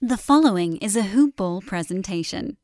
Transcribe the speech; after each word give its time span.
The 0.00 0.16
following 0.16 0.76
is 0.76 0.94
a 0.94 1.02
Hoop 1.02 1.34
Ball 1.34 1.60
presentation. 1.60 2.56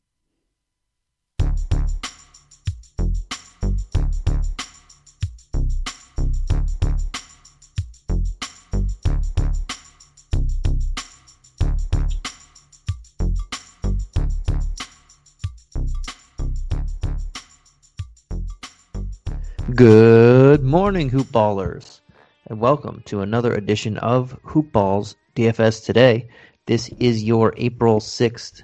Good 19.75 20.63
morning, 20.63 21.09
Hoop 21.09 21.27
Ballers, 21.27 21.99
and 22.45 22.61
welcome 22.61 23.03
to 23.07 23.19
another 23.19 23.53
edition 23.53 23.97
of 23.97 24.39
Hoop 24.43 24.71
Balls 24.71 25.17
DFS 25.35 25.83
Today. 25.83 26.29
This 26.67 26.89
is 26.99 27.23
your 27.23 27.53
April 27.57 27.99
6th, 27.99 28.63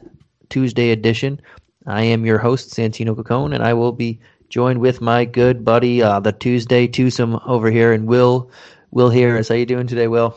Tuesday 0.50 0.90
edition. 0.90 1.40
I 1.86 2.02
am 2.02 2.26
your 2.26 2.40
host, 2.40 2.72
Santino 2.72 3.16
Cocone, 3.16 3.54
and 3.54 3.64
I 3.64 3.76
will 3.76 3.92
be 3.92 4.20
joined 4.50 4.80
with 4.80 5.02
my 5.02 5.24
good 5.24 5.64
buddy, 5.64 6.02
uh, 6.02 6.20
the 6.20 6.32
Tuesday 6.32 6.88
twosome 6.88 7.40
over 7.46 7.70
here, 7.70 7.94
and 7.94 8.08
Will. 8.08 8.50
Will 8.90 9.12
Harris. 9.12 9.50
How 9.50 9.56
you 9.56 9.68
doing 9.68 9.86
today, 9.86 10.08
Will? 10.08 10.36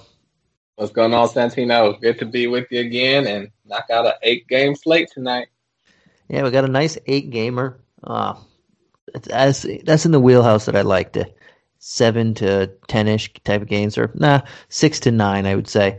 What's 0.76 0.92
going 0.92 1.14
on, 1.14 1.26
Santino? 1.28 1.98
Good 2.02 2.18
to 2.18 2.26
be 2.26 2.48
with 2.48 2.66
you 2.70 2.80
again 2.80 3.26
and 3.26 3.50
knock 3.64 3.86
out 3.90 4.04
an 4.04 4.12
eight 4.22 4.46
game 4.46 4.76
slate 4.76 5.08
tonight. 5.10 5.48
Yeah, 6.28 6.42
we 6.42 6.50
got 6.50 6.64
a 6.66 6.68
nice 6.68 6.98
eight 7.06 7.30
gamer. 7.30 7.80
Uh, 8.02 8.34
that's 9.22 9.64
that's 9.84 10.04
in 10.04 10.12
the 10.12 10.20
wheelhouse 10.20 10.66
that 10.66 10.76
I 10.76 10.82
like 10.82 11.14
to 11.14 11.26
seven 11.78 12.34
to 12.34 12.66
ten 12.88 13.08
ish 13.08 13.32
type 13.44 13.62
of 13.62 13.68
games, 13.68 13.96
or 13.96 14.10
nah, 14.14 14.42
six 14.68 15.00
to 15.00 15.10
nine, 15.10 15.46
I 15.46 15.54
would 15.54 15.68
say. 15.68 15.98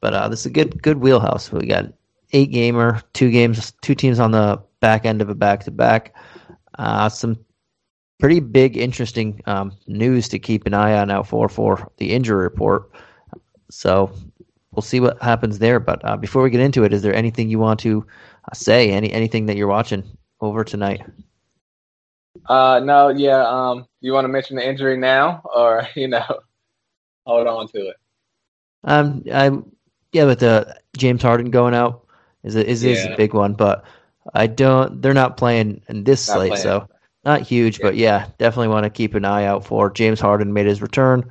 But 0.00 0.14
uh, 0.14 0.28
this 0.28 0.40
is 0.40 0.46
a 0.46 0.50
good 0.50 0.82
good 0.82 0.98
wheelhouse. 0.98 1.52
We 1.52 1.66
got 1.66 1.92
eight 2.32 2.50
gamer, 2.50 3.02
two 3.12 3.30
games, 3.30 3.72
two 3.82 3.94
teams 3.94 4.18
on 4.18 4.30
the 4.30 4.60
back 4.80 5.04
end 5.04 5.20
of 5.20 5.28
a 5.28 5.34
back 5.34 5.64
to 5.64 5.70
back. 5.70 6.14
Some 7.10 7.36
pretty 8.20 8.40
big, 8.40 8.76
interesting 8.76 9.40
um, 9.46 9.72
news 9.88 10.28
to 10.28 10.38
keep 10.38 10.66
an 10.66 10.74
eye 10.74 10.94
on 10.94 11.10
out 11.10 11.26
for 11.26 11.48
for 11.48 11.90
the 11.96 12.12
injury 12.12 12.42
report. 12.42 12.90
So 13.70 14.12
we'll 14.72 14.82
see 14.82 15.00
what 15.00 15.20
happens 15.22 15.58
there. 15.58 15.80
But 15.80 16.04
uh, 16.04 16.16
before 16.16 16.42
we 16.42 16.50
get 16.50 16.60
into 16.60 16.84
it, 16.84 16.92
is 16.92 17.02
there 17.02 17.14
anything 17.14 17.48
you 17.48 17.58
want 17.58 17.80
to 17.80 18.06
uh, 18.44 18.54
say? 18.54 18.90
Any 18.92 19.10
anything 19.10 19.46
that 19.46 19.56
you're 19.56 19.66
watching 19.66 20.04
over 20.40 20.62
tonight? 20.62 21.02
Uh, 22.48 22.80
no, 22.84 23.08
yeah. 23.08 23.46
Um, 23.46 23.86
you 24.00 24.12
want 24.12 24.24
to 24.24 24.28
mention 24.28 24.56
the 24.56 24.66
injury 24.66 24.96
now, 24.96 25.42
or 25.54 25.88
you 25.96 26.08
know, 26.08 26.24
hold 27.26 27.46
on 27.46 27.68
to 27.68 27.88
it? 27.88 27.96
Um, 28.84 29.24
I 29.32 29.50
yeah, 30.12 30.24
but 30.24 30.38
the 30.38 30.80
James 30.96 31.22
Harden 31.22 31.50
going 31.50 31.74
out 31.74 32.06
is 32.42 32.56
a, 32.56 32.66
is, 32.66 32.82
yeah. 32.82 32.92
is 32.92 33.04
a 33.06 33.16
big 33.16 33.34
one, 33.34 33.54
but 33.54 33.84
I 34.34 34.46
don't. 34.46 35.00
They're 35.00 35.14
not 35.14 35.36
playing 35.36 35.82
in 35.88 36.04
this 36.04 36.28
not 36.28 36.34
slate, 36.34 36.50
playing. 36.50 36.62
so 36.62 36.88
not 37.24 37.42
huge. 37.42 37.78
Yeah. 37.78 37.86
But 37.86 37.96
yeah, 37.96 38.26
definitely 38.38 38.68
want 38.68 38.84
to 38.84 38.90
keep 38.90 39.14
an 39.14 39.24
eye 39.24 39.44
out 39.44 39.64
for 39.64 39.90
James 39.90 40.20
Harden. 40.20 40.52
Made 40.52 40.66
his 40.66 40.82
return 40.82 41.28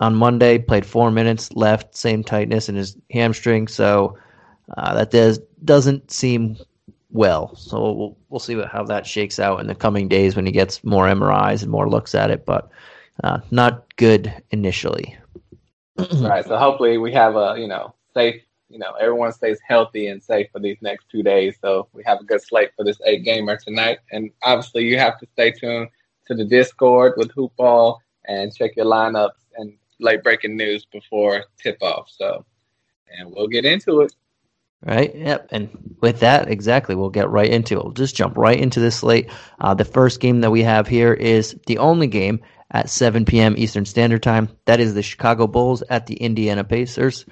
on 0.00 0.14
Monday, 0.14 0.58
played 0.58 0.86
four 0.86 1.10
minutes, 1.10 1.52
left 1.54 1.96
same 1.96 2.22
tightness 2.22 2.68
in 2.68 2.76
his 2.76 2.96
hamstring, 3.10 3.68
so 3.68 4.16
uh, 4.76 4.94
that 4.94 5.10
does 5.10 5.38
doesn't 5.64 6.10
seem 6.10 6.56
well. 7.10 7.54
So 7.56 7.92
we'll 7.92 8.16
we'll 8.28 8.40
see 8.40 8.56
what, 8.56 8.68
how 8.68 8.84
that 8.84 9.06
shakes 9.06 9.38
out 9.38 9.60
in 9.60 9.66
the 9.66 9.74
coming 9.74 10.08
days 10.08 10.36
when 10.36 10.46
he 10.46 10.52
gets 10.52 10.82
more 10.84 11.06
MRIs 11.06 11.62
and 11.62 11.70
more 11.70 11.88
looks 11.88 12.14
at 12.14 12.30
it. 12.30 12.46
But 12.46 12.70
uh, 13.24 13.40
not 13.50 13.96
good 13.96 14.32
initially. 14.50 15.16
right. 16.20 16.44
So 16.44 16.56
hopefully 16.56 16.98
we 16.98 17.12
have 17.12 17.36
a 17.36 17.56
you 17.58 17.66
know 17.66 17.94
safe. 18.14 18.42
You 18.68 18.78
know 18.78 18.92
everyone 19.00 19.32
stays 19.32 19.58
healthy 19.66 20.08
and 20.08 20.22
safe 20.22 20.48
for 20.52 20.60
these 20.60 20.76
next 20.82 21.08
two 21.10 21.22
days. 21.22 21.56
So 21.60 21.88
we 21.92 22.02
have 22.04 22.20
a 22.20 22.24
good 22.24 22.42
slate 22.42 22.70
for 22.76 22.84
this 22.84 23.00
eight 23.06 23.24
gamer 23.24 23.56
tonight. 23.56 23.98
And 24.12 24.30
obviously 24.42 24.84
you 24.84 24.98
have 24.98 25.18
to 25.20 25.26
stay 25.32 25.52
tuned 25.52 25.88
to 26.26 26.34
the 26.34 26.44
Discord 26.44 27.14
with 27.16 27.34
Hoopball 27.34 27.98
and 28.26 28.54
check 28.54 28.76
your 28.76 28.86
lineups 28.86 29.40
and 29.56 29.72
late 30.00 30.22
breaking 30.22 30.56
news 30.56 30.84
before 30.84 31.44
tip 31.62 31.78
off. 31.82 32.10
So 32.10 32.44
and 33.18 33.32
we'll 33.34 33.48
get 33.48 33.64
into 33.64 34.02
it. 34.02 34.14
Right. 34.84 35.12
Yep. 35.14 35.48
And 35.50 35.96
with 36.00 36.20
that, 36.20 36.48
exactly, 36.48 36.94
we'll 36.94 37.10
get 37.10 37.30
right 37.30 37.50
into 37.50 37.78
it. 37.78 37.84
We'll 37.84 37.92
just 37.92 38.14
jump 38.14 38.36
right 38.36 38.58
into 38.58 38.78
this 38.78 38.96
slate. 38.96 39.28
Uh, 39.58 39.74
the 39.74 39.84
first 39.84 40.20
game 40.20 40.40
that 40.42 40.52
we 40.52 40.62
have 40.62 40.86
here 40.86 41.12
is 41.12 41.56
the 41.66 41.78
only 41.78 42.06
game 42.06 42.40
at 42.70 42.88
7 42.88 43.24
p.m. 43.24 43.56
Eastern 43.56 43.84
Standard 43.84 44.22
Time. 44.22 44.48
That 44.66 44.78
is 44.78 44.94
the 44.94 45.02
Chicago 45.02 45.48
Bulls 45.48 45.82
at 45.90 46.06
the 46.06 46.14
Indiana 46.14 46.62
Pacers. 46.62 47.26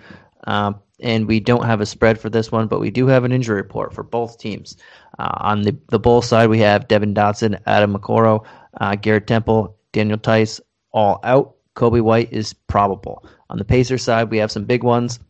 Um, 0.47 0.81
and 1.01 1.27
we 1.27 1.41
don't 1.41 1.67
have 1.67 1.81
a 1.81 1.87
spread 1.87 2.19
for 2.19 2.31
this 2.31 2.51
one, 2.51 2.69
but 2.69 2.81
we 2.81 2.91
do 2.91 3.07
have 3.07 3.25
an 3.25 3.33
injury 3.33 3.57
report 3.57 3.93
for 3.93 4.03
both 4.03 4.39
teams. 4.39 4.77
Uh, 5.19 5.31
on 5.41 5.63
the 5.63 5.77
the 5.89 5.99
Bulls 5.99 6.27
side, 6.27 6.49
we 6.49 6.61
have 6.61 6.89
Devon 6.89 7.15
Dotson, 7.15 7.61
Adam 7.67 7.95
Okoro, 7.95 8.47
uh, 8.81 8.95
Garrett 8.97 9.27
Temple, 9.27 9.77
Daniel 9.93 10.19
Theis, 10.19 10.61
all 10.93 11.21
out. 11.23 11.53
Coby 11.75 12.01
White 12.01 12.33
is 12.33 12.55
probable. 12.55 13.27
On 13.51 13.59
the 13.59 13.65
Pacers 13.65 14.03
side, 14.03 14.31
we 14.31 14.39
have 14.39 14.51
some 14.51 14.65
big 14.65 14.83
ones. 14.83 15.21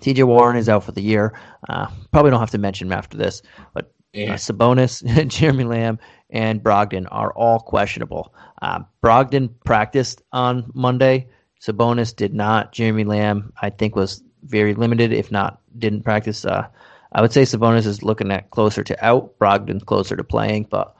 TJ 0.00 0.24
Warren 0.24 0.56
is 0.56 0.68
out 0.68 0.84
for 0.84 0.92
the 0.92 1.02
year. 1.02 1.38
Uh, 1.68 1.86
probably 2.12 2.30
don't 2.30 2.40
have 2.40 2.50
to 2.50 2.58
mention 2.58 2.88
him 2.88 2.92
after 2.92 3.16
this, 3.16 3.42
but 3.74 3.86
uh, 3.86 3.88
yeah. 4.12 4.32
uh, 4.34 4.36
Sabonis, 4.36 5.02
Jeremy 5.28 5.64
Lamb, 5.64 5.98
and 6.30 6.62
Brogdon 6.62 7.06
are 7.10 7.32
all 7.32 7.58
questionable. 7.60 8.34
Uh, 8.62 8.80
Brogdon 9.02 9.50
practiced 9.64 10.22
on 10.32 10.70
Monday. 10.74 11.28
Sabonis 11.60 12.14
did 12.14 12.34
not. 12.34 12.72
Jeremy 12.72 13.04
Lamb, 13.04 13.52
I 13.60 13.70
think, 13.70 13.96
was 13.96 14.22
very 14.44 14.74
limited, 14.74 15.12
if 15.12 15.30
not 15.30 15.60
didn't 15.78 16.02
practice. 16.02 16.44
Uh, 16.44 16.66
I 17.12 17.20
would 17.20 17.32
say 17.32 17.42
Sabonis 17.42 17.86
is 17.86 18.02
looking 18.02 18.30
at 18.30 18.50
closer 18.50 18.82
to 18.84 19.04
out. 19.04 19.38
Brogdon 19.38 19.84
closer 19.84 20.16
to 20.16 20.24
playing, 20.24 20.66
but 20.70 20.94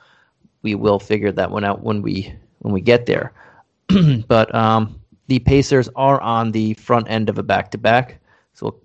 we 0.62 0.74
will 0.74 0.98
figure 0.98 1.32
that 1.32 1.50
one 1.50 1.64
out 1.64 1.82
when 1.82 2.02
we 2.02 2.34
when 2.60 2.74
we 2.74 2.80
get 2.80 3.06
there. 3.06 3.32
but 4.28 4.54
um, 4.54 5.00
the 5.28 5.38
Pacers 5.38 5.88
are 5.96 6.20
on 6.20 6.52
the 6.52 6.74
front 6.74 7.08
end 7.10 7.28
of 7.28 7.38
a 7.38 7.42
back 7.42 7.70
to 7.70 7.78
back. 7.78 8.20
So 8.52 8.80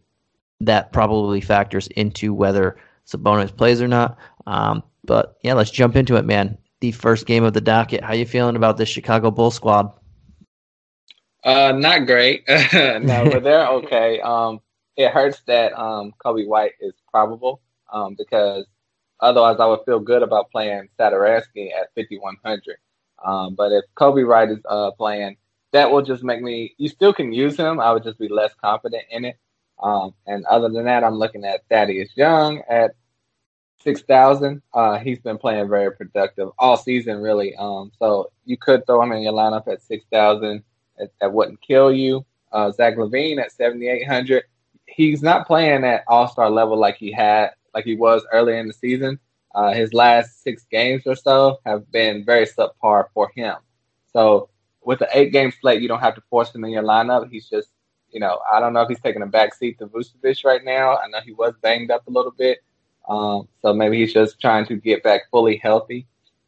that 0.62 0.92
probably 0.94 1.42
factors 1.42 1.88
into 1.88 2.34
whether 2.34 2.78
Sabonis 3.06 3.56
plays 3.56 3.82
or 3.82 3.88
not. 3.88 4.18
Um, 4.48 4.84
but 5.04 5.38
yeah, 5.42 5.54
let's 5.54 5.72
jump 5.72 5.96
into 5.96 6.16
it, 6.16 6.26
man. 6.26 6.58
The 6.82 6.92
first 6.92 7.26
game 7.26 7.44
of 7.44 7.54
the 7.54 7.62
docket. 7.62 8.04
How 8.04 8.14
you 8.14 8.26
feeling 8.26 8.56
about 8.56 8.78
this 8.78 8.90
Chicago 8.90 9.32
Bull 9.32 9.52
squad? 9.52 9.92
Uh, 11.46 11.72
not 11.74 12.08
great. 12.08 12.44
no, 12.74 13.30
but 13.32 13.44
they're 13.44 13.68
okay. 13.68 14.20
Um, 14.20 14.60
it 14.98 15.12
hurts 15.12 15.42
that 15.48 15.74
um 15.80 16.14
Coby 16.24 16.48
White 16.48 16.74
is 16.82 16.94
probable. 17.10 17.62
Um, 17.94 18.16
because 18.18 18.66
otherwise 19.20 19.58
I 19.60 19.68
would 19.68 19.86
feel 19.86 20.00
good 20.00 20.24
about 20.24 20.52
playing 20.52 20.90
Satoransky 21.00 21.72
at 21.72 21.94
5100. 21.96 22.78
Um, 23.24 23.56
but 23.56 23.72
if 23.72 23.86
Coby 23.96 24.28
White 24.28 24.50
is 24.50 24.60
uh 24.68 24.92
playing, 24.92 25.38
that 25.72 25.92
will 25.92 26.02
just 26.02 26.24
make 26.24 26.42
me. 26.42 26.74
You 26.78 26.90
still 26.90 27.14
can 27.14 27.32
use 27.32 27.56
him. 27.56 27.80
I 27.80 27.92
would 27.92 28.04
just 28.04 28.20
be 28.20 28.28
less 28.28 28.54
confident 28.56 29.04
in 29.12 29.26
it. 29.26 29.38
Um, 29.82 30.14
and 30.26 30.46
other 30.46 30.70
than 30.70 30.86
that, 30.86 31.04
I'm 31.04 31.16
looking 31.16 31.44
at 31.44 31.68
Thaddeus 31.70 32.16
Young 32.16 32.64
at 32.70 32.96
6,000. 33.80 34.62
Uh, 34.74 34.98
he's 35.00 35.20
been 35.20 35.38
playing 35.38 35.68
very 35.70 35.92
productive 35.92 36.50
all 36.58 36.78
season, 36.78 37.22
really. 37.22 37.56
Um, 37.58 37.92
so 38.00 38.32
you 38.46 38.58
could 38.58 38.86
throw 38.86 39.02
him 39.02 39.12
in 39.12 39.22
your 39.22 39.34
lineup 39.34 39.68
at 39.68 39.84
6,000. 39.84 40.64
That 40.98 41.34
wouldn't 41.34 41.62
kill 41.62 41.92
you. 41.92 42.26
Uh, 42.52 42.72
Zach 42.72 42.96
LaVine 42.96 43.40
at 43.40 43.52
7,800. 43.52 44.44
He's 44.86 45.22
not 45.22 45.48
playing 45.48 45.84
at 45.84 46.04
all 46.08 46.28
star 46.28 46.50
level 46.50 46.78
like 46.78 46.96
he 46.96 47.12
had, 47.12 47.52
like 47.74 47.86
he 47.86 47.96
was 47.96 48.24
earlier 48.32 48.58
in 48.58 48.68
the 48.68 48.74
season. 48.74 49.20
Uh, 49.54 49.74
his 49.74 49.94
last 49.94 50.44
six 50.44 50.66
games 50.70 51.04
or 51.06 51.16
so 51.16 51.60
have 51.66 51.90
been 51.92 52.26
very 52.26 52.46
subpar 52.46 53.06
for 53.14 53.32
him. 53.36 53.56
So 54.12 54.50
with 54.84 55.00
the 55.00 55.10
eight 55.14 55.32
game 55.32 55.52
slate, 55.52 55.82
you 55.82 55.88
don't 55.88 56.00
have 56.00 56.16
to 56.16 56.24
force 56.30 56.54
him 56.54 56.64
in 56.64 56.72
your 56.72 56.84
lineup. 56.84 57.30
He's 57.30 57.50
just 57.50 57.70
you 58.16 58.22
know, 58.22 58.40
I 58.50 58.62
don't 58.62 58.72
know 58.72 58.82
if 58.82 58.88
he's 58.88 59.02
taking 59.02 59.24
a 59.24 59.28
back 59.28 59.54
seat 59.54 59.78
to 59.80 59.88
Vucevic 59.88 60.46
right 60.46 60.64
now. 60.64 60.96
I 60.96 61.08
know 61.10 61.20
he 61.20 61.34
was 61.34 61.54
banged 61.62 61.92
up 61.92 62.08
a 62.08 62.10
little 62.10 62.32
bit. 62.32 62.60
Um, 63.10 63.50
so 63.62 63.74
maybe 63.74 64.00
he's 64.00 64.14
just 64.14 64.40
trying 64.40 64.66
to 64.68 64.78
get 64.78 65.04
back 65.04 65.30
fully 65.30 65.58
healthy. 65.58 66.08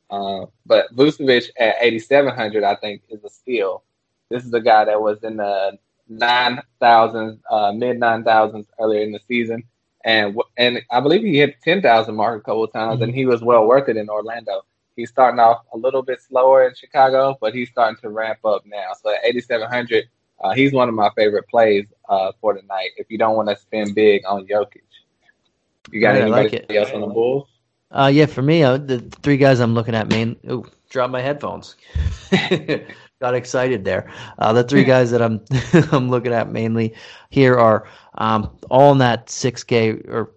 Uh, 0.10 0.46
but 0.66 0.96
Vucevic 0.96 1.50
at 1.60 1.76
8,700, 1.82 2.64
I 2.64 2.76
think, 2.76 3.02
is 3.10 3.22
a 3.26 3.30
steal. 3.30 3.84
This 4.30 4.46
is 4.46 4.54
a 4.54 4.62
guy 4.62 4.86
that 4.86 5.02
was 5.02 5.24
in 5.24 5.38
the 5.38 5.78
9,000s, 6.12 7.40
uh, 7.50 7.72
mid 7.72 8.00
9,000s 8.00 8.66
earlier 8.80 9.02
in 9.02 9.12
the 9.12 9.20
season. 9.28 9.64
And 10.04 10.38
and 10.58 10.82
I 10.90 11.02
believe 11.02 11.22
he 11.22 11.38
hit 11.38 11.62
10,000 11.64 12.16
mark 12.16 12.42
a 12.42 12.44
couple 12.44 12.64
of 12.64 12.72
times, 12.72 12.96
mm-hmm. 12.96 13.04
and 13.04 13.16
he 13.16 13.26
was 13.26 13.42
well 13.42 13.66
worth 13.66 13.90
it 13.90 13.98
in 13.98 14.10
Orlando. 14.10 14.62
He's 14.96 15.10
starting 15.10 15.40
off 15.40 15.64
a 15.74 15.78
little 15.78 16.02
bit 16.02 16.22
slower 16.22 16.68
in 16.68 16.74
Chicago, 16.76 17.38
but 17.42 17.54
he's 17.54 17.70
starting 17.70 17.98
to 18.02 18.10
ramp 18.10 18.40
up 18.46 18.66
now. 18.66 18.94
So 19.02 19.14
at 19.14 19.20
8,700, 19.24 20.06
uh, 20.40 20.54
he's 20.54 20.72
one 20.72 20.88
of 20.88 20.96
my 20.96 21.10
favorite 21.16 21.48
plays 21.50 21.86
uh, 22.10 22.32
for 22.40 22.54
tonight. 22.54 22.92
If 22.98 23.08
you 23.10 23.18
don't 23.18 23.36
want 23.36 23.50
to 23.50 23.58
spend 23.58 23.96
big 23.96 24.24
on 24.26 24.48
Jokic, 24.48 24.82
you 25.92 26.02
got 26.02 26.16
anybody 26.16 26.50
like 26.50 26.72
else 26.74 26.92
on 26.92 27.02
the 27.02 27.08
Bulls? 27.08 27.48
Uh, 27.92 28.12
yeah, 28.14 28.26
for 28.26 28.42
me, 28.42 28.64
uh, 28.64 28.78
the 28.78 29.00
three 29.00 29.38
guys 29.38 29.60
I'm 29.60 29.74
looking 29.74 29.96
at, 29.96 30.10
main. 30.10 30.36
Ooh, 30.50 30.66
drop 30.90 31.10
my 31.10 31.22
headphones. 31.22 31.76
got 33.20 33.34
excited 33.34 33.84
there. 33.84 34.12
Uh, 34.38 34.54
the 34.54 34.64
three 34.64 34.84
guys 34.84 35.12
that 35.12 35.22
I'm 35.22 35.42
I'm 35.92 36.10
looking 36.10 36.34
at 36.34 36.52
mainly 36.52 36.94
here 37.30 37.56
are 37.56 37.88
um, 38.16 38.58
all 38.70 38.92
in 38.92 39.00
that 39.00 39.28
6K 39.28 40.08
or 40.08 40.34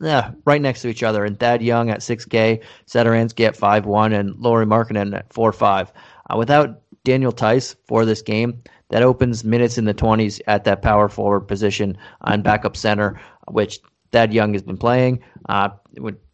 yeah, 0.00 0.32
right 0.44 0.60
next 0.60 0.82
to 0.82 0.88
each 0.88 1.02
other. 1.02 1.24
And 1.24 1.38
Thad 1.38 1.62
Young 1.62 1.90
at 1.90 2.00
6K, 2.00 2.62
Satoransky 2.86 3.46
at 3.46 3.56
5-1, 3.56 4.18
and 4.18 4.36
Lauri 4.36 4.66
Markkanen 4.66 5.16
at 5.16 5.28
4-5. 5.30 5.90
Uh, 6.30 6.36
without 6.36 6.82
Daniel 7.04 7.32
Theis 7.32 7.76
for 7.86 8.04
this 8.04 8.22
game, 8.22 8.62
that 8.90 9.02
opens 9.02 9.44
minutes 9.44 9.78
in 9.78 9.84
the 9.84 9.94
20s 9.94 10.40
at 10.46 10.64
that 10.64 10.82
power 10.82 11.08
forward 11.08 11.42
position 11.42 11.96
on 12.22 12.42
backup 12.42 12.76
center, 12.76 13.20
which 13.48 13.80
Thad 14.12 14.32
Young 14.32 14.52
has 14.52 14.62
been 14.62 14.76
playing. 14.76 15.22
Uh, 15.48 15.70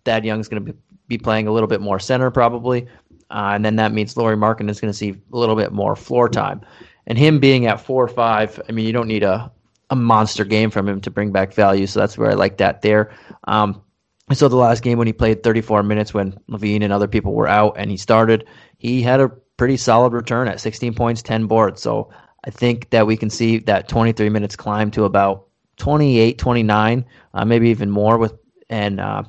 Thad 0.04 0.24
Young 0.24 0.40
is 0.40 0.48
going 0.48 0.64
to 0.64 0.74
be 1.06 1.18
playing 1.18 1.46
a 1.46 1.52
little 1.52 1.68
bit 1.68 1.80
more 1.80 1.98
center 1.98 2.30
probably. 2.30 2.86
Uh, 3.30 3.52
and 3.54 3.64
then 3.64 3.76
that 3.76 3.92
means 3.92 4.16
Lauri 4.16 4.36
Markin 4.36 4.68
is 4.68 4.80
going 4.80 4.92
to 4.92 4.96
see 4.96 5.10
a 5.10 5.36
little 5.36 5.56
bit 5.56 5.72
more 5.72 5.94
floor 5.94 6.28
time. 6.28 6.60
And 7.06 7.16
him 7.16 7.38
being 7.40 7.66
at 7.66 7.80
four 7.80 8.04
or 8.04 8.08
five, 8.08 8.60
I 8.68 8.72
mean, 8.72 8.86
you 8.86 8.92
don't 8.92 9.08
need 9.08 9.22
a, 9.22 9.50
a 9.90 9.96
monster 9.96 10.44
game 10.44 10.70
from 10.70 10.88
him 10.88 11.00
to 11.02 11.10
bring 11.10 11.32
back 11.32 11.52
value. 11.52 11.86
So 11.86 12.00
that's 12.00 12.18
where 12.18 12.30
I 12.30 12.34
like 12.34 12.58
that 12.58 12.82
there. 12.82 13.14
Um, 13.44 13.82
I 14.28 14.34
saw 14.34 14.48
the 14.48 14.56
last 14.56 14.82
game 14.82 14.98
when 14.98 15.06
he 15.06 15.12
played 15.12 15.42
34 15.42 15.82
minutes 15.82 16.14
when 16.14 16.38
LaVine 16.48 16.82
and 16.82 16.92
other 16.92 17.08
people 17.08 17.34
were 17.34 17.48
out 17.48 17.74
and 17.76 17.90
he 17.90 17.96
started. 17.96 18.46
He 18.78 19.02
had 19.02 19.20
a 19.20 19.28
pretty 19.28 19.76
solid 19.76 20.12
return 20.12 20.46
at 20.46 20.60
16 20.60 20.94
points, 20.94 21.22
10 21.22 21.46
boards. 21.46 21.82
So 21.82 22.10
I 22.44 22.50
think 22.50 22.90
that 22.90 23.06
we 23.06 23.16
can 23.16 23.28
see 23.28 23.58
that 23.58 23.88
23 23.88 24.28
minutes 24.28 24.56
climb 24.56 24.90
to 24.92 25.04
about 25.04 25.46
28, 25.78 26.38
29, 26.38 27.04
uh, 27.34 27.44
maybe 27.44 27.68
even 27.70 27.90
more 27.90 28.18
with 28.18 28.34
and 28.68 29.00
uh, 29.00 29.24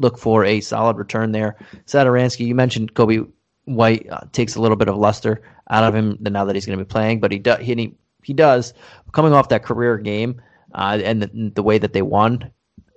look 0.00 0.18
for 0.18 0.44
a 0.44 0.60
solid 0.60 0.96
return 0.96 1.32
there. 1.32 1.56
Satoransky, 1.86 2.46
you 2.46 2.54
mentioned 2.54 2.94
Coby 2.94 3.30
White 3.68 4.06
uh, 4.10 4.20
takes 4.32 4.56
a 4.56 4.60
little 4.60 4.76
bit 4.76 4.88
of 4.88 4.96
luster 4.96 5.42
out 5.70 5.84
of 5.84 5.94
him 5.94 6.16
now 6.20 6.44
that 6.44 6.54
he's 6.54 6.66
going 6.66 6.78
to 6.78 6.84
be 6.84 6.88
playing, 6.88 7.20
but 7.20 7.30
he, 7.30 7.38
do, 7.38 7.54
he 7.56 7.94
he 8.22 8.32
does 8.32 8.74
coming 9.12 9.32
off 9.32 9.48
that 9.48 9.64
career 9.64 9.96
game 9.98 10.40
uh, 10.74 10.98
and 11.02 11.22
the, 11.22 11.50
the, 11.54 11.62
way 11.62 11.78
that 11.78 11.92
they 11.92 12.02
won. 12.02 12.50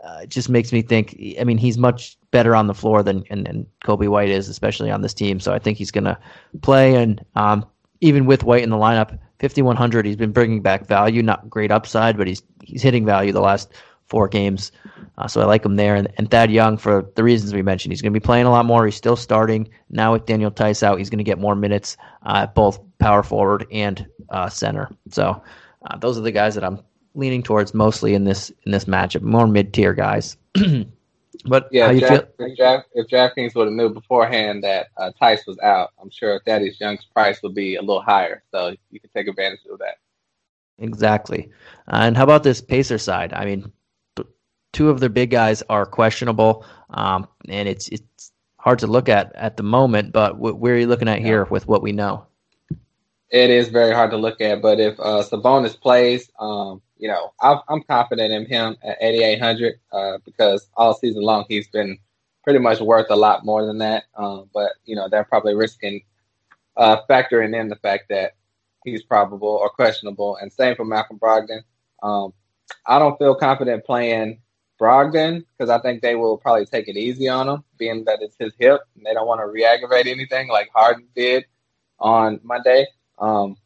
Uh, 0.03 0.25
just 0.25 0.50
makes 0.50 0.73
me 0.73 0.81
think. 0.81 1.15
I 1.39 1.44
mean, 1.44 1.57
he's 1.57 1.77
much 1.77 2.18
better 2.31 2.56
on 2.56 2.68
the 2.68 2.73
floor 2.73 3.03
than 3.03 3.23
and, 3.29 3.47
and 3.47 3.68
Coby 3.85 4.07
White 4.07 4.29
is, 4.29 4.50
especially 4.50 4.89
on 4.89 5.01
this 5.01 5.13
team. 5.13 5.39
So 5.39 5.53
I 5.53 5.59
think 5.59 5.77
he's 5.77 5.91
going 5.91 6.06
to 6.06 6.18
play. 6.62 6.95
And 6.95 7.23
um, 7.35 7.65
even 8.00 8.25
with 8.25 8.44
White 8.44 8.63
in 8.63 8.71
the 8.71 8.77
lineup, 8.77 9.18
5100, 9.39 10.06
he's 10.06 10.15
been 10.15 10.31
bringing 10.31 10.62
back 10.62 10.88
value. 10.88 11.21
Not 11.21 11.50
great 11.50 11.71
upside, 11.71 12.18
but 12.18 12.25
he's 12.27 12.41
he's 12.63 12.81
hitting 12.81 13.06
value 13.06 13.31
the 13.31 13.41
last 13.41 13.71
four 14.12 14.28
games. 14.28 14.72
Uh, 15.18 15.28
so 15.28 15.42
I 15.42 15.46
like 15.46 15.66
him 15.66 15.78
there. 15.78 15.96
And, 15.96 16.10
and 16.18 16.30
Thad 16.30 16.52
Young, 16.52 16.78
for 16.78 17.10
the 17.16 17.24
reasons 17.24 17.54
we 17.54 17.62
mentioned, 17.62 17.94
he's 17.94 18.02
going 18.02 18.13
to 18.13 18.19
be 18.19 18.24
playing 18.24 18.46
a 18.46 18.52
lot 18.52 18.66
more. 18.66 18.86
He's 18.86 18.96
still 18.96 19.16
starting. 19.16 19.69
Now 19.90 20.13
with 20.13 20.25
Daniel 20.25 20.52
Theis 20.52 20.84
out, 20.84 21.00
he's 21.00 21.10
going 21.10 21.19
to 21.19 21.24
get 21.24 21.40
more 21.40 21.56
minutes 21.56 21.98
uh, 22.24 22.46
both 22.48 22.80
power 23.00 23.24
forward 23.24 23.66
and 23.72 24.06
uh, 24.30 24.50
center. 24.50 24.90
So 25.10 25.42
uh, 25.84 25.98
those 25.98 26.18
are 26.18 26.22
the 26.22 26.31
guys 26.31 26.56
that 26.56 26.63
I'm 26.63 26.81
leaning 27.16 27.42
towards 27.42 27.74
mostly 27.74 28.13
in 28.13 28.25
this 28.25 28.52
in 28.66 28.72
this 28.72 28.86
matchup, 28.86 29.22
more 29.22 29.48
mid 29.48 29.74
tier 29.74 29.94
guys. 29.94 30.38
but 31.46 31.69
yeah, 31.72 31.92
draft, 31.94 32.28
feel? 32.38 32.48
If, 32.48 32.84
if 32.94 33.07
DraftKings 33.07 33.56
would 33.56 33.68
have 33.68 33.74
knew 33.74 33.90
beforehand 33.90 34.64
that 34.64 34.88
uh, 34.98 35.12
Theis 35.22 35.48
was 35.48 35.57
out, 35.60 35.92
I'm 36.02 36.10
sure 36.10 36.42
Thaddeus 36.46 36.80
Young's 36.80 37.06
price 37.14 37.42
would 37.44 37.56
be 37.56 37.75
a 37.75 37.81
little 37.81 38.02
higher. 38.02 38.44
So 38.52 38.75
you 38.92 39.00
can 39.00 39.10
take 39.16 39.28
advantage 39.28 39.62
of 39.72 39.80
that. 39.80 39.96
Exactly. 40.80 41.50
Uh, 41.88 42.02
and 42.02 42.18
how 42.18 42.24
about 42.24 42.44
this 42.44 42.60
Pacer 42.60 42.98
side? 42.98 43.34
I 43.34 43.46
mean, 43.46 43.72
two 44.73 44.89
of 44.89 45.00
their 45.00 45.09
big 45.09 45.31
guys 45.31 45.63
are 45.69 45.85
questionable, 45.85 46.65
um, 46.89 47.27
and 47.47 47.68
it's 47.68 47.88
it's 47.89 48.31
hard 48.57 48.79
to 48.79 48.88
look 48.88 49.09
at 49.09 49.33
at 49.35 49.57
the 49.57 49.63
moment. 49.63 50.13
But 50.13 50.38
where 50.38 50.75
are 50.75 50.77
you 50.77 50.88
looking 50.88 51.07
at 51.07 51.21
yeah. 51.21 51.27
here 51.27 51.44
with 51.45 51.68
what 51.68 51.81
we 51.81 51.91
know? 51.91 52.25
It 53.29 53.50
is 53.50 53.69
very 53.69 53.94
hard 53.94 54.12
to 54.12 54.18
look 54.18 54.41
at, 54.41 54.62
but 54.62 54.79
if 54.81 55.00
uh, 55.00 55.23
Sabonis 55.23 55.79
plays, 55.79 56.29
um, 56.38 56.81
you 56.97 57.07
know, 57.07 57.31
i 57.41 57.57
am 57.69 57.81
confident 57.83 58.33
in 58.33 58.45
him 58.45 58.75
at 58.83 58.97
8,800 59.00 59.79
uh, 59.94 60.18
because 60.25 60.68
all 60.75 60.94
season 60.94 61.23
long 61.23 61.45
he's 61.47 61.69
been 61.69 61.97
pretty 62.44 62.59
much 62.59 62.81
worth 62.81 63.07
a 63.09 63.15
lot 63.15 63.45
more 63.45 63.65
than 63.65 63.77
that. 63.77 64.03
Um, 64.15 64.50
but 64.53 64.73
you 64.85 64.95
know, 64.95 65.07
they're 65.07 65.23
probably 65.23 65.56
risking 65.56 66.01
uh, 66.75 66.97
factoring 67.09 67.59
in 67.59 67.69
the 67.69 67.77
fact 67.77 68.09
that 68.09 68.33
he's 68.83 69.03
probable 69.03 69.47
or 69.47 69.69
questionable, 69.69 70.38
and 70.38 70.51
same 70.51 70.75
for 70.75 70.85
Malcolm 70.85 71.18
Brogdon. 71.18 71.62
Um, 72.03 72.33
I 72.85 73.00
don't 73.00 73.18
feel 73.18 73.35
confident 73.35 73.85
playing 73.85 74.39
Brogdon 74.81 75.45
because 75.51 75.69
I 75.69 75.80
think 75.80 76.01
they 76.01 76.16
will 76.16 76.38
probably 76.38 76.66
take 76.66 76.88
it 76.88 76.98
easy 76.98 77.30
on 77.30 77.48
him, 77.48 77.63
being 77.78 78.04
that 78.06 78.22
it's 78.22 78.36
his 78.39 78.54
hip 78.57 78.81
and 78.95 79.06
they 79.06 79.13
don't 79.13 79.28
want 79.28 79.39
to 79.39 79.48
re-aggravate 79.48 80.07
anything 80.07 80.50
like 80.50 80.72
Harden 80.74 81.07
did 81.16 81.45
on 82.00 82.39
Monday. 82.44 82.88
Um, 83.19 83.57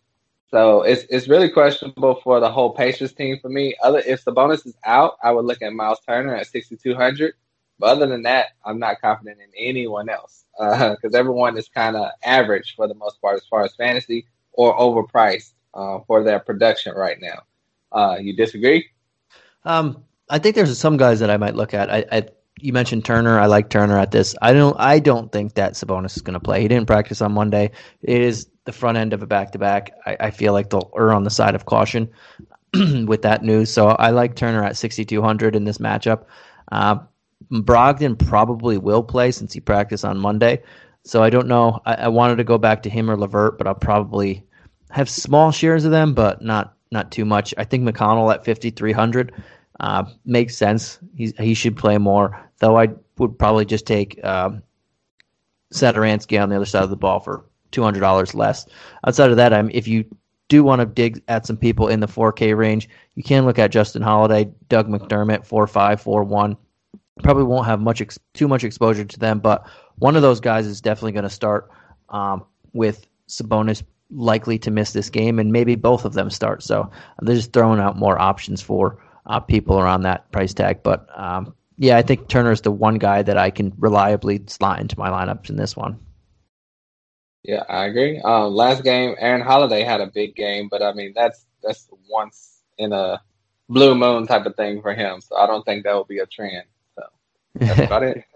so 0.51 0.81
it's 0.81 1.05
it's 1.09 1.27
really 1.27 1.49
questionable 1.49 2.19
for 2.21 2.39
the 2.39 2.51
whole 2.51 2.73
Pacers 2.73 3.13
team 3.13 3.39
for 3.41 3.49
me. 3.49 3.75
Other 3.81 3.99
if 4.05 4.25
Sabonis 4.25 4.65
is 4.65 4.75
out, 4.83 5.13
I 5.23 5.31
would 5.31 5.45
look 5.45 5.61
at 5.61 5.73
Miles 5.73 5.99
Turner 6.05 6.35
at 6.35 6.47
6,200. 6.47 7.33
But 7.79 7.87
other 7.87 8.07
than 8.07 8.23
that, 8.23 8.47
I'm 8.63 8.79
not 8.79 9.01
confident 9.01 9.39
in 9.41 9.49
anyone 9.57 10.09
else 10.09 10.45
because 10.59 11.13
uh, 11.13 11.17
everyone 11.17 11.57
is 11.57 11.67
kind 11.69 11.95
of 11.95 12.09
average 12.23 12.75
for 12.75 12.87
the 12.87 12.93
most 12.93 13.21
part 13.21 13.35
as 13.35 13.45
far 13.45 13.63
as 13.63 13.75
fantasy 13.75 14.27
or 14.53 14.77
overpriced 14.77 15.53
uh, 15.73 15.99
for 16.07 16.23
their 16.23 16.39
production 16.39 16.93
right 16.95 17.17
now. 17.21 17.43
Uh, 17.91 18.17
you 18.19 18.35
disagree? 18.35 18.89
Um, 19.65 20.05
I 20.29 20.39
think 20.39 20.55
there's 20.55 20.77
some 20.77 20.97
guys 20.97 21.19
that 21.19 21.29
I 21.29 21.37
might 21.37 21.55
look 21.55 21.73
at. 21.73 21.91
I, 21.91 22.05
I 22.11 22.27
you 22.59 22.73
mentioned 22.73 23.05
Turner. 23.05 23.39
I 23.39 23.47
like 23.47 23.69
Turner 23.69 23.97
at 23.97 24.11
this. 24.11 24.35
I 24.41 24.53
don't. 24.53 24.75
I 24.79 24.99
don't 24.99 25.31
think 25.31 25.55
that 25.55 25.73
Sabonis 25.73 26.15
is 26.15 26.21
going 26.21 26.33
to 26.35 26.39
play. 26.39 26.61
He 26.61 26.67
didn't 26.67 26.87
practice 26.87 27.21
on 27.21 27.33
Monday. 27.33 27.71
It 28.01 28.21
is 28.21 28.47
the 28.65 28.71
front 28.71 28.97
end 28.97 29.13
of 29.13 29.21
a 29.21 29.27
back 29.27 29.51
to 29.51 29.59
back. 29.59 29.91
I 30.05 30.31
feel 30.31 30.53
like 30.53 30.69
they'll 30.69 30.91
err 30.97 31.13
on 31.13 31.23
the 31.23 31.29
side 31.29 31.53
of 31.53 31.65
caution 31.65 32.09
with 32.73 33.21
that 33.21 33.43
news. 33.43 33.71
So 33.71 33.89
I 33.89 34.09
like 34.09 34.35
Turner 34.35 34.63
at 34.63 34.77
6,200 34.77 35.55
in 35.55 35.65
this 35.65 35.77
matchup. 35.77 36.25
Uh, 36.71 36.97
Brogdon 37.51 38.17
probably 38.17 38.77
will 38.77 39.03
play 39.03 39.31
since 39.31 39.53
he 39.53 39.59
practiced 39.59 40.03
on 40.03 40.17
Monday. 40.17 40.63
So 41.03 41.21
I 41.21 41.29
don't 41.29 41.47
know. 41.47 41.79
I, 41.85 41.93
I 41.95 42.07
wanted 42.07 42.37
to 42.37 42.43
go 42.43 42.57
back 42.57 42.81
to 42.83 42.89
him 42.89 43.11
or 43.11 43.17
LeVert, 43.17 43.59
but 43.59 43.67
I'll 43.67 43.75
probably 43.75 44.43
have 44.89 45.09
small 45.09 45.51
shares 45.51 45.85
of 45.85 45.91
them, 45.91 46.13
but 46.13 46.41
not 46.41 46.73
not 46.91 47.11
too 47.11 47.25
much. 47.25 47.53
I 47.57 47.65
think 47.65 47.83
McConnell 47.83 48.33
at 48.33 48.45
5,300 48.45 49.33
uh, 49.79 50.05
makes 50.25 50.55
sense. 50.55 50.99
He's, 51.15 51.33
he 51.37 51.53
should 51.53 51.75
play 51.75 51.97
more, 51.97 52.49
though 52.59 52.77
I 52.77 52.89
would 53.17 53.37
probably 53.37 53.65
just 53.65 53.85
take 53.85 54.23
um, 54.23 54.63
Satoransky 55.73 56.41
on 56.41 56.49
the 56.49 56.55
other 56.55 56.65
side 56.65 56.83
of 56.83 56.89
the 56.89 56.95
ball 56.95 57.19
for 57.19 57.45
$200 57.71 58.33
less. 58.35 58.65
Outside 59.05 59.31
of 59.31 59.37
that, 59.37 59.53
I'm, 59.53 59.69
if 59.71 59.87
you 59.87 60.05
do 60.47 60.63
want 60.63 60.79
to 60.79 60.85
dig 60.85 61.21
at 61.27 61.45
some 61.45 61.57
people 61.57 61.87
in 61.87 61.99
the 61.99 62.07
4K 62.07 62.55
range, 62.55 62.87
you 63.15 63.23
can 63.23 63.45
look 63.45 63.59
at 63.59 63.71
Justin 63.71 64.01
Holiday, 64.01 64.49
Doug 64.69 64.87
McDermott, 64.87 65.47
4-5, 65.47 66.27
4-1. 66.27 66.57
Probably 67.23 67.43
won't 67.43 67.65
have 67.65 67.79
much 67.79 68.01
ex- 68.01 68.19
too 68.33 68.47
much 68.47 68.63
exposure 68.63 69.05
to 69.05 69.19
them, 69.19 69.39
but 69.39 69.67
one 69.97 70.15
of 70.15 70.21
those 70.21 70.39
guys 70.39 70.67
is 70.67 70.81
definitely 70.81 71.13
going 71.13 71.23
to 71.23 71.29
start 71.29 71.71
um, 72.09 72.45
with 72.73 73.07
Sabonis 73.29 73.83
likely 74.11 74.59
to 74.59 74.71
miss 74.71 74.93
this 74.93 75.09
game, 75.09 75.39
and 75.39 75.51
maybe 75.51 75.75
both 75.75 76.05
of 76.05 76.13
them 76.13 76.29
start. 76.29 76.61
So 76.61 76.89
they're 77.21 77.35
just 77.35 77.53
throwing 77.53 77.79
out 77.79 77.97
more 77.97 78.19
options 78.19 78.61
for 78.61 78.97
uh, 79.25 79.39
people 79.39 79.79
around 79.79 80.01
that 80.03 80.31
price 80.31 80.53
tag. 80.53 80.83
But 80.83 81.07
um, 81.17 81.55
yeah, 81.77 81.97
I 81.97 82.01
think 82.01 82.27
Turner 82.27 82.51
is 82.51 82.61
the 82.61 82.71
one 82.71 82.97
guy 82.97 83.21
that 83.21 83.37
I 83.37 83.49
can 83.49 83.73
reliably 83.77 84.43
slot 84.47 84.79
into 84.79 84.97
my 84.97 85.09
lineups 85.09 85.49
in 85.49 85.57
this 85.57 85.75
one. 85.75 85.99
Yeah, 87.43 87.63
I 87.69 87.85
agree. 87.85 88.19
Um, 88.21 88.53
last 88.53 88.83
game, 88.83 89.15
Aaron 89.19 89.41
Holiday 89.41 89.83
had 89.83 90.01
a 90.01 90.07
big 90.07 90.35
game, 90.35 90.67
but 90.69 90.81
I 90.81 90.93
mean 90.93 91.13
that's 91.15 91.45
that's 91.61 91.87
once 92.09 92.61
in 92.77 92.91
a 92.91 93.21
blue 93.69 93.95
moon 93.95 94.27
type 94.27 94.45
of 94.45 94.55
thing 94.55 94.81
for 94.81 94.93
him. 94.93 95.21
So 95.21 95.35
I 95.35 95.45
don't 95.45 95.63
think 95.63 95.83
that 95.83 95.93
will 95.93 96.05
be 96.05 96.19
a 96.19 96.25
trend. 96.25 96.63
So 96.95 97.03
that's 97.55 97.79
about 97.79 98.03
it. 98.03 98.23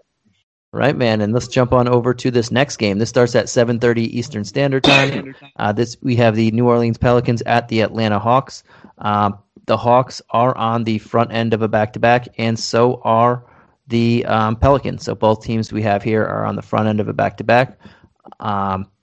Right, 0.72 0.96
man, 0.96 1.20
and 1.20 1.32
let's 1.32 1.48
jump 1.48 1.72
on 1.72 1.88
over 1.88 2.14
to 2.14 2.30
this 2.30 2.52
next 2.52 2.76
game. 2.76 2.98
This 2.98 3.08
starts 3.08 3.34
at 3.34 3.46
7:30 3.46 4.02
Eastern 4.02 4.44
Standard 4.44 4.84
Time. 4.84 5.34
Uh, 5.56 5.72
this 5.72 5.96
we 6.00 6.16
have 6.16 6.36
the 6.36 6.50
New 6.52 6.66
Orleans 6.66 6.96
Pelicans 6.96 7.42
at 7.42 7.68
the 7.68 7.80
Atlanta 7.80 8.18
Hawks. 8.18 8.62
Um, 8.98 9.38
the 9.66 9.76
Hawks 9.76 10.22
are 10.30 10.56
on 10.56 10.84
the 10.84 10.98
front 10.98 11.32
end 11.32 11.54
of 11.54 11.62
a 11.62 11.68
back 11.68 11.92
to 11.94 12.00
back, 12.00 12.28
and 12.38 12.58
so 12.58 13.00
are 13.04 13.44
the 13.88 14.24
um, 14.26 14.56
Pelicans. 14.56 15.04
So 15.04 15.14
both 15.14 15.44
teams 15.44 15.72
we 15.72 15.82
have 15.82 16.02
here 16.02 16.24
are 16.24 16.44
on 16.44 16.56
the 16.56 16.62
front 16.62 16.88
end 16.88 17.00
of 17.00 17.08
a 17.08 17.12
back 17.12 17.36
to 17.38 17.44
back. 17.44 17.78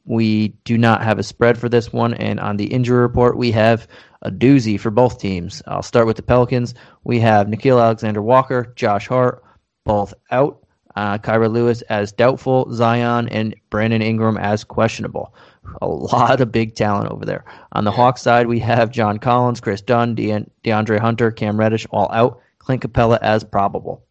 We 0.08 0.50
do 0.64 0.78
not 0.78 1.04
have 1.04 1.20
a 1.20 1.24
spread 1.24 1.58
for 1.58 1.68
this 1.68 1.92
one, 1.92 2.14
and 2.14 2.40
on 2.40 2.56
the 2.56 2.68
injury 2.68 3.02
report, 3.02 3.38
we 3.38 3.52
have 3.52 3.90
a 4.22 4.32
doozy 4.32 4.80
for 4.80 4.90
both 4.90 5.20
teams. 5.20 5.62
I'll 5.68 5.84
start 5.84 6.08
with 6.08 6.16
the 6.16 6.24
Pelicans. 6.24 6.74
We 7.04 7.20
have 7.20 7.48
Nickeil 7.48 7.84
Alexander 7.84 8.22
Walker, 8.22 8.72
Josh 8.76 9.08
Hart, 9.08 9.44
both 9.84 10.14
out. 10.32 10.64
Uh, 10.96 11.18
Kira 11.20 11.52
Lewis 11.52 11.84
as 11.84 12.12
doubtful, 12.12 12.74
Zion 12.74 13.30
and 13.30 13.56
Brandon 13.70 14.02
Ingram 14.02 14.38
as 14.38 14.64
questionable 14.64 15.36
a 15.82 15.88
lot 15.88 16.42
of 16.42 16.52
big 16.52 16.76
talent 16.76 17.12
over 17.12 17.26
there. 17.26 17.46
On 17.72 17.84
the 17.84 17.92
Hawks 17.92 18.22
side, 18.22 18.48
we 18.48 18.60
have 18.60 18.92
John 18.92 19.20
Collins, 19.20 19.60
Kris 19.60 19.82
Dunn, 19.82 20.16
De- 20.16 20.46
DeAndre 20.64 21.00
Hunter, 21.00 21.32
Cam 21.32 21.60
Reddish 21.60 21.88
all 21.92 22.10
out. 22.12 22.42
Clint 22.60 22.82
Capela 22.82 23.18
as 23.22 23.44
probable. 23.44 24.04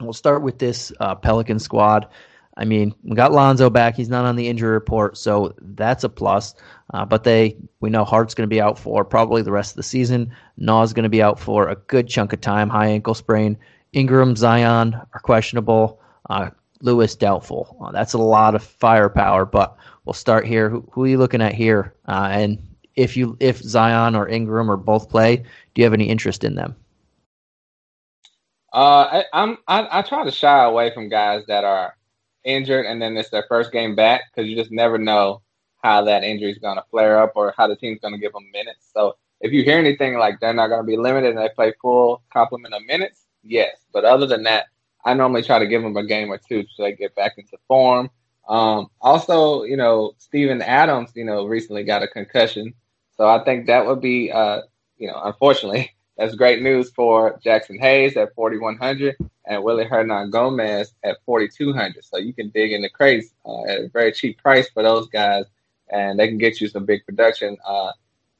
We'll 0.00 0.12
start 0.12 0.42
with 0.42 0.58
this 0.58 0.92
uh, 1.00 1.14
Pelican 1.14 1.58
squad. 1.58 2.08
I 2.54 2.64
mean, 2.64 2.94
we 3.02 3.16
got 3.16 3.32
Lonzo 3.32 3.70
back. 3.70 3.96
He's 3.96 4.08
not 4.08 4.24
on 4.24 4.36
the 4.36 4.48
injury 4.48 4.72
report, 4.72 5.16
so 5.16 5.54
that's 5.60 6.04
a 6.04 6.08
plus. 6.08 6.54
Uh, 6.92 7.04
but 7.04 7.24
they, 7.24 7.56
we 7.80 7.90
know 7.90 8.04
Hart's 8.04 8.34
going 8.34 8.48
to 8.48 8.54
be 8.54 8.60
out 8.60 8.78
for 8.78 9.04
probably 9.04 9.42
the 9.42 9.52
rest 9.52 9.72
of 9.72 9.76
the 9.76 9.82
season. 9.82 10.34
Naw's 10.56 10.92
going 10.92 11.04
to 11.04 11.08
be 11.08 11.22
out 11.22 11.38
for 11.38 11.68
a 11.68 11.76
good 11.76 12.08
chunk 12.08 12.32
of 12.32 12.40
time, 12.40 12.68
high 12.68 12.88
ankle 12.88 13.14
sprain. 13.14 13.58
Ingram, 13.92 14.36
Zion 14.36 14.94
are 14.94 15.20
questionable. 15.20 16.00
Uh, 16.28 16.50
Lewis 16.80 17.14
doubtful. 17.14 17.76
Uh, 17.82 17.92
that's 17.92 18.12
a 18.12 18.18
lot 18.18 18.54
of 18.54 18.62
firepower, 18.62 19.46
but 19.46 19.76
we'll 20.06 20.14
start 20.14 20.46
here. 20.46 20.70
Who, 20.70 20.88
who 20.92 21.04
are 21.04 21.08
you 21.08 21.18
looking 21.18 21.42
at 21.42 21.52
here? 21.52 21.94
Uh, 22.08 22.28
and 22.30 22.58
if 22.94 23.16
you 23.16 23.36
if 23.40 23.58
Zion 23.58 24.14
or 24.14 24.28
Ingram 24.28 24.70
or 24.70 24.78
both 24.78 25.10
play, 25.10 25.36
do 25.36 25.44
you 25.74 25.84
have 25.84 25.92
any 25.92 26.08
interest 26.08 26.44
in 26.44 26.54
them? 26.54 26.74
Uh, 28.72 29.22
I, 29.22 29.24
I'm 29.32 29.58
I, 29.68 29.98
I 29.98 30.02
try 30.02 30.24
to 30.24 30.30
shy 30.30 30.64
away 30.64 30.92
from 30.94 31.08
guys 31.08 31.44
that 31.48 31.64
are 31.64 31.96
injured 32.44 32.86
and 32.86 33.02
then 33.02 33.16
it's 33.16 33.30
their 33.30 33.44
first 33.48 33.72
game 33.72 33.94
back 33.94 34.22
because 34.30 34.48
you 34.48 34.56
just 34.56 34.70
never 34.70 34.96
know 34.96 35.42
how 35.82 36.02
that 36.04 36.22
injury 36.22 36.52
is 36.52 36.58
going 36.58 36.76
to 36.76 36.84
flare 36.90 37.20
up 37.20 37.32
or 37.34 37.52
how 37.56 37.66
the 37.66 37.76
team's 37.76 38.00
going 38.00 38.14
to 38.14 38.20
give 38.20 38.32
them 38.32 38.48
minutes. 38.52 38.88
So 38.94 39.16
if 39.40 39.52
you 39.52 39.62
hear 39.62 39.78
anything 39.78 40.16
like 40.16 40.40
they're 40.40 40.54
not 40.54 40.68
going 40.68 40.80
to 40.80 40.86
be 40.86 40.96
limited 40.96 41.30
and 41.30 41.38
they 41.38 41.48
play 41.54 41.72
full 41.82 42.22
complement 42.32 42.74
of 42.74 42.84
minutes, 42.86 43.26
yes. 43.42 43.76
But 43.92 44.04
other 44.04 44.26
than 44.26 44.44
that, 44.44 44.66
I 45.04 45.14
normally 45.14 45.42
try 45.42 45.58
to 45.58 45.66
give 45.66 45.82
them 45.82 45.96
a 45.96 46.06
game 46.06 46.30
or 46.30 46.38
two 46.38 46.64
so 46.74 46.82
they 46.82 46.92
get 46.92 47.14
back 47.14 47.34
into 47.36 47.56
form. 47.68 48.10
Um, 48.48 48.88
also, 49.00 49.64
you 49.64 49.76
know, 49.76 50.12
Steven 50.18 50.62
Adams, 50.62 51.10
you 51.14 51.24
know, 51.24 51.46
recently 51.46 51.84
got 51.84 52.02
a 52.02 52.08
concussion. 52.08 52.74
So 53.16 53.26
I 53.26 53.42
think 53.44 53.66
that 53.66 53.86
would 53.86 54.00
be, 54.00 54.30
uh, 54.30 54.62
you 54.98 55.08
know, 55.08 55.20
unfortunately, 55.24 55.94
that's 56.16 56.34
great 56.34 56.62
news 56.62 56.90
for 56.90 57.38
Jaxson 57.44 57.80
Hayes 57.80 58.16
at 58.16 58.34
4,100 58.34 59.16
and 59.46 59.62
Willy 59.62 59.84
Hernangomez 59.84 60.92
at 61.04 61.18
4,200. 61.24 62.04
So 62.04 62.18
you 62.18 62.32
can 62.32 62.50
dig 62.50 62.72
in 62.72 62.82
the 62.82 62.88
crates 62.88 63.34
uh, 63.44 63.64
at 63.64 63.80
a 63.80 63.88
very 63.88 64.12
cheap 64.12 64.38
price 64.38 64.68
for 64.70 64.82
those 64.82 65.08
guys, 65.08 65.44
and 65.90 66.18
they 66.18 66.28
can 66.28 66.38
get 66.38 66.60
you 66.60 66.68
some 66.68 66.84
big 66.84 67.04
production. 67.04 67.56
Uh, 67.66 67.92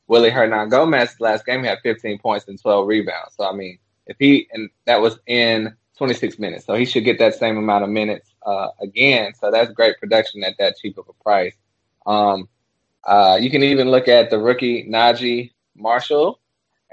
Willy 0.09 0.31
Hernangomez 0.31 1.21
last 1.21 1.45
game 1.45 1.65
had 1.65 1.79
15 1.83 2.19
points 2.19 2.47
and 2.49 2.61
12 2.61 2.87
rebounds. 2.87 3.35
So 3.37 3.45
I 3.45 3.53
mean, 3.53 3.79
if 4.07 4.17
he 4.19 4.49
and 4.53 4.71
that 4.87 5.01
was 5.01 5.19
in 5.27 5.75
26 5.97 6.39
minutes, 6.39 6.65
so 6.67 6.75
he 6.75 6.85
should 6.85 7.05
get 7.05 7.19
that 7.19 7.35
same 7.35 7.57
amount 7.57 7.85
of 7.85 7.91
minutes 7.91 8.35
uh, 8.45 8.69
again. 8.81 9.33
So 9.35 9.51
that's 9.51 9.73
great 9.73 9.99
production 9.99 10.45
at 10.45 10.55
that 10.59 10.77
cheap 10.79 10.99
of 10.99 11.09
a 11.09 11.23
price. 11.23 11.55
Um, 12.07 12.49
uh, 13.05 13.39
you 13.41 13.51
can 13.51 13.63
even 13.63 13.91
look 13.91 14.09
at 14.09 14.31
the 14.31 14.39
rookie 14.39 14.89
Naji 14.89 15.53
Marshall 15.77 16.41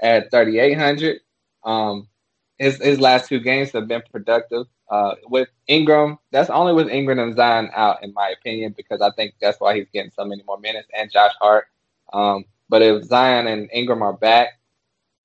at 0.00 0.30
3,800. 0.30 1.20
Um, 1.64 2.08
his 2.58 2.80
his 2.82 3.00
last 3.00 3.28
two 3.28 3.40
games 3.40 3.72
have 3.72 3.88
been 3.88 4.02
productive. 4.10 4.66
Uh, 4.88 5.14
with 5.28 5.48
Ingram, 5.66 6.18
that's 6.30 6.50
only 6.50 6.72
with 6.72 6.88
Ingram 6.88 7.18
and 7.18 7.34
Zion 7.34 7.70
out, 7.74 8.02
in 8.04 8.12
my 8.12 8.28
opinion, 8.28 8.74
because 8.76 9.00
I 9.00 9.10
think 9.12 9.34
that's 9.40 9.58
why 9.58 9.74
he's 9.74 9.88
getting 9.92 10.10
so 10.10 10.24
many 10.24 10.42
more 10.46 10.58
minutes, 10.58 10.88
and 10.96 11.10
Josh 11.10 11.32
Hart. 11.40 11.68
Um, 12.12 12.44
but 12.68 12.82
if 12.82 13.04
Zion 13.04 13.46
and 13.46 13.68
Ingram 13.72 14.02
are 14.02 14.12
back, 14.12 14.60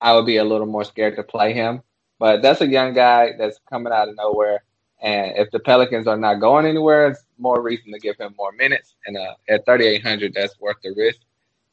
I 0.00 0.14
would 0.14 0.26
be 0.26 0.38
a 0.38 0.44
little 0.44 0.66
more 0.66 0.84
scared 0.84 1.16
to 1.16 1.22
play 1.22 1.52
him. 1.52 1.82
But 2.20 2.42
that's 2.42 2.60
a 2.60 2.66
young 2.66 2.92
guy 2.92 3.32
that's 3.36 3.58
coming 3.70 3.92
out 3.92 4.10
of 4.10 4.16
nowhere. 4.16 4.62
And 5.02 5.32
if 5.38 5.50
the 5.50 5.58
Pelicans 5.58 6.06
are 6.06 6.18
not 6.18 6.34
going 6.34 6.66
anywhere, 6.66 7.08
it's 7.08 7.24
more 7.38 7.62
reason 7.62 7.90
to 7.92 7.98
give 7.98 8.18
him 8.18 8.34
more 8.36 8.52
minutes. 8.52 8.94
And 9.06 9.16
uh, 9.16 9.34
at 9.48 9.64
3,800, 9.64 10.34
that's 10.34 10.60
worth 10.60 10.76
the 10.84 10.92
risk. 10.94 11.20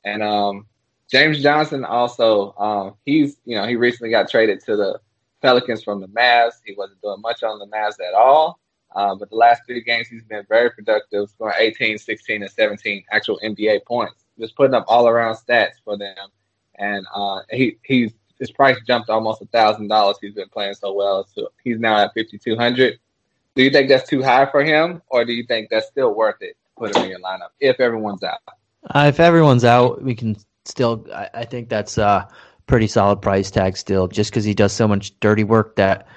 And 0.05 0.23
um, 0.23 0.65
James 1.11 1.43
Johnson 1.43 1.83
also, 1.83 2.55
um, 2.57 2.95
he's 3.05 3.37
you 3.43 3.57
know 3.57 3.67
he 3.67 3.75
recently 3.75 4.09
got 4.09 4.29
traded 4.29 4.61
to 4.61 4.77
the 4.77 4.99
Pelicans 5.41 5.83
from 5.83 5.99
the 5.99 6.07
Mavs. 6.07 6.53
He 6.65 6.73
wasn't 6.77 7.01
doing 7.01 7.19
much 7.21 7.43
on 7.43 7.59
the 7.59 7.67
Mavs 7.67 7.99
at 7.99 8.13
all. 8.13 8.59
Uh, 8.95 9.15
but 9.15 9.29
the 9.29 9.35
last 9.35 9.63
three 9.67 9.83
games, 9.83 10.07
he's 10.07 10.23
been 10.23 10.45
very 10.47 10.71
productive, 10.71 11.29
scoring 11.29 11.55
18, 11.59 11.97
16, 11.97 12.41
and 12.41 12.49
17 12.49 13.03
actual 13.11 13.37
NBA 13.43 13.85
points. 13.85 14.23
Just 14.39 14.55
putting 14.55 14.73
up 14.73 14.85
all 14.87 15.09
around 15.09 15.35
stats 15.35 15.73
for 15.83 15.97
them. 15.97 16.15
And 16.75 17.05
uh, 17.13 17.41
he 17.51 17.77
he's 17.83 18.13
his 18.39 18.51
price 18.51 18.77
jumped 18.85 19.09
almost 19.09 19.41
a 19.41 19.45
thousand 19.45 19.87
dollars. 19.87 20.17
He's 20.21 20.33
been 20.33 20.49
playing 20.49 20.75
so 20.75 20.93
well. 20.93 21.27
So 21.33 21.49
he's 21.63 21.79
now 21.79 21.97
at 21.97 22.13
5200. 22.13 22.99
Do 23.55 23.63
you 23.63 23.69
think 23.71 23.89
that's 23.89 24.07
too 24.07 24.21
high 24.21 24.45
for 24.45 24.63
him, 24.63 25.01
or 25.09 25.25
do 25.25 25.33
you 25.33 25.43
think 25.43 25.69
that's 25.69 25.87
still 25.87 26.13
worth 26.13 26.41
it 26.41 26.55
to 26.63 26.69
put 26.77 26.95
him 26.95 27.05
in 27.05 27.09
your 27.09 27.19
lineup 27.19 27.49
if 27.59 27.79
everyone's 27.79 28.23
out? 28.23 28.39
Uh, 28.89 29.05
if 29.07 29.19
everyone's 29.19 29.65
out, 29.65 30.03
we 30.03 30.13
can 30.15 30.37
still. 30.65 31.05
I, 31.13 31.29
I 31.33 31.45
think 31.45 31.69
that's 31.69 31.97
a 31.97 32.27
pretty 32.67 32.87
solid 32.87 33.21
price 33.21 33.49
tag 33.49 33.75
still, 33.75 34.07
just 34.07 34.29
because 34.29 34.43
he 34.43 34.53
does 34.53 34.73
so 34.73 34.87
much 34.87 35.19
dirty 35.19 35.43
work 35.43 35.75
that 35.77 36.07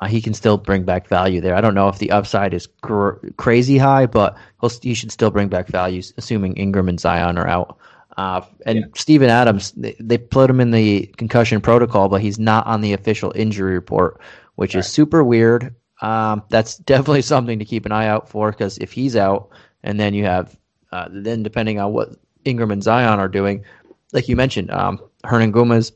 uh, 0.00 0.06
he 0.06 0.20
can 0.20 0.34
still 0.34 0.58
bring 0.58 0.84
back 0.84 1.08
value 1.08 1.40
there. 1.40 1.54
I 1.54 1.60
don't 1.60 1.74
know 1.74 1.88
if 1.88 1.98
the 1.98 2.10
upside 2.10 2.52
is 2.54 2.68
cr- 2.82 3.26
crazy 3.36 3.78
high, 3.78 4.06
but 4.06 4.36
he 4.82 4.94
should 4.94 5.12
still 5.12 5.30
bring 5.30 5.48
back 5.48 5.68
value, 5.68 6.02
assuming 6.16 6.56
Ingram 6.56 6.88
and 6.88 7.00
Zion 7.00 7.38
are 7.38 7.46
out. 7.46 7.78
Uh, 8.16 8.42
and 8.66 8.78
yeah. 8.78 8.84
Steven 8.94 9.30
Adams, 9.30 9.72
they, 9.72 9.96
they, 9.98 10.18
put 10.18 10.50
him 10.50 10.60
in 10.60 10.70
the 10.70 11.06
concussion 11.16 11.60
protocol, 11.60 12.08
but 12.08 12.20
he's 12.20 12.38
not 12.38 12.66
on 12.66 12.82
the 12.82 12.92
official 12.92 13.32
injury 13.34 13.72
report, 13.72 14.20
which 14.56 14.74
right. 14.74 14.80
is 14.80 14.86
super 14.86 15.24
weird. 15.24 15.74
Um, 16.02 16.42
that's 16.50 16.76
definitely 16.92 17.22
something 17.22 17.58
to 17.58 17.64
keep 17.64 17.86
an 17.86 17.92
eye 17.92 18.08
out 18.08 18.28
for 18.28 18.50
because 18.50 18.76
if 18.78 18.92
he's 18.92 19.16
out, 19.16 19.48
and 19.82 19.98
then 19.98 20.14
you 20.14 20.24
have, 20.24 20.56
uh, 20.92 21.08
then 21.10 21.42
depending 21.42 21.80
on 21.80 21.92
what 21.92 22.10
Ingram 22.44 22.70
and 22.70 22.82
Zion 22.82 23.18
are 23.18 23.28
doing, 23.28 23.64
like 24.12 24.28
you 24.28 24.36
mentioned, 24.36 24.70
um, 24.70 25.00
Hernangomez, 25.24 25.92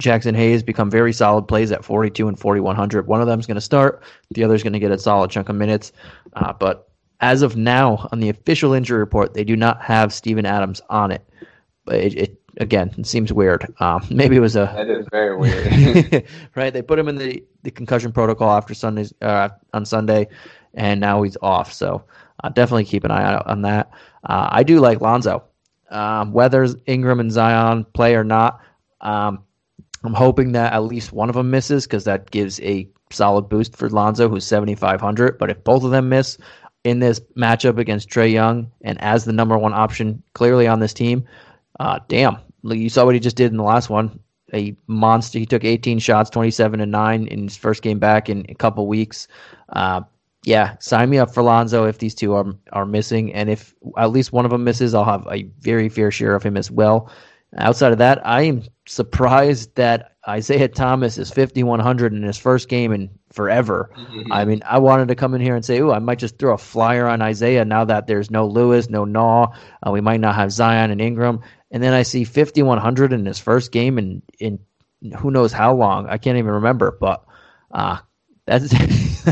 Jaxson 0.00 0.34
Hayes 0.36 0.62
become 0.62 0.90
very 0.90 1.12
solid 1.12 1.46
plays 1.48 1.70
at 1.72 1.84
42 1.84 2.28
and 2.28 2.38
4100. 2.38 3.06
One 3.06 3.20
of 3.20 3.26
them 3.26 3.40
is 3.40 3.46
going 3.46 3.56
to 3.56 3.60
start, 3.60 4.02
the 4.30 4.44
other 4.44 4.54
is 4.54 4.62
going 4.62 4.72
to 4.72 4.78
get 4.78 4.90
a 4.90 4.98
solid 4.98 5.30
chunk 5.30 5.48
of 5.48 5.56
minutes. 5.56 5.92
Uh, 6.34 6.52
but 6.52 6.88
as 7.20 7.42
of 7.42 7.56
now, 7.56 8.08
on 8.12 8.20
the 8.20 8.28
official 8.28 8.72
injury 8.72 8.98
report, 8.98 9.34
they 9.34 9.44
do 9.44 9.56
not 9.56 9.82
have 9.82 10.12
Steven 10.12 10.46
Adams 10.46 10.80
on 10.90 11.10
it. 11.10 11.26
But 11.84 11.96
it, 11.96 12.14
it 12.14 12.42
again, 12.58 12.94
it 12.96 13.06
seems 13.06 13.32
weird. 13.32 13.72
Um, 13.80 14.06
maybe 14.10 14.36
it 14.36 14.40
was 14.40 14.56
a 14.56 14.72
that 14.74 14.88
is 14.88 15.06
very 15.10 15.36
weird, 15.36 16.26
right? 16.54 16.72
They 16.72 16.82
put 16.82 16.98
him 16.98 17.08
in 17.08 17.16
the, 17.16 17.44
the 17.62 17.70
concussion 17.70 18.12
protocol 18.12 18.50
after 18.50 18.74
Sundays 18.74 19.12
uh, 19.22 19.50
on 19.72 19.84
Sunday, 19.84 20.28
and 20.74 21.00
now 21.00 21.22
he's 21.22 21.36
off. 21.42 21.72
So 21.72 22.04
uh, 22.42 22.48
definitely 22.50 22.84
keep 22.84 23.04
an 23.04 23.10
eye 23.10 23.24
out 23.24 23.46
on 23.46 23.62
that. 23.62 23.90
Uh, 24.24 24.48
I 24.50 24.62
do 24.62 24.80
like 24.80 25.00
Lonzo. 25.00 25.44
Um, 25.90 26.32
whether 26.32 26.66
Ingram 26.86 27.20
and 27.20 27.30
Zion 27.30 27.84
play 27.92 28.16
or 28.16 28.24
not, 28.24 28.60
um, 29.00 29.44
I'm 30.02 30.14
hoping 30.14 30.52
that 30.52 30.72
at 30.72 30.82
least 30.82 31.12
one 31.12 31.28
of 31.28 31.36
them 31.36 31.50
misses 31.50 31.86
because 31.86 32.04
that 32.04 32.30
gives 32.30 32.60
a 32.60 32.88
solid 33.10 33.48
boost 33.48 33.76
for 33.76 33.88
Lonzo, 33.88 34.28
who's 34.28 34.46
7,500. 34.46 35.38
But 35.38 35.50
if 35.50 35.62
both 35.62 35.84
of 35.84 35.90
them 35.90 36.08
miss 36.08 36.38
in 36.84 36.98
this 37.00 37.20
matchup 37.36 37.78
against 37.78 38.08
Trae 38.08 38.30
Young 38.30 38.70
and 38.82 39.00
as 39.00 39.24
the 39.24 39.32
number 39.32 39.58
one 39.58 39.72
option 39.72 40.22
clearly 40.34 40.66
on 40.66 40.80
this 40.80 40.94
team, 40.94 41.24
uh, 41.80 41.98
damn, 42.08 42.36
you 42.62 42.88
saw 42.88 43.04
what 43.04 43.14
he 43.14 43.20
just 43.20 43.36
did 43.36 43.50
in 43.50 43.56
the 43.56 43.64
last 43.64 43.90
one. 43.90 44.20
A 44.52 44.76
monster. 44.86 45.38
He 45.38 45.46
took 45.46 45.64
18 45.64 45.98
shots, 45.98 46.30
27 46.30 46.80
and 46.80 46.92
nine 46.92 47.26
in 47.26 47.44
his 47.44 47.56
first 47.56 47.82
game 47.82 47.98
back 47.98 48.28
in 48.28 48.46
a 48.48 48.54
couple 48.54 48.86
weeks. 48.86 49.26
Uh, 49.70 50.02
yeah, 50.44 50.76
sign 50.78 51.10
me 51.10 51.18
up 51.18 51.32
for 51.32 51.42
Lonzo 51.42 51.86
if 51.86 51.98
these 51.98 52.14
two 52.14 52.34
are 52.34 52.46
are 52.72 52.86
missing, 52.86 53.32
and 53.32 53.48
if 53.48 53.74
at 53.96 54.10
least 54.10 54.32
one 54.32 54.44
of 54.44 54.50
them 54.50 54.62
misses, 54.62 54.94
I'll 54.94 55.04
have 55.04 55.26
a 55.30 55.44
very 55.60 55.88
fair 55.88 56.10
share 56.10 56.34
of 56.34 56.42
him 56.42 56.56
as 56.56 56.70
well. 56.70 57.10
Outside 57.56 57.92
of 57.92 57.98
that, 57.98 58.24
I 58.26 58.42
am 58.42 58.62
surprised 58.86 59.74
that 59.76 60.16
Isaiah 60.28 60.68
Thomas 60.68 61.18
is 61.18 61.30
5100 61.30 62.12
in 62.12 62.22
his 62.22 62.36
first 62.36 62.68
game 62.68 62.92
in 62.92 63.10
forever. 63.34 63.90
Mm-hmm. 63.96 64.32
I 64.32 64.44
mean, 64.44 64.62
I 64.64 64.78
wanted 64.78 65.08
to 65.08 65.14
come 65.14 65.34
in 65.34 65.40
here 65.40 65.56
and 65.56 65.64
say, 65.64 65.80
"Oh, 65.80 65.90
I 65.90 65.98
might 65.98 66.18
just 66.18 66.38
throw 66.38 66.54
a 66.54 66.58
flyer 66.58 67.06
on 67.06 67.20
Isaiah 67.20 67.64
now 67.64 67.84
that 67.84 68.06
there's 68.06 68.30
no 68.30 68.46
Lewis, 68.46 68.88
no 68.88 69.04
Naw, 69.04 69.48
uh, 69.86 69.90
we 69.90 70.00
might 70.00 70.20
not 70.20 70.36
have 70.36 70.52
Zion 70.52 70.90
and 70.90 71.00
Ingram." 71.00 71.40
And 71.70 71.82
then 71.82 71.92
I 71.92 72.04
see 72.04 72.24
5100 72.24 73.12
in 73.12 73.26
his 73.26 73.38
first 73.40 73.72
game 73.72 73.98
in 73.98 74.22
in 74.38 74.60
who 75.18 75.30
knows 75.30 75.52
how 75.52 75.74
long. 75.74 76.08
I 76.08 76.18
can't 76.18 76.38
even 76.38 76.52
remember, 76.52 76.96
but 76.98 77.24
uh, 77.70 77.98
that's 78.46 78.70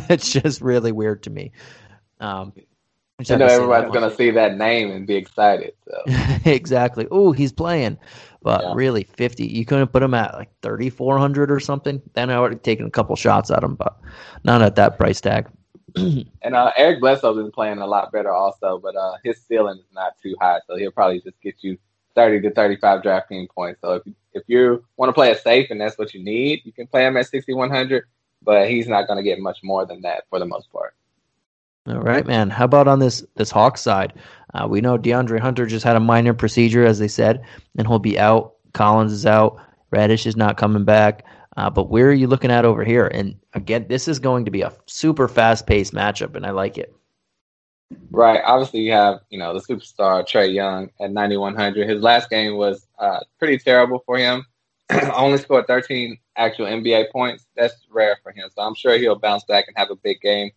that's 0.09 0.31
just 0.31 0.61
really 0.61 0.93
weird 0.93 1.23
to 1.25 1.31
me. 1.31 1.53
Um, 2.21 2.53
I 3.31 3.37
know 3.37 3.47
everybody's 3.47 3.93
going 3.93 4.09
to 4.09 4.17
see 4.17 4.31
that 4.33 4.57
name 4.57 4.91
and 4.91 5.07
be 5.07 5.15
excited. 5.15 5.75
So. 5.87 6.03
exactly. 6.51 7.07
Oh, 7.11 7.33
he's 7.33 7.53
playing. 7.53 7.99
But 8.43 8.63
yeah. 8.63 8.73
really, 8.75 9.05
50, 9.05 9.47
you 9.47 9.65
couldn't 9.65 9.89
put 9.89 10.03
him 10.03 10.15
at 10.15 10.35
like 10.35 10.51
3,400 10.63 11.51
or 11.51 11.61
something. 11.61 12.03
Then 12.15 12.31
I 12.31 12.41
would 12.41 12.53
have 12.53 12.63
taken 12.63 12.87
a 12.87 12.91
couple 12.91 13.15
shots 13.17 13.51
at 13.51 13.63
him, 13.63 13.75
but 13.75 13.99
not 14.45 14.63
at 14.63 14.77
that 14.77 14.99
price 14.99 15.21
tag. 15.21 15.49
and 15.97 16.55
uh, 16.55 16.73
Eric 16.77 17.01
Bledsoe 17.01 17.35
been 17.35 17.53
playing 17.53 17.79
a 17.79 17.87
lot 17.87 18.11
better 18.13 18.33
also, 18.33 18.79
but 18.79 18.97
uh, 18.97 19.15
his 19.23 19.41
ceiling 19.43 19.79
is 19.79 19.95
not 19.95 20.15
too 20.23 20.35
high. 20.41 20.61
So 20.67 20.77
he'll 20.77 20.91
probably 20.91 21.21
just 21.21 21.41
get 21.41 21.57
you 21.61 21.79
30 22.15 22.41
to 22.43 22.51
35 22.55 23.03
DraftKings 23.03 23.49
points. 23.51 23.81
So 23.81 23.95
if, 23.95 24.03
if 24.33 24.43
you 24.47 24.85
want 24.97 25.11
to 25.11 25.13
play 25.13 25.31
it 25.31 25.41
safe 25.43 25.69
and 25.71 25.81
that's 25.81 25.99
what 25.99 26.15
you 26.15 26.25
need, 26.25 26.63
you 26.65 26.73
can 26.73 26.87
play 26.87 27.07
him 27.07 27.17
at 27.17 27.29
6,100 27.29 28.05
but 28.45 28.69
he's 28.69 28.89
not 28.89 29.07
going 29.07 29.17
to 29.17 29.23
get 29.23 29.39
much 29.39 29.59
more 29.63 29.87
than 29.87 30.03
that 30.03 30.25
for 30.29 30.39
the 30.39 30.47
most 30.47 30.71
part. 30.73 30.95
All 31.87 32.01
right, 32.01 32.27
man. 32.27 32.49
How 32.49 32.65
about 32.65 32.87
on 32.87 33.01
this 33.01 33.25
this 33.35 33.51
Hawks 33.51 33.81
side? 33.81 34.13
Uh, 34.55 34.67
we 34.69 34.81
know 34.81 34.99
DeAndre 34.99 35.41
Hunter 35.41 35.67
just 35.67 35.85
had 35.85 35.97
a 35.97 36.01
minor 36.01 36.35
procedure, 36.35 36.85
as 36.85 36.99
they 36.99 37.09
said, 37.09 37.45
and 37.77 37.87
he'll 37.87 37.99
be 37.99 38.19
out. 38.19 38.55
Collins 38.73 39.13
is 39.13 39.27
out. 39.27 39.61
Reddish 39.91 40.27
is 40.27 40.37
not 40.37 40.57
coming 40.57 40.85
back. 40.85 41.25
Uh, 41.57 41.69
but 41.69 41.91
where 41.91 42.09
are 42.09 42.15
you 42.15 42.27
looking 42.27 42.51
at 42.51 42.65
over 42.65 42.85
here? 42.85 43.07
And 43.07 43.39
again, 43.53 43.87
this 43.89 44.09
is 44.09 44.19
going 44.19 44.47
to 44.47 44.51
be 44.51 44.63
a 44.63 44.73
super 44.87 45.29
fast 45.29 45.67
paced 45.67 45.93
matchup, 45.93 46.35
and 46.35 46.47
I 46.47 46.51
like 46.51 46.79
it. 46.79 46.95
Right. 48.11 48.41
Obviously, 48.43 48.81
you 48.81 48.93
have 48.93 49.21
you 49.29 49.39
know 49.39 49.53
the 49.53 49.61
superstar 49.61 50.27
Trae 50.27 50.53
Young 50.53 50.91
at 51.01 51.13
9100. 51.13 51.89
His 51.89 52.03
last 52.03 52.31
game 52.31 52.57
was 52.57 52.87
uh, 52.99 53.21
pretty 53.39 53.59
terrible 53.59 54.03
for 54.07 54.17
him. 54.17 54.47
Only 55.15 55.39
scored 55.39 55.67
13 55.67 56.19
actual 56.37 56.67
NBA 56.67 57.11
points. 57.11 57.47
That's 57.55 57.75
rare 57.91 58.19
for 58.23 58.33
him. 58.33 58.49
So 58.55 58.63
I'm 58.63 58.75
sure 58.75 58.97
he'll 58.97 59.19
bounce 59.19 59.45
back 59.45 59.67
and 59.69 59.77
have 59.77 59.91
a 59.91 59.97
big 59.97 60.21
game. 60.21 60.51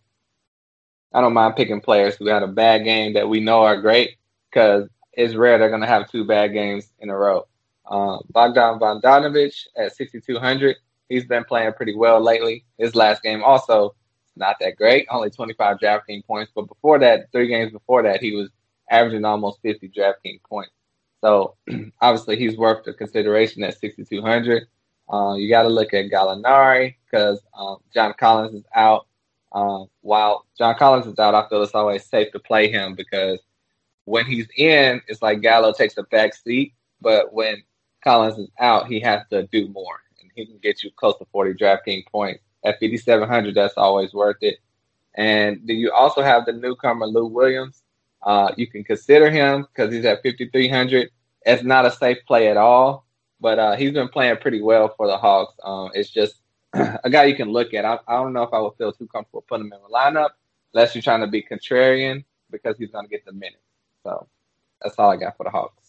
I 1.12 1.20
don't 1.20 1.32
mind 1.32 1.56
picking 1.56 1.80
players 1.80 2.16
who 2.16 2.26
had 2.26 2.42
a 2.42 2.48
bad 2.48 2.84
game 2.84 3.14
that 3.14 3.28
we 3.28 3.40
know 3.40 3.62
are 3.62 3.80
great 3.80 4.16
because 4.50 4.88
it's 5.12 5.34
rare 5.34 5.58
they're 5.58 5.70
going 5.70 5.80
to 5.80 5.86
have 5.86 6.10
two 6.10 6.24
bad 6.24 6.52
games 6.52 6.92
in 6.98 7.10
a 7.10 7.16
row. 7.16 7.46
Um, 7.88 8.20
Bogdan 8.30 8.78
Bogdanovic 8.78 9.54
at 9.76 9.94
6,200. 9.94 10.76
He's 11.08 11.24
been 11.24 11.44
playing 11.44 11.72
pretty 11.74 11.94
well 11.94 12.20
lately. 12.20 12.64
His 12.78 12.94
last 12.94 13.22
game 13.22 13.42
also 13.42 13.94
not 14.36 14.56
that 14.60 14.76
great, 14.76 15.06
only 15.10 15.30
25 15.30 15.78
DraftKings 15.78 16.26
points. 16.26 16.52
But 16.54 16.68
before 16.68 16.98
that, 16.98 17.30
three 17.32 17.48
games 17.48 17.72
before 17.72 18.02
that, 18.02 18.20
he 18.20 18.32
was 18.34 18.50
averaging 18.90 19.24
almost 19.24 19.60
50 19.62 19.88
DraftKings 19.88 20.42
points. 20.48 20.72
So 21.22 21.56
obviously, 22.00 22.36
he's 22.36 22.56
worth 22.56 22.84
the 22.84 22.92
consideration 22.92 23.62
at 23.62 23.78
6,200. 23.78 24.66
Uh, 25.12 25.34
you 25.34 25.48
got 25.48 25.62
to 25.62 25.68
look 25.68 25.94
at 25.94 26.10
Gallinari 26.10 26.96
because 27.04 27.40
um, 27.56 27.78
John 27.94 28.14
Collins 28.18 28.54
is 28.54 28.64
out. 28.74 29.06
Um, 29.52 29.86
while 30.00 30.46
John 30.58 30.76
Collins 30.76 31.06
is 31.06 31.18
out, 31.18 31.34
I 31.34 31.48
feel 31.48 31.62
it's 31.62 31.74
always 31.74 32.04
safe 32.04 32.32
to 32.32 32.38
play 32.38 32.70
him 32.70 32.94
because 32.94 33.38
when 34.04 34.24
he's 34.26 34.48
in, 34.56 35.00
it's 35.08 35.22
like 35.22 35.40
Gallo 35.40 35.72
takes 35.72 35.96
a 35.96 36.02
back 36.04 36.34
seat. 36.34 36.74
But 37.00 37.32
when 37.32 37.62
Collins 38.02 38.38
is 38.38 38.48
out, 38.58 38.86
he 38.86 39.00
has 39.00 39.22
to 39.30 39.46
do 39.48 39.68
more, 39.68 40.00
and 40.20 40.30
he 40.34 40.46
can 40.46 40.58
get 40.58 40.82
you 40.82 40.90
close 40.96 41.18
to 41.18 41.26
40 41.32 41.54
DraftKings 41.54 42.06
points 42.06 42.42
at 42.64 42.80
5,700. 42.80 43.54
That's 43.54 43.74
always 43.76 44.14
worth 44.14 44.38
it. 44.40 44.58
And 45.14 45.60
then 45.64 45.76
you 45.76 45.92
also 45.92 46.22
have 46.22 46.46
the 46.46 46.52
newcomer 46.52 47.06
Lou 47.06 47.26
Williams. 47.26 47.82
Uh, 48.22 48.52
you 48.56 48.66
can 48.66 48.84
consider 48.84 49.30
him 49.30 49.66
because 49.72 49.92
he's 49.92 50.04
at 50.04 50.22
5,300. 50.22 51.10
It's 51.44 51.62
not 51.62 51.86
a 51.86 51.90
safe 51.90 52.18
play 52.26 52.48
at 52.48 52.56
all, 52.56 53.06
but 53.40 53.58
uh, 53.58 53.76
he's 53.76 53.92
been 53.92 54.08
playing 54.08 54.36
pretty 54.38 54.60
well 54.60 54.92
for 54.96 55.06
the 55.06 55.16
Hawks. 55.16 55.54
Um, 55.62 55.90
it's 55.94 56.10
just 56.10 56.42
a 57.04 57.10
guy 57.10 57.24
you 57.24 57.36
can 57.36 57.50
look 57.50 57.74
at. 57.74 57.84
I, 57.84 57.98
I, 58.08 58.14
don't 58.16 58.32
know 58.32 58.42
if 58.42 58.52
I 58.52 58.60
would 58.60 58.74
feel 58.76 58.92
too 58.92 59.06
comfortable 59.06 59.44
putting 59.48 59.66
him 59.66 59.72
in 59.72 59.80
the 59.82 59.88
lineup 59.88 60.30
unless 60.74 60.94
you're 60.94 61.02
trying 61.02 61.20
to 61.20 61.26
be 61.26 61.42
contrarian 61.42 62.24
because 62.50 62.76
he's 62.78 62.90
going 62.90 63.04
to 63.04 63.10
get 63.10 63.24
the 63.24 63.32
minutes. 63.32 63.62
So 64.02 64.26
that's 64.82 64.96
all 64.98 65.10
I 65.10 65.16
got 65.16 65.36
for 65.36 65.44
the 65.44 65.50
Hawks. 65.50 65.86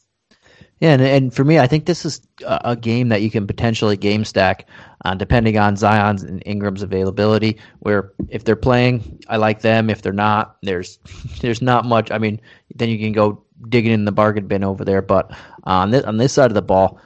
Yeah, 0.80 0.94
and, 0.94 1.02
and 1.02 1.34
for 1.34 1.44
me, 1.44 1.58
I 1.58 1.66
think 1.66 1.86
this 1.86 2.06
is 2.06 2.22
a, 2.46 2.76
game 2.76 3.10
that 3.10 3.24
you 3.24 3.32
can 3.32 3.48
potentially 3.48 3.98
game 3.98 4.24
stack, 4.24 4.68
uh, 5.06 5.16
depending 5.16 5.58
on 5.58 5.76
Zion's 5.76 6.22
and 6.22 6.44
Ingram's 6.46 6.84
availability. 6.84 7.58
Where 7.80 8.14
if 8.30 8.44
they're 8.44 8.56
playing, 8.56 9.20
I 9.28 9.38
like 9.38 9.62
them. 9.62 9.90
If 9.90 10.04
they're 10.04 10.14
not, 10.14 10.58
there's 10.62 11.00
there's 11.42 11.64
not 11.64 11.86
much. 11.86 12.12
I 12.12 12.20
mean, 12.20 12.40
then 12.76 12.90
you 12.90 13.00
can 13.00 13.12
go 13.12 13.44
digging 13.70 13.92
in 13.92 14.06
the 14.06 14.12
bargain 14.12 14.48
bin 14.48 14.64
over 14.64 14.86
there. 14.86 15.02
But 15.02 15.36
on 15.64 15.90
this 15.90 16.04
on 16.04 16.18
this 16.18 16.34
side 16.34 16.52
of 16.52 16.56
the 16.56 16.62
ball, 16.62 17.00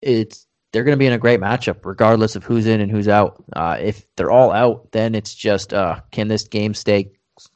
it's 0.00 0.45
they're 0.76 0.84
going 0.84 0.92
to 0.92 0.98
be 0.98 1.06
in 1.06 1.14
a 1.14 1.18
great 1.18 1.40
matchup, 1.40 1.86
regardless 1.86 2.36
of 2.36 2.44
who's 2.44 2.66
in 2.66 2.82
and 2.82 2.90
who's 2.90 3.08
out. 3.08 3.42
Uh, 3.54 3.78
if 3.80 4.04
they're 4.14 4.30
all 4.30 4.52
out, 4.52 4.92
then 4.92 5.14
it's 5.14 5.34
just 5.34 5.72
uh, 5.72 6.00
can 6.10 6.28
this 6.28 6.46
game 6.46 6.74
stay 6.74 7.12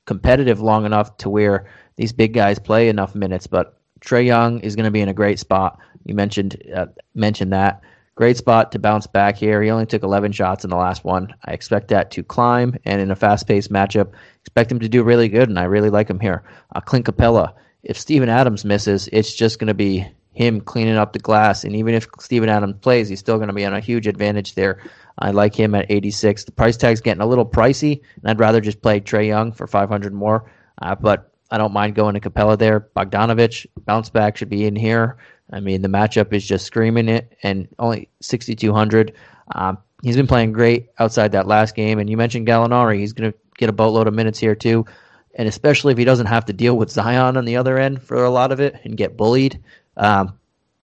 competitive 0.07 0.62
long 0.62 0.87
enough 0.87 1.19
to 1.19 1.29
where 1.29 1.71
these 1.97 2.15
big 2.15 2.33
guys 2.33 2.59
play 2.59 2.89
enough 2.89 3.15
minutes? 3.15 3.47
But 3.47 3.79
Trae 4.00 4.25
Young 4.25 4.61
is 4.61 4.75
going 4.75 4.87
to 4.87 4.91
be 4.91 5.03
in 5.03 5.11
a 5.11 5.12
great 5.12 5.39
spot. 5.39 5.79
You 6.07 6.15
mentioned 6.15 6.62
uh, 6.75 6.87
mentioned 7.15 7.53
that 7.53 7.83
great 8.15 8.39
spot 8.39 8.73
to 8.73 8.79
bounce 8.79 9.07
back 9.07 9.37
here. 9.37 9.62
He 9.62 9.69
only 9.69 9.85
took 9.85 10.03
11 10.03 10.33
shots 10.33 10.65
in 10.65 10.71
the 10.71 10.77
last 10.77 11.05
one. 11.05 11.35
I 11.45 11.53
expect 11.53 11.89
that 11.89 12.11
to 12.12 12.23
climb, 12.23 12.79
and 12.87 13.03
in 13.03 13.11
a 13.11 13.17
fast-paced 13.17 13.71
matchup, 13.71 14.12
expect 14.41 14.73
him 14.73 14.81
to 14.81 14.89
do 14.89 15.05
really 15.05 15.29
good. 15.29 15.50
And 15.50 15.59
I 15.59 15.65
really 15.65 15.91
like 15.91 16.09
him 16.09 16.21
here. 16.21 16.43
Uh, 16.75 16.81
Clint 16.81 17.05
Capela. 17.05 17.53
If 17.83 17.99
Steven 17.99 18.31
Adams 18.31 18.65
misses, 18.65 19.11
it's 19.12 19.35
just 19.35 19.59
going 19.59 19.69
to 19.69 19.75
be 19.75 20.07
him 20.33 20.61
cleaning 20.61 20.97
up 20.97 21.13
the 21.13 21.19
glass. 21.19 21.65
And 21.65 21.75
even 21.75 21.95
if 21.95 22.07
Steven 22.19 22.49
Adams 22.49 22.77
plays, 22.81 23.09
he's 23.09 23.19
still 23.19 23.37
going 23.37 23.49
to 23.49 23.55
be 23.55 23.65
on 23.65 23.75
a 23.75 23.81
huge 23.81 24.07
advantage 24.07 24.55
there. 24.55 24.81
I 25.19 25.33
like 25.33 25.55
him 25.55 25.75
at 25.75 25.91
86. 25.91 26.45
The 26.45 26.53
price 26.53 26.77
tag's 26.77 27.01
getting 27.01 27.21
a 27.21 27.27
little 27.27 27.45
pricey, 27.45 28.01
and 28.23 28.31
I'd 28.31 28.39
rather 28.39 28.61
just 28.61 28.81
play 28.81 29.01
Trae 29.01 29.27
Young 29.27 29.53
for 29.53 29.67
500 29.67 30.15
more. 30.15 30.50
Uh, 30.81 30.95
but 30.95 31.33
I 31.50 31.59
don't 31.59 31.73
mind 31.73 31.95
going 31.95 32.15
to 32.15 32.21
Capela 32.21 32.59
there. 32.59 32.89
Bogdanovic 32.97 33.67
bounce 33.85 34.09
back 34.09 34.37
should 34.37 34.49
be 34.49 34.65
in 34.65 34.76
here. 34.76 35.19
I 35.52 35.61
mean, 35.61 35.83
the 35.83 35.89
matchup 35.89 36.33
is 36.33 36.47
just 36.47 36.65
screaming 36.65 37.09
it, 37.09 37.37
and 37.43 37.69
only 37.78 38.09
6,200. 38.21 39.13
Um, 39.54 39.78
he's 40.02 40.17
been 40.17 40.28
playing 40.28 40.52
great 40.52 40.89
outside 40.99 41.33
that 41.33 41.47
last 41.47 41.75
game. 41.75 41.99
And 41.99 42.09
you 42.09 42.17
mentioned 42.17 42.47
Gallinari. 42.47 42.99
He's 42.99 43.13
going 43.13 43.33
to 43.33 43.39
get 43.59 43.69
a 43.69 43.73
boatload 43.73 44.07
of 44.07 44.15
minutes 44.15 44.39
here, 44.39 44.54
too. 44.54 44.87
And 45.35 45.49
especially 45.49 45.93
if 45.93 45.99
he 45.99 46.04
doesn't 46.04 46.26
have 46.26 46.45
to 46.47 46.52
deal 46.52 46.76
with 46.76 46.91
Zion 46.91 47.37
on 47.37 47.45
the 47.45 47.57
other 47.57 47.78
end 47.78 48.02
for 48.02 48.25
a 48.25 48.31
lot 48.31 48.52
of 48.52 48.61
it 48.61 48.76
and 48.85 48.97
get 48.97 49.17
bullied, 49.17 49.63
um, 50.00 50.39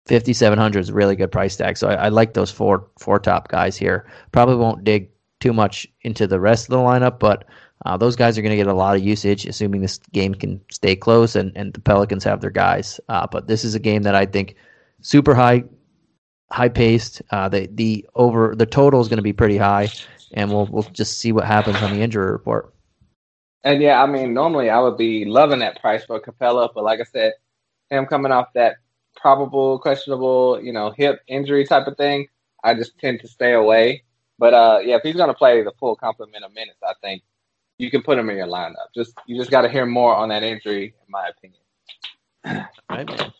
5,700 0.06 0.80
is 0.80 0.88
a 0.90 0.94
really 0.94 1.16
good 1.16 1.32
price 1.32 1.56
tag. 1.56 1.76
So 1.76 1.88
I, 1.88 1.94
I 1.94 2.08
like 2.08 2.34
those 2.34 2.50
four 2.50 2.88
four 2.98 3.18
top 3.18 3.48
guys 3.48 3.76
here. 3.76 4.06
Probably 4.32 4.56
won't 4.56 4.84
dig 4.84 5.10
too 5.40 5.52
much 5.52 5.86
into 6.02 6.26
the 6.26 6.38
rest 6.38 6.66
of 6.66 6.70
the 6.70 6.78
lineup, 6.78 7.18
but 7.18 7.44
uh, 7.84 7.96
those 7.96 8.16
guys 8.16 8.38
are 8.38 8.42
going 8.42 8.50
to 8.50 8.56
get 8.56 8.66
a 8.66 8.74
lot 8.74 8.96
of 8.96 9.02
usage, 9.02 9.46
assuming 9.46 9.80
this 9.80 9.98
game 10.12 10.34
can 10.34 10.60
stay 10.70 10.96
close 10.96 11.36
and, 11.36 11.52
and 11.56 11.72
the 11.72 11.80
Pelicans 11.80 12.24
have 12.24 12.40
their 12.40 12.50
guys. 12.50 13.00
Uh, 13.08 13.26
but 13.30 13.46
this 13.48 13.64
is 13.64 13.74
a 13.74 13.80
game 13.80 14.02
that 14.02 14.14
I 14.14 14.26
think 14.26 14.56
super 15.02 15.34
high, 15.34 15.64
high 16.50 16.68
paced. 16.68 17.22
Uh, 17.30 17.48
the 17.48 17.68
the 17.72 18.06
over 18.14 18.54
the 18.54 18.66
total 18.66 19.00
is 19.00 19.08
going 19.08 19.18
to 19.18 19.22
be 19.22 19.32
pretty 19.32 19.58
high, 19.58 19.88
and 20.32 20.50
we'll 20.50 20.66
we'll 20.66 20.84
just 20.84 21.18
see 21.18 21.32
what 21.32 21.44
happens 21.44 21.76
on 21.82 21.92
the 21.92 22.00
injury 22.00 22.30
report. 22.30 22.72
And 23.64 23.82
yeah, 23.82 24.00
I 24.00 24.06
mean, 24.06 24.32
normally 24.32 24.70
I 24.70 24.78
would 24.78 24.96
be 24.96 25.24
loving 25.24 25.58
that 25.58 25.80
price 25.80 26.04
for 26.04 26.20
Capela, 26.20 26.70
but 26.72 26.84
like 26.84 27.00
I 27.00 27.04
said, 27.04 27.32
him 27.90 28.06
coming 28.06 28.30
off 28.30 28.52
that 28.54 28.76
probable 29.26 29.76
questionable, 29.80 30.60
you 30.62 30.72
know, 30.72 30.92
hip 30.96 31.20
injury 31.26 31.66
type 31.66 31.88
of 31.88 31.96
thing, 31.96 32.28
I 32.62 32.74
just 32.74 32.96
tend 33.00 33.18
to 33.22 33.26
stay 33.26 33.54
away. 33.54 34.04
But 34.38 34.54
uh, 34.54 34.78
yeah, 34.84 34.94
if 34.94 35.02
he's 35.02 35.16
going 35.16 35.26
to 35.26 35.34
play 35.34 35.64
the 35.64 35.72
full 35.80 35.96
complement 35.96 36.44
of 36.44 36.54
minutes, 36.54 36.78
I 36.80 36.92
think 37.02 37.24
you 37.76 37.90
can 37.90 38.02
put 38.02 38.18
him 38.18 38.30
in 38.30 38.36
your 38.36 38.46
lineup. 38.46 38.86
Just 38.94 39.14
you 39.26 39.36
just 39.36 39.50
got 39.50 39.62
to 39.62 39.68
hear 39.68 39.84
more 39.84 40.14
on 40.14 40.28
that 40.28 40.44
injury, 40.44 40.94
in 41.04 41.10
my 41.10 41.28
opinion. 41.28 42.68
right, 42.88 43.08
man. 43.08 43.32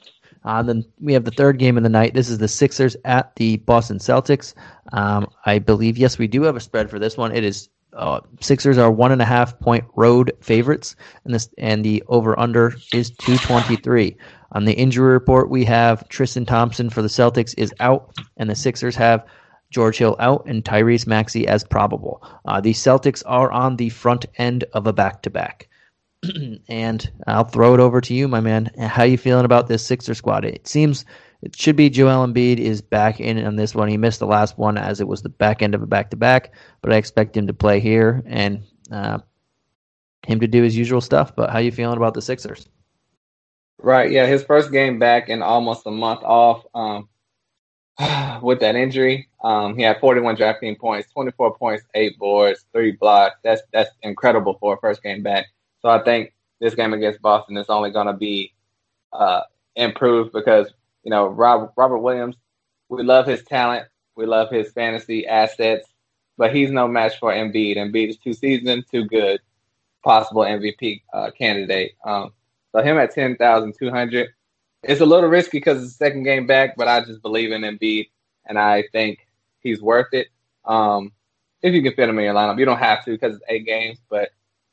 Uh, 0.44 0.62
then 0.64 0.84
we 1.00 1.12
have 1.12 1.24
the 1.24 1.30
third 1.30 1.56
game 1.60 1.76
of 1.76 1.84
the 1.84 1.88
night. 1.88 2.14
This 2.14 2.28
is 2.28 2.38
the 2.38 2.48
Sixers 2.48 2.96
at 3.04 3.36
the 3.36 3.58
Boston 3.58 3.98
Celtics. 3.98 4.54
Um, 4.92 5.28
I 5.44 5.60
believe 5.60 5.96
yes, 5.96 6.18
we 6.18 6.26
do 6.26 6.42
have 6.42 6.56
a 6.56 6.60
spread 6.60 6.90
for 6.90 6.98
this 6.98 7.16
one. 7.16 7.30
It 7.30 7.44
is 7.44 7.68
uh, 7.92 8.20
Sixers 8.40 8.76
are 8.76 8.90
one 8.90 9.12
and 9.12 9.22
a 9.22 9.24
half 9.24 9.58
point 9.60 9.84
road 9.94 10.32
favorites, 10.40 10.96
and 11.24 11.32
this 11.32 11.48
and 11.58 11.84
the 11.84 12.02
over 12.08 12.38
under 12.38 12.74
is 12.92 13.10
two 13.10 13.36
twenty 13.38 13.76
three. 13.76 14.16
On 14.52 14.64
the 14.64 14.72
injury 14.72 15.12
report, 15.12 15.50
we 15.50 15.64
have 15.64 16.08
Tristan 16.08 16.46
Thompson 16.46 16.90
for 16.90 17.02
the 17.02 17.08
Celtics 17.08 17.54
is 17.56 17.74
out, 17.80 18.14
and 18.36 18.48
the 18.48 18.54
Sixers 18.54 18.96
have 18.96 19.26
George 19.70 19.98
Hill 19.98 20.16
out, 20.18 20.44
and 20.46 20.64
Tyrese 20.64 21.06
Maxey 21.06 21.46
as 21.46 21.64
probable. 21.64 22.22
Uh, 22.44 22.60
the 22.60 22.72
Celtics 22.72 23.22
are 23.26 23.50
on 23.50 23.76
the 23.76 23.88
front 23.88 24.26
end 24.38 24.64
of 24.72 24.86
a 24.86 24.92
back 24.92 25.22
to 25.22 25.30
back. 25.30 25.68
And 26.68 27.08
I'll 27.26 27.44
throw 27.44 27.74
it 27.74 27.80
over 27.80 28.00
to 28.00 28.14
you, 28.14 28.26
my 28.26 28.40
man. 28.40 28.70
How 28.78 29.04
you 29.04 29.18
feeling 29.18 29.44
about 29.44 29.68
this 29.68 29.84
Sixer 29.84 30.14
squad? 30.14 30.44
It 30.44 30.66
seems 30.66 31.04
it 31.42 31.54
should 31.54 31.76
be 31.76 31.90
Joel 31.90 32.26
Embiid 32.26 32.58
is 32.58 32.80
back 32.80 33.20
in 33.20 33.44
on 33.44 33.56
this 33.56 33.74
one. 33.74 33.88
He 33.88 33.96
missed 33.96 34.20
the 34.20 34.26
last 34.26 34.58
one 34.58 34.78
as 34.78 35.00
it 35.00 35.06
was 35.06 35.22
the 35.22 35.28
back 35.28 35.62
end 35.62 35.74
of 35.74 35.82
a 35.82 35.86
back 35.86 36.10
to 36.10 36.16
back, 36.16 36.54
but 36.80 36.92
I 36.92 36.96
expect 36.96 37.36
him 37.36 37.46
to 37.46 37.54
play 37.54 37.78
here 37.78 38.22
and 38.26 38.62
uh, 38.90 39.18
him 40.26 40.40
to 40.40 40.48
do 40.48 40.62
his 40.62 40.76
usual 40.76 41.00
stuff. 41.00 41.36
But 41.36 41.50
how 41.50 41.58
you 41.58 41.70
feeling 41.70 41.98
about 41.98 42.14
the 42.14 42.22
Sixers? 42.22 42.68
Right. 43.86 44.10
Yeah, 44.10 44.26
his 44.26 44.42
first 44.42 44.72
game 44.72 44.98
back 44.98 45.28
in 45.28 45.42
almost 45.42 45.86
a 45.86 45.92
month 45.92 46.24
off. 46.24 46.66
Um, 46.74 47.08
with 48.42 48.58
that 48.58 48.74
injury. 48.74 49.28
Um, 49.44 49.76
he 49.76 49.82
had 49.84 50.00
41 50.00 50.34
drafting 50.34 50.74
points, 50.74 51.08
24 51.12 51.56
points, 51.56 51.84
eight 51.94 52.18
boards, 52.18 52.64
three 52.72 52.90
blocks. 52.90 53.36
That's 53.44 53.62
that's 53.72 53.90
incredible 54.02 54.56
for 54.58 54.74
a 54.74 54.80
first 54.80 55.04
game 55.04 55.22
back. 55.22 55.46
So 55.82 55.88
I 55.88 56.02
think 56.02 56.34
this 56.60 56.74
game 56.74 56.94
against 56.94 57.22
Boston 57.22 57.56
is 57.56 57.66
only 57.68 57.92
going 57.92 58.08
to 58.08 58.12
be 58.12 58.52
uh, 59.12 59.42
improved 59.76 60.32
because 60.32 60.68
you 61.04 61.10
know 61.12 61.28
Rob, 61.28 61.72
Robert 61.76 61.98
Williams. 61.98 62.34
We 62.88 63.04
love 63.04 63.28
his 63.28 63.44
talent. 63.44 63.86
We 64.16 64.26
love 64.26 64.50
his 64.50 64.72
fantasy 64.72 65.28
assets, 65.28 65.86
but 66.36 66.52
he's 66.52 66.72
no 66.72 66.88
match 66.88 67.20
for 67.20 67.32
Embiid. 67.32 67.76
Embiid 67.76 68.08
is 68.08 68.16
too 68.16 68.32
seasoned, 68.32 68.86
too 68.90 69.04
good, 69.04 69.38
possible 70.02 70.42
MVP 70.42 71.02
uh, 71.14 71.30
candidate. 71.38 71.92
Um, 72.04 72.32
so 72.72 72.82
him 72.82 72.98
at 72.98 73.14
ten 73.14 73.36
thousand 73.36 73.74
two 73.78 73.90
hundred 73.90 74.28
it's 74.88 75.00
a 75.00 75.06
little 75.06 75.28
risky 75.28 75.58
because 75.58 75.82
it's 75.82 75.96
the 75.96 76.04
second 76.04 76.22
game 76.22 76.46
back, 76.46 76.76
but 76.76 76.88
I 76.88 77.04
just 77.04 77.22
believe 77.22 77.52
in 77.52 77.62
Embiid, 77.62 78.08
and 78.46 78.58
I 78.58 78.84
think 78.92 79.26
he's 79.60 79.82
worth 79.82 80.12
it. 80.12 80.28
Um, 80.64 81.12
if 81.62 81.74
you 81.74 81.82
can 81.82 81.94
fit 81.94 82.08
him 82.08 82.18
in 82.18 82.24
your 82.24 82.34
lineup, 82.34 82.58
you 82.58 82.64
don't 82.64 82.78
have 82.78 83.04
to 83.04 83.10
because 83.10 83.36
it's 83.36 83.44
eight 83.48 83.66
games, 83.66 83.98
but 84.08 84.30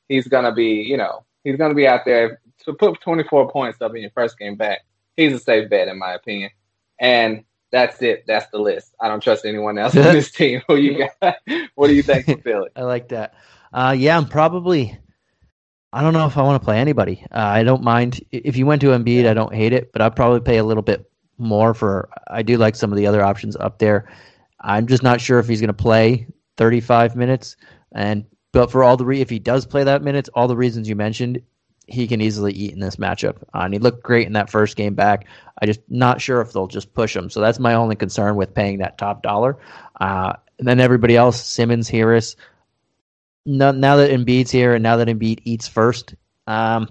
he's 0.07 0.27
gonna 0.27 0.53
be, 0.53 0.81
you 0.81 0.97
know, 0.97 1.23
he's 1.43 1.57
gonna 1.57 1.73
be 1.73 1.87
out 1.87 2.05
there 2.05 2.41
to 2.65 2.73
put 2.73 3.01
24 3.01 3.51
points 3.51 3.81
up 3.81 3.95
in 3.95 4.01
your 4.01 4.11
first 4.11 4.37
game 4.37 4.55
back. 4.55 4.81
He's 5.15 5.33
a 5.33 5.39
safe 5.39 5.69
bet 5.69 5.87
in 5.87 5.97
my 5.97 6.13
opinion, 6.13 6.51
and 6.99 7.43
that's 7.71 8.01
it. 8.01 8.25
That's 8.27 8.49
the 8.51 8.59
list. 8.59 8.93
I 9.01 9.07
don't 9.07 9.21
trust 9.21 9.45
anyone 9.45 9.77
else 9.77 9.95
on 9.95 10.03
this 10.13 10.31
team. 10.31 10.61
Who 10.67 10.75
you 10.75 11.07
got? 11.21 11.37
what 11.75 11.87
do 11.87 11.95
you 11.95 12.03
think 12.03 12.25
for 12.25 12.37
Philly? 12.37 12.69
I 12.75 12.83
like 12.83 13.09
that. 13.09 13.33
Uh, 13.71 13.95
yeah, 13.97 14.15
I'm 14.15 14.27
probably 14.27 14.97
I 15.93 16.01
don't 16.01 16.13
know 16.13 16.25
if 16.25 16.37
I 16.37 16.41
want 16.41 16.59
to 16.59 16.65
play 16.65 16.79
anybody. 16.79 17.23
Uh, 17.31 17.37
I 17.37 17.63
don't 17.63 17.83
mind 17.83 18.19
if 18.31 18.57
you 18.57 18.65
went 18.65 18.81
to 18.81 18.87
Embiid. 18.87 19.27
I 19.27 19.35
don't 19.35 19.53
hate 19.53 19.73
it, 19.73 19.91
but 19.93 20.01
I'd 20.01 20.15
probably 20.15 20.39
pay 20.39 20.57
a 20.57 20.63
little 20.63 20.81
bit 20.81 21.09
more 21.37 21.75
for. 21.75 22.09
I 22.27 22.41
do 22.41 22.57
like 22.57 22.75
some 22.75 22.91
of 22.91 22.97
the 22.97 23.05
other 23.05 23.21
options 23.21 23.55
up 23.55 23.77
there. 23.77 24.11
I'm 24.59 24.87
just 24.87 25.03
not 25.03 25.21
sure 25.21 25.37
if 25.37 25.47
he's 25.47 25.61
going 25.61 25.67
to 25.67 25.73
play 25.73 26.25
35 26.57 27.15
minutes, 27.15 27.57
and 27.91 28.25
but 28.51 28.71
for 28.71 28.83
all 28.83 28.97
the 28.97 29.05
re- 29.05 29.21
if 29.21 29.29
he 29.29 29.37
does 29.37 29.67
play 29.67 29.83
that 29.83 30.01
minutes, 30.01 30.29
all 30.33 30.47
the 30.47 30.57
reasons 30.57 30.89
you 30.89 30.95
mentioned, 30.95 31.39
he 31.85 32.07
can 32.07 32.21
easily 32.21 32.53
eat 32.53 32.73
in 32.73 32.79
this 32.79 32.95
matchup. 32.95 33.43
Uh, 33.53 33.59
and 33.59 33.73
he 33.73 33.79
looked 33.79 34.01
great 34.01 34.25
in 34.25 34.33
that 34.33 34.49
first 34.49 34.75
game 34.75 34.95
back. 34.95 35.27
I 35.61 35.67
just 35.67 35.81
not 35.89 36.21
sure 36.21 36.41
if 36.41 36.53
they'll 36.53 36.67
just 36.67 36.93
push 36.93 37.15
him. 37.15 37.29
So 37.29 37.39
that's 37.39 37.59
my 37.59 37.75
only 37.75 37.95
concern 37.95 38.35
with 38.35 38.55
paying 38.55 38.79
that 38.79 38.97
top 38.97 39.21
dollar. 39.21 39.59
Uh, 40.01 40.33
and 40.57 40.67
then 40.67 40.79
everybody 40.79 41.15
else, 41.15 41.43
Simmons, 41.45 41.89
Harris. 41.89 42.35
No, 43.45 43.71
now 43.71 43.97
that 43.97 44.11
Embiid's 44.11 44.51
here 44.51 44.73
and 44.73 44.83
now 44.83 44.97
that 44.97 45.07
Embiid 45.07 45.39
eats 45.43 45.67
first, 45.67 46.15
um, 46.47 46.87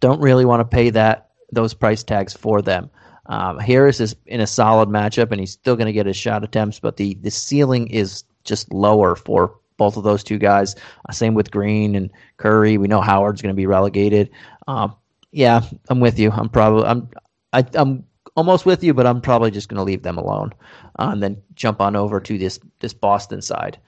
don't 0.00 0.20
really 0.20 0.44
want 0.44 0.60
to 0.60 0.76
pay 0.76 0.90
that 0.90 1.30
those 1.52 1.74
price 1.74 2.02
tags 2.02 2.32
for 2.32 2.62
them. 2.62 2.90
Um, 3.26 3.58
Harris 3.58 4.00
is 4.00 4.14
in 4.26 4.40
a 4.40 4.46
solid 4.46 4.88
matchup 4.88 5.30
and 5.30 5.40
he's 5.40 5.52
still 5.52 5.76
going 5.76 5.86
to 5.86 5.92
get 5.92 6.06
his 6.06 6.16
shot 6.16 6.44
attempts, 6.44 6.78
but 6.78 6.96
the 6.96 7.14
the 7.14 7.30
ceiling 7.30 7.88
is 7.88 8.24
just 8.44 8.72
lower 8.72 9.16
for 9.16 9.56
both 9.76 9.96
of 9.96 10.04
those 10.04 10.22
two 10.22 10.38
guys. 10.38 10.76
Uh, 11.08 11.12
same 11.12 11.34
with 11.34 11.50
Green 11.50 11.94
and 11.94 12.10
Curry. 12.36 12.78
We 12.78 12.88
know 12.88 13.00
Howard's 13.00 13.42
going 13.42 13.54
to 13.54 13.56
be 13.56 13.66
relegated. 13.66 14.30
Um, 14.68 14.94
yeah, 15.32 15.62
I'm 15.88 16.00
with 16.00 16.18
you. 16.18 16.30
I'm 16.30 16.48
probably 16.48 16.84
I'm 16.84 17.08
I, 17.52 17.60
am 17.60 17.66
i 17.74 17.80
am 17.80 18.04
almost 18.36 18.66
with 18.66 18.84
you, 18.84 18.94
but 18.94 19.06
I'm 19.06 19.20
probably 19.20 19.50
just 19.50 19.68
going 19.68 19.78
to 19.78 19.84
leave 19.84 20.02
them 20.02 20.18
alone 20.18 20.52
uh, 20.98 21.10
and 21.12 21.22
then 21.22 21.42
jump 21.54 21.80
on 21.80 21.96
over 21.96 22.20
to 22.20 22.38
this 22.38 22.60
this 22.80 22.92
Boston 22.92 23.40
side. 23.40 23.78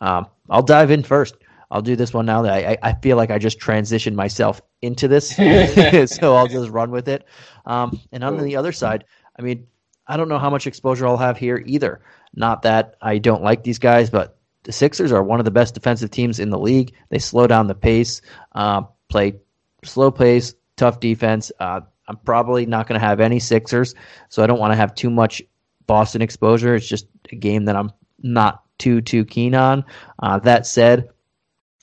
Um, 0.00 0.26
I'll 0.48 0.62
dive 0.62 0.90
in 0.90 1.02
first. 1.02 1.36
I'll 1.70 1.82
do 1.82 1.96
this 1.96 2.12
one 2.12 2.26
now 2.26 2.42
that 2.42 2.52
I, 2.52 2.78
I 2.82 2.94
feel 2.94 3.16
like 3.16 3.30
I 3.30 3.38
just 3.38 3.58
transitioned 3.58 4.14
myself 4.14 4.60
into 4.82 5.08
this, 5.08 5.30
so 6.16 6.36
I'll 6.36 6.46
just 6.46 6.70
run 6.70 6.90
with 6.90 7.08
it. 7.08 7.26
Um, 7.66 8.00
and 8.12 8.22
on 8.22 8.38
the 8.38 8.56
other 8.56 8.72
side, 8.72 9.04
I 9.38 9.42
mean, 9.42 9.66
I 10.06 10.16
don't 10.16 10.28
know 10.28 10.38
how 10.38 10.50
much 10.50 10.66
exposure 10.66 11.06
I'll 11.06 11.16
have 11.16 11.38
here 11.38 11.62
either. 11.66 12.00
Not 12.34 12.62
that 12.62 12.96
I 13.00 13.18
don't 13.18 13.42
like 13.42 13.64
these 13.64 13.78
guys, 13.78 14.10
but 14.10 14.38
the 14.64 14.72
Sixers 14.72 15.12
are 15.12 15.22
one 15.22 15.38
of 15.38 15.44
the 15.44 15.50
best 15.50 15.74
defensive 15.74 16.10
teams 16.10 16.40
in 16.40 16.50
the 16.50 16.58
league. 16.58 16.94
They 17.08 17.18
slow 17.18 17.46
down 17.46 17.66
the 17.66 17.74
pace, 17.74 18.22
uh, 18.52 18.82
play 19.08 19.40
slow 19.84 20.10
pace, 20.10 20.54
tough 20.76 21.00
defense. 21.00 21.52
Uh, 21.58 21.80
I'm 22.08 22.16
probably 22.18 22.66
not 22.66 22.86
going 22.86 23.00
to 23.00 23.06
have 23.06 23.20
any 23.20 23.40
Sixers, 23.40 23.94
so 24.28 24.42
I 24.42 24.46
don't 24.46 24.58
want 24.58 24.72
to 24.72 24.76
have 24.76 24.94
too 24.94 25.10
much 25.10 25.42
Boston 25.86 26.22
exposure. 26.22 26.74
It's 26.74 26.86
just 26.86 27.06
a 27.30 27.36
game 27.36 27.66
that 27.66 27.76
I'm 27.76 27.92
not 28.22 28.63
too 28.78 29.00
too 29.00 29.24
keen 29.24 29.54
on. 29.54 29.84
Uh, 30.22 30.38
that 30.40 30.66
said, 30.66 31.08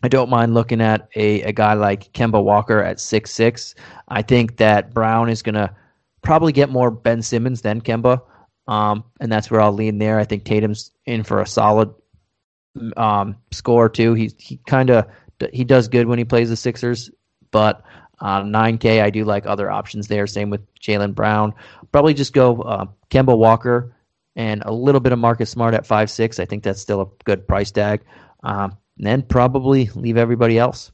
I 0.04 0.08
don't 0.08 0.30
mind 0.30 0.54
looking 0.54 0.82
at 0.82 1.10
a, 1.16 1.42
a 1.44 1.52
guy 1.52 1.74
like 1.74 2.12
Kemba 2.14 2.44
Walker 2.44 2.82
at 2.82 3.00
six 3.00 3.32
six. 3.32 3.76
I 4.08 4.22
think 4.22 4.58
that 4.58 4.94
Brown 4.94 5.30
is 5.30 5.42
going 5.42 5.56
to 5.56 5.74
probably 6.22 6.52
get 6.52 6.70
more 6.70 6.92
Ben 6.92 7.22
Simmons 7.22 7.62
than 7.62 7.82
Kemba, 7.82 8.22
um, 8.68 9.04
and 9.20 9.32
that's 9.32 9.52
where 9.52 9.62
I'll 9.62 9.72
lean 9.72 9.98
there. 9.98 10.20
I 10.20 10.26
think 10.26 10.44
Tatum's 10.44 10.92
in 11.06 11.24
for 11.24 11.42
a 11.42 11.48
solid 11.48 11.94
um, 12.98 13.36
score 13.52 13.90
too. 13.90 14.14
He 14.14 14.32
he 14.38 14.58
kind 14.68 14.90
of 14.90 15.06
he 15.54 15.64
does 15.64 15.88
good 15.88 16.08
when 16.08 16.20
he 16.20 16.26
plays 16.26 16.50
the 16.50 16.56
Sixers, 16.56 17.10
but 17.52 17.84
uh, 18.20 18.44
9K 18.44 19.02
I 19.02 19.10
do 19.10 19.26
like 19.26 19.46
other 19.46 19.72
options 19.72 20.08
there. 20.08 20.28
Same 20.28 20.50
with 20.50 20.62
Jaylen 20.76 21.16
Brown. 21.16 21.54
Probably 21.92 22.14
just 22.14 22.34
go 22.34 22.62
uh, 22.62 22.86
Kemba 23.10 23.38
Walker 23.38 23.96
and 24.36 24.64
a 24.66 24.72
little 24.72 25.02
bit 25.02 25.14
of 25.14 25.20
Marcus 25.20 25.50
Smart 25.50 25.74
at 25.74 25.86
five 25.86 26.10
six. 26.10 26.40
I 26.40 26.46
think 26.46 26.64
that's 26.64 26.82
still 26.82 27.02
a 27.02 27.08
good 27.24 27.48
price 27.48 27.72
tag. 27.72 28.02
Um, 28.44 28.78
and 28.98 29.08
then 29.08 29.22
probably 29.24 29.90
leave 29.96 30.18
everybody 30.18 30.58
else. 30.58 30.92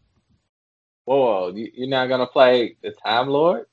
Whoa, 1.05 1.53
you're 1.55 1.87
not 1.87 2.07
gonna 2.07 2.27
play 2.27 2.75
the 2.81 2.91
Time 3.05 3.27
Lord? 3.27 3.65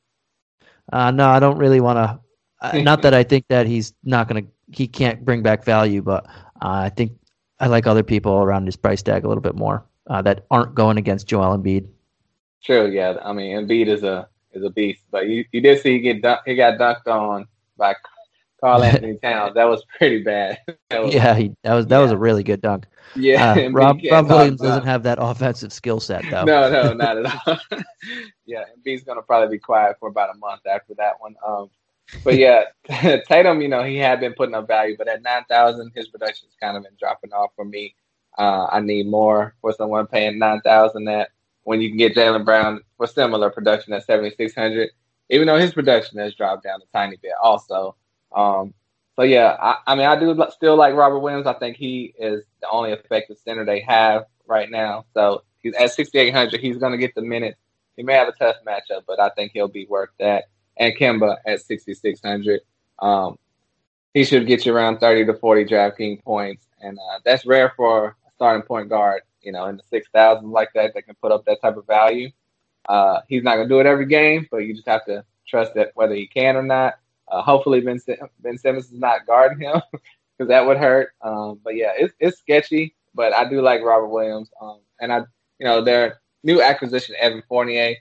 Uh, 0.93 1.11
no, 1.11 1.29
I 1.29 1.41
don't 1.41 1.59
really 1.59 1.81
want 1.81 1.97
to. 1.97 2.21
Uh, 2.61 2.79
not 2.83 3.03
that 3.03 3.15
I 3.15 3.23
think 3.23 3.47
that 3.49 3.67
he's 3.67 3.95
not 4.05 4.29
gonna. 4.29 4.43
He 4.73 4.87
can't 4.87 5.25
bring 5.25 5.43
back 5.43 5.65
value, 5.65 6.03
but 6.03 6.27
uh, 6.63 6.83
I 6.87 6.91
think 6.91 7.13
I 7.61 7.67
like 7.67 7.87
other 7.87 8.03
people 8.03 8.35
around 8.35 8.67
his 8.67 8.77
price 8.77 9.03
tag 9.03 9.25
a 9.25 9.29
little 9.29 9.43
bit 9.43 9.55
more 9.55 9.85
uh, 10.09 10.23
that 10.23 10.47
aren't 10.51 10.75
going 10.75 10.97
against 10.97 11.27
Joel 11.27 11.57
Embiid. 11.57 11.89
True, 12.63 12.91
yeah. 12.91 13.17
I 13.23 13.33
mean, 13.33 13.57
Embiid 13.57 13.89
is 13.89 14.03
a 14.03 14.29
is 14.53 14.65
a 14.65 14.71
beast, 14.71 15.03
but 15.11 15.27
you, 15.29 15.45
you 15.53 15.61
did 15.61 15.81
see 15.81 15.95
he 15.95 15.99
get 16.01 16.23
dunk, 16.23 16.41
he 16.47 16.55
got 16.55 16.79
dunked 16.79 17.07
on 17.07 17.47
by 17.77 17.95
Karl-Anthony 18.65 19.19
Towns. 19.23 19.55
That 19.55 19.65
was 19.65 19.85
pretty 19.99 20.23
bad. 20.23 20.59
that 20.89 21.03
was, 21.03 21.15
yeah, 21.15 21.35
he, 21.35 21.55
that 21.65 21.75
was 21.75 21.87
that 21.87 21.97
yeah. 21.97 22.03
was 22.03 22.13
a 22.13 22.17
really 22.17 22.43
good 22.43 22.63
dunk. 22.63 22.87
Yeah, 23.15 23.53
uh, 23.53 23.69
Rob, 23.73 24.01
Rob 24.11 24.29
Williams 24.29 24.61
doesn't 24.61 24.87
have 24.87 25.03
that 25.03 25.19
offensive 25.21 25.73
skill 25.73 26.01
set 26.01 26.25
though. 26.31 26.45
No, 26.45 26.71
no, 26.71 26.95
not 26.95 27.19
at 27.19 27.47
all. 27.47 27.59
yeah, 28.47 28.65
Embiid's 28.79 29.05
gonna 29.05 29.21
probably 29.21 29.57
be 29.57 29.61
quiet 29.61 29.97
for 30.01 30.09
about 30.09 30.35
a 30.35 30.39
month 30.39 30.63
after 30.67 30.95
that 30.95 31.21
one. 31.21 31.35
Um, 31.47 31.69
but 32.23 32.39
yeah, 32.39 32.65
Tatum, 33.29 33.61
you 33.61 33.69
know, 33.69 33.83
he 33.83 33.97
had 33.97 34.21
been 34.21 34.33
putting 34.33 34.55
up 34.55 34.67
value, 34.67 34.97
but 34.97 35.09
at 35.09 35.23
nine 35.23 35.45
thousand, 35.49 35.93
his 35.95 36.09
production's 36.09 36.57
kind 36.59 36.79
of 36.79 36.85
been 36.85 36.97
dropping 36.99 37.33
off 37.35 37.51
for 37.55 37.67
me. 37.67 37.95
Uh, 38.39 38.67
I 38.73 38.81
need 38.81 39.07
more 39.07 39.55
for 39.61 39.75
someone 39.75 40.07
paying 40.07 40.39
nine 40.39 40.63
thousand 40.63 41.05
that 41.05 41.29
when 41.65 41.83
you 41.83 41.91
can 41.91 41.99
get 41.99 42.15
Jaylen 42.15 42.47
Brown 42.47 42.81
for 42.97 43.07
similar 43.07 43.51
production 43.51 43.93
at 43.93 44.07
seventy 44.07 44.35
six 44.35 44.55
hundred, 44.55 44.89
even 45.29 45.47
though 45.47 45.59
his 45.59 45.75
production 45.75 46.19
has 46.19 46.35
dropped 46.35 46.65
down 46.65 46.81
a 46.81 46.97
tiny 46.97 47.19
bit 47.21 47.33
also. 47.43 47.95
Um, 48.35 48.75
so 49.17 49.23
yeah, 49.23 49.57
I, 49.61 49.77
I, 49.87 49.95
mean, 49.95 50.07
I 50.07 50.19
do 50.19 50.37
still 50.51 50.77
like 50.77 50.95
Robert 50.95 51.21
Williams. 51.21 51.47
I 51.47 51.53
think 51.55 51.77
he 51.77 52.15
is 52.19 52.45
the 52.61 52.69
only 52.69 52.93
effective 52.93 53.39
center 53.45 53.65
they 53.65 53.81
have 53.81 54.25
right 54.47 54.71
now. 54.71 55.05
So 55.15 55.45
he's 55.63 55.75
at 55.75 55.93
sixty 55.93 56.19
eight 56.19 56.35
hundred. 56.35 56.61
He's 56.61 56.79
going 56.79 56.93
to 56.93 56.99
get 56.99 57.15
the 57.15 57.23
minutes. 57.23 57.59
He 57.97 58.03
may 58.03 58.15
have 58.15 58.29
a 58.29 58.33
tough 58.33 58.57
matchup, 58.67 59.03
but 59.07 59.21
I 59.21 59.29
think 59.31 59.53
he'll 59.53 59.69
be 59.69 59.87
worth 59.87 60.11
that 60.19 60.45
and 60.77 60.97
Kemba 60.97 61.37
at 61.47 61.61
6,600. 61.61 62.61
Um, 62.99 63.39
he 64.13 64.25
should 64.25 64.47
get 64.47 64.65
you 64.65 64.75
around 64.75 64.99
30 64.99 65.27
to 65.27 65.35
40 65.35 65.65
DraftKings 65.65 66.23
points. 66.23 66.67
And 66.81 66.99
uh, 66.99 67.21
that's 67.25 67.47
rare 67.47 67.73
for 67.77 68.17
a 68.27 68.31
starting 68.35 68.63
point 68.63 68.89
guard, 68.89 69.23
you 69.43 69.53
know, 69.53 69.67
in 69.67 69.77
the 69.77 69.83
6,000 69.91 70.51
like 70.51 70.71
that, 70.75 70.95
that 70.95 71.03
can 71.03 71.15
put 71.21 71.33
up 71.33 71.45
that 71.47 71.61
type 71.61 71.77
of 71.77 71.87
value. 71.87 72.31
Uh, 72.89 73.21
he's 73.29 73.43
not 73.43 73.57
going 73.57 73.69
to 73.69 73.75
do 73.75 73.81
it 73.81 73.87
every 73.87 74.07
game, 74.07 74.47
but 74.51 74.59
you 74.59 74.75
just 74.75 74.89
have 74.89 75.05
to 75.07 75.25
trust 75.47 75.75
that 75.75 75.93
whether 75.95 76.15
he 76.15 76.27
can 76.27 76.57
or 76.57 76.63
not. 76.63 76.95
Uh, 77.29 77.43
hopefully, 77.43 77.81
Ben, 77.81 78.01
ben 78.41 78.59
Simmons 78.59 78.87
is 78.87 78.99
not 78.99 79.27
guarding 79.27 79.61
him 79.61 79.81
because 79.93 80.49
that 80.49 80.67
would 80.67 80.77
hurt. 80.77 81.11
Um, 81.23 81.61
but 81.63 81.77
yeah, 81.77 81.93
it's, 81.97 82.15
it's 82.19 82.39
sketchy, 82.39 82.95
but 83.15 83.33
I 83.35 83.49
do 83.49 83.61
like 83.61 83.83
Robert 83.83 84.09
Williams. 84.09 84.51
Um, 84.61 84.81
and 85.01 85.13
I, 85.13 85.19
you 85.59 85.67
know, 85.67 85.83
their 85.83 86.21
new 86.43 86.63
acquisition, 86.63 87.17
Evan 87.19 87.43
Fournier, 87.49 87.97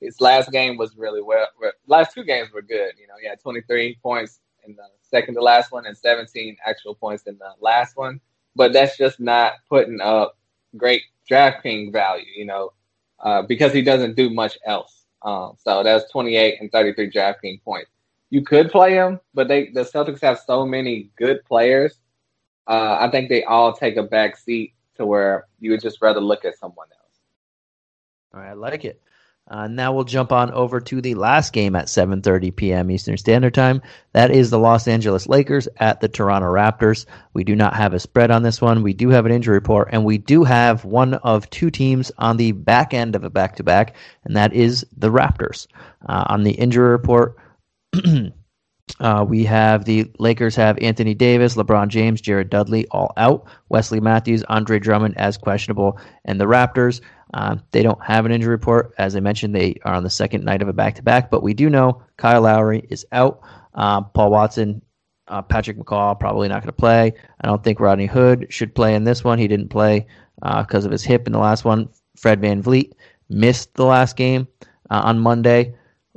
his 0.00 0.20
last 0.20 0.50
game 0.50 0.76
was 0.76 0.96
really 0.96 1.22
well. 1.22 1.46
Last 1.86 2.14
two 2.14 2.24
games 2.24 2.50
were 2.52 2.62
good. 2.62 2.92
You 2.98 3.06
know, 3.06 3.14
he 3.20 3.28
had 3.28 3.40
23 3.40 3.98
points 4.02 4.40
in 4.66 4.74
the 4.74 4.82
second 5.02 5.34
to 5.34 5.42
last 5.42 5.72
one 5.72 5.86
and 5.86 5.96
17 5.96 6.56
actual 6.66 6.94
points 6.94 7.24
in 7.24 7.38
the 7.38 7.52
last 7.60 7.96
one. 7.96 8.20
But 8.56 8.72
that's 8.72 8.98
just 8.98 9.20
not 9.20 9.54
putting 9.68 10.00
up 10.00 10.36
great 10.76 11.02
DraftKings 11.30 11.92
value, 11.92 12.26
you 12.36 12.44
know, 12.44 12.72
uh, 13.20 13.42
because 13.42 13.72
he 13.72 13.82
doesn't 13.82 14.16
do 14.16 14.30
much 14.30 14.58
else. 14.66 15.04
Um, 15.22 15.56
so 15.62 15.82
that's 15.82 16.10
28 16.10 16.60
and 16.60 16.70
33 16.72 17.10
DraftKings 17.10 17.62
points. 17.62 17.90
You 18.32 18.40
could 18.40 18.70
play 18.70 18.94
him, 18.94 19.20
but 19.34 19.46
they 19.46 19.68
the 19.68 19.82
Celtics 19.82 20.22
have 20.22 20.40
so 20.46 20.64
many 20.64 21.10
good 21.18 21.44
players. 21.44 21.92
Uh, 22.66 22.96
I 22.98 23.10
think 23.10 23.28
they 23.28 23.44
all 23.44 23.74
take 23.74 23.98
a 23.98 24.02
back 24.02 24.38
seat 24.38 24.72
to 24.94 25.04
where 25.04 25.48
you 25.60 25.70
would 25.70 25.82
just 25.82 26.00
rather 26.00 26.20
look 26.20 26.46
at 26.46 26.58
someone 26.58 26.86
else. 26.98 27.20
All 28.32 28.40
right, 28.40 28.48
I 28.48 28.52
like 28.54 28.86
it. 28.86 29.02
Uh, 29.50 29.68
now 29.68 29.92
we'll 29.92 30.04
jump 30.04 30.32
on 30.32 30.50
over 30.52 30.80
to 30.80 31.02
the 31.02 31.14
last 31.14 31.52
game 31.52 31.76
at 31.76 31.88
7:30 31.88 32.56
p.m. 32.56 32.90
Eastern 32.90 33.18
Standard 33.18 33.52
Time. 33.52 33.82
That 34.14 34.30
is 34.30 34.48
the 34.48 34.58
Los 34.58 34.88
Angeles 34.88 35.28
Lakers 35.28 35.68
at 35.76 36.00
the 36.00 36.08
Toronto 36.08 36.46
Raptors. 36.46 37.04
We 37.34 37.44
do 37.44 37.54
not 37.54 37.76
have 37.76 37.92
a 37.92 38.00
spread 38.00 38.30
on 38.30 38.42
this 38.42 38.62
one. 38.62 38.82
We 38.82 38.94
do 38.94 39.10
have 39.10 39.26
an 39.26 39.32
injury 39.32 39.56
report, 39.56 39.90
and 39.92 40.06
we 40.06 40.16
do 40.16 40.42
have 40.44 40.86
one 40.86 41.12
of 41.14 41.50
two 41.50 41.70
teams 41.70 42.10
on 42.16 42.38
the 42.38 42.52
back 42.52 42.94
end 42.94 43.14
of 43.14 43.24
a 43.24 43.30
back-to-back, 43.30 43.94
and 44.24 44.34
that 44.36 44.54
is 44.54 44.86
the 44.96 45.10
Raptors. 45.10 45.66
Uh, 46.06 46.24
on 46.28 46.44
the 46.44 46.52
injury 46.52 46.88
report. 46.88 47.36
Uh, 49.00 49.24
we 49.26 49.42
have 49.44 49.84
the 49.84 50.10
Lakers 50.18 50.54
have 50.54 50.76
Anthony 50.78 51.14
Davis, 51.14 51.54
LeBron 51.54 51.88
James, 51.88 52.20
Jared 52.20 52.50
Dudley 52.50 52.86
all 52.90 53.12
out. 53.16 53.46
Wesley 53.68 54.00
Matthews, 54.00 54.42
Andre 54.44 54.78
Drummond 54.78 55.16
as 55.16 55.38
questionable, 55.38 55.98
and 56.24 56.38
the 56.38 56.44
Raptors 56.44 57.00
uh, 57.34 57.56
they 57.70 57.82
don't 57.82 58.02
have 58.02 58.26
an 58.26 58.32
injury 58.32 58.50
report. 58.50 58.92
As 58.98 59.16
I 59.16 59.20
mentioned, 59.20 59.54
they 59.54 59.76
are 59.84 59.94
on 59.94 60.02
the 60.02 60.10
second 60.10 60.44
night 60.44 60.62
of 60.62 60.68
a 60.68 60.72
back 60.72 60.94
to 60.96 61.02
back, 61.02 61.30
but 61.30 61.42
we 61.42 61.54
do 61.54 61.70
know 61.70 62.02
Kyle 62.16 62.42
Lowry 62.42 62.86
is 62.90 63.06
out. 63.12 63.40
Uh, 63.74 64.02
Paul 64.02 64.30
Watson, 64.30 64.82
uh, 65.28 65.40
Patrick 65.40 65.78
McCaw 65.78 66.18
probably 66.18 66.48
not 66.48 66.60
going 66.60 66.66
to 66.66 66.72
play. 66.72 67.12
I 67.40 67.46
don't 67.46 67.64
think 67.64 67.80
Rodney 67.80 68.06
Hood 68.06 68.46
should 68.50 68.74
play 68.74 68.94
in 68.94 69.04
this 69.04 69.24
one. 69.24 69.38
He 69.38 69.48
didn't 69.48 69.68
play 69.68 70.06
because 70.40 70.84
uh, 70.84 70.88
of 70.88 70.92
his 70.92 71.04
hip 71.04 71.26
in 71.26 71.32
the 71.32 71.38
last 71.38 71.64
one. 71.64 71.88
Fred 72.18 72.40
Van 72.40 72.62
VanVleet 72.62 72.92
missed 73.30 73.72
the 73.74 73.86
last 73.86 74.16
game 74.16 74.46
uh, 74.90 75.00
on 75.04 75.18
Monday, 75.18 75.74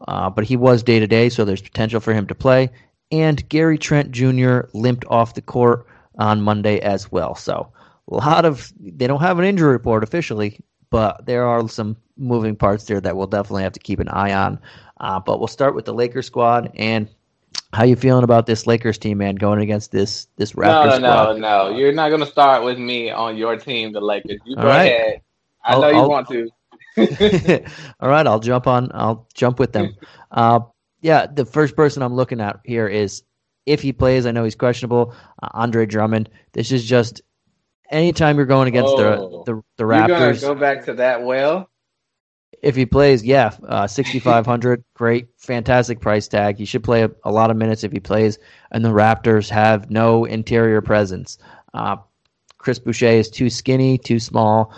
uh, 0.08 0.30
but 0.30 0.44
he 0.44 0.58
was 0.58 0.84
day 0.84 1.00
to 1.00 1.08
day, 1.08 1.30
so 1.30 1.46
there's 1.46 1.62
potential 1.62 2.00
for 2.00 2.14
him 2.14 2.28
to 2.28 2.36
play. 2.36 2.70
And 3.12 3.48
Gary 3.50 3.78
Trent 3.78 4.12
Jr. 4.12 4.62
limped 4.74 5.06
off 5.10 5.36
the 5.36 5.42
court 5.42 5.86
on 6.18 6.42
Monday 6.42 6.80
as 6.80 7.12
well. 7.12 7.36
So 7.36 7.72
a 8.10 8.16
lot 8.16 8.46
of 8.46 8.72
they 8.80 9.08
don't 9.08 9.22
have 9.22 9.40
an 9.40 9.46
injury 9.46 9.72
report 9.72 10.04
officially, 10.04 10.60
but 10.90 11.26
there 11.26 11.46
are 11.46 11.68
some 11.70 11.98
moving 12.18 12.56
parts 12.56 12.86
there 12.86 13.02
that 13.02 13.16
we'll 13.16 13.28
definitely 13.28 13.64
have 13.64 13.74
to 13.74 13.80
keep 13.80 14.00
an 14.00 14.10
eye 14.10 14.34
on. 14.34 14.60
Uh, 15.00 15.20
but 15.20 15.40
we'll 15.40 15.48
start 15.48 15.76
with 15.76 15.86
the 15.86 15.94
Lakers 15.94 16.26
squad 16.26 16.72
and 16.76 17.10
how 17.74 17.84
you 17.84 17.96
feeling 17.96 18.24
about 18.24 18.46
this 18.46 18.66
Lakers 18.66 18.98
team, 18.98 19.18
man, 19.18 19.36
going 19.36 19.60
against 19.60 19.92
this 19.92 20.28
this 20.38 20.54
Raptors 20.54 20.66
no, 20.86 20.90
no, 20.90 20.98
squad? 20.98 21.38
No, 21.40 21.70
no, 21.72 21.78
You're 21.78 21.92
not 21.92 22.10
going 22.10 22.22
to 22.22 22.28
start 22.28 22.64
with 22.64 22.78
me 22.80 23.12
on 23.12 23.36
your 23.38 23.58
team, 23.58 23.92
the 23.92 24.02
Lakers. 24.02 24.40
You 24.46 24.56
go 24.56 24.64
right. 24.64 24.86
ahead. 24.86 25.22
I 25.64 25.74
I'll- 25.74 25.82
know 25.82 25.90
you 25.90 25.98
I'll- 25.98 26.10
want 26.10 26.28
to. 26.30 26.50
All 28.00 28.10
right, 28.10 28.26
I'll 28.28 28.40
jump 28.40 28.68
on. 28.68 28.92
I'll 28.94 29.28
jump 29.34 29.60
with 29.60 29.74
them. 29.74 29.96
Uh, 30.32 30.62
yeah, 31.02 31.26
the 31.28 31.46
first 31.46 31.76
person 31.76 32.02
I'm 32.04 32.14
looking 32.16 32.42
at 32.42 32.60
here 32.64 32.88
is 32.88 33.24
if 33.66 33.82
he 33.82 33.94
plays. 33.94 34.26
I 34.26 34.32
know 34.32 34.44
he's 34.44 34.56
questionable. 34.56 35.14
Uh, 35.42 35.50
Andre 35.54 35.86
Drummond. 35.86 36.30
This 36.54 36.72
is 36.72 36.84
just 36.86 37.22
anytime 37.90 38.38
you're 38.38 38.46
going 38.46 38.68
against 38.68 38.94
Oh. 38.96 39.44
the 39.46 39.54
the, 39.54 39.62
the 39.78 39.84
Raptors. 39.84 40.40
to 40.42 40.48
go 40.48 40.56
back 40.56 40.86
to 40.86 40.94
that 40.96 41.24
well? 41.24 41.70
If 42.64 42.76
he 42.76 42.86
plays, 42.88 43.24
yeah, 43.24 43.52
uh, 43.68 43.86
6,500, 43.86 44.84
great, 44.96 45.28
fantastic 45.38 46.00
price 46.00 46.28
tag. 46.28 46.58
He 46.58 46.66
should 46.66 46.84
play 46.84 47.04
a, 47.04 47.12
a 47.24 47.32
lot 47.32 47.52
of 47.52 47.58
minutes 47.58 47.84
if 47.84 47.92
he 47.92 48.00
plays. 48.00 48.40
And 48.72 48.84
the 48.84 48.90
Raptors 48.90 49.50
have 49.50 49.92
no 49.92 50.26
interior 50.26 50.82
presence. 50.82 51.38
Uh, 51.74 51.98
Chris 52.58 52.80
Boucher 52.80 53.06
is 53.08 53.30
too 53.30 53.50
skinny, 53.52 53.98
too 54.00 54.20
small. 54.20 54.74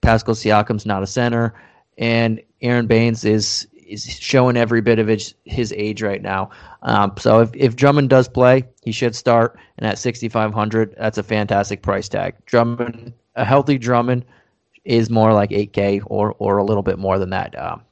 Pascal 0.00 0.34
Siakam's 0.34 0.86
not 0.86 1.02
a 1.02 1.06
center, 1.06 1.54
and 1.98 2.40
Aron 2.60 2.86
Baynes 2.86 3.24
is 3.24 3.66
is 3.86 4.04
showing 4.04 4.56
every 4.56 4.80
bit 4.80 4.98
of 4.98 5.06
his, 5.06 5.34
his 5.44 5.72
age 5.76 6.02
right 6.02 6.20
now. 6.20 6.50
Um, 6.82 7.12
so 7.18 7.40
if, 7.40 7.50
if 7.54 7.76
Drummond 7.76 8.10
does 8.10 8.28
play, 8.28 8.64
he 8.82 8.92
should 8.92 9.14
start. 9.14 9.58
And 9.78 9.86
at 9.86 9.98
6,500, 9.98 10.96
that's 10.98 11.18
a 11.18 11.22
fantastic 11.22 11.82
price 11.82 12.08
tag. 12.08 12.34
Drummond, 12.46 13.12
a 13.36 13.44
healthy 13.44 13.78
Drummond 13.78 14.24
is 14.84 15.10
more 15.10 15.32
like 15.32 15.50
8K 15.50 16.02
or 16.06 16.34
or 16.38 16.58
a 16.58 16.64
little 16.64 16.82
bit 16.82 16.98
more 16.98 17.18
than 17.18 17.30
that. 17.30 17.58
Um, 17.58 17.82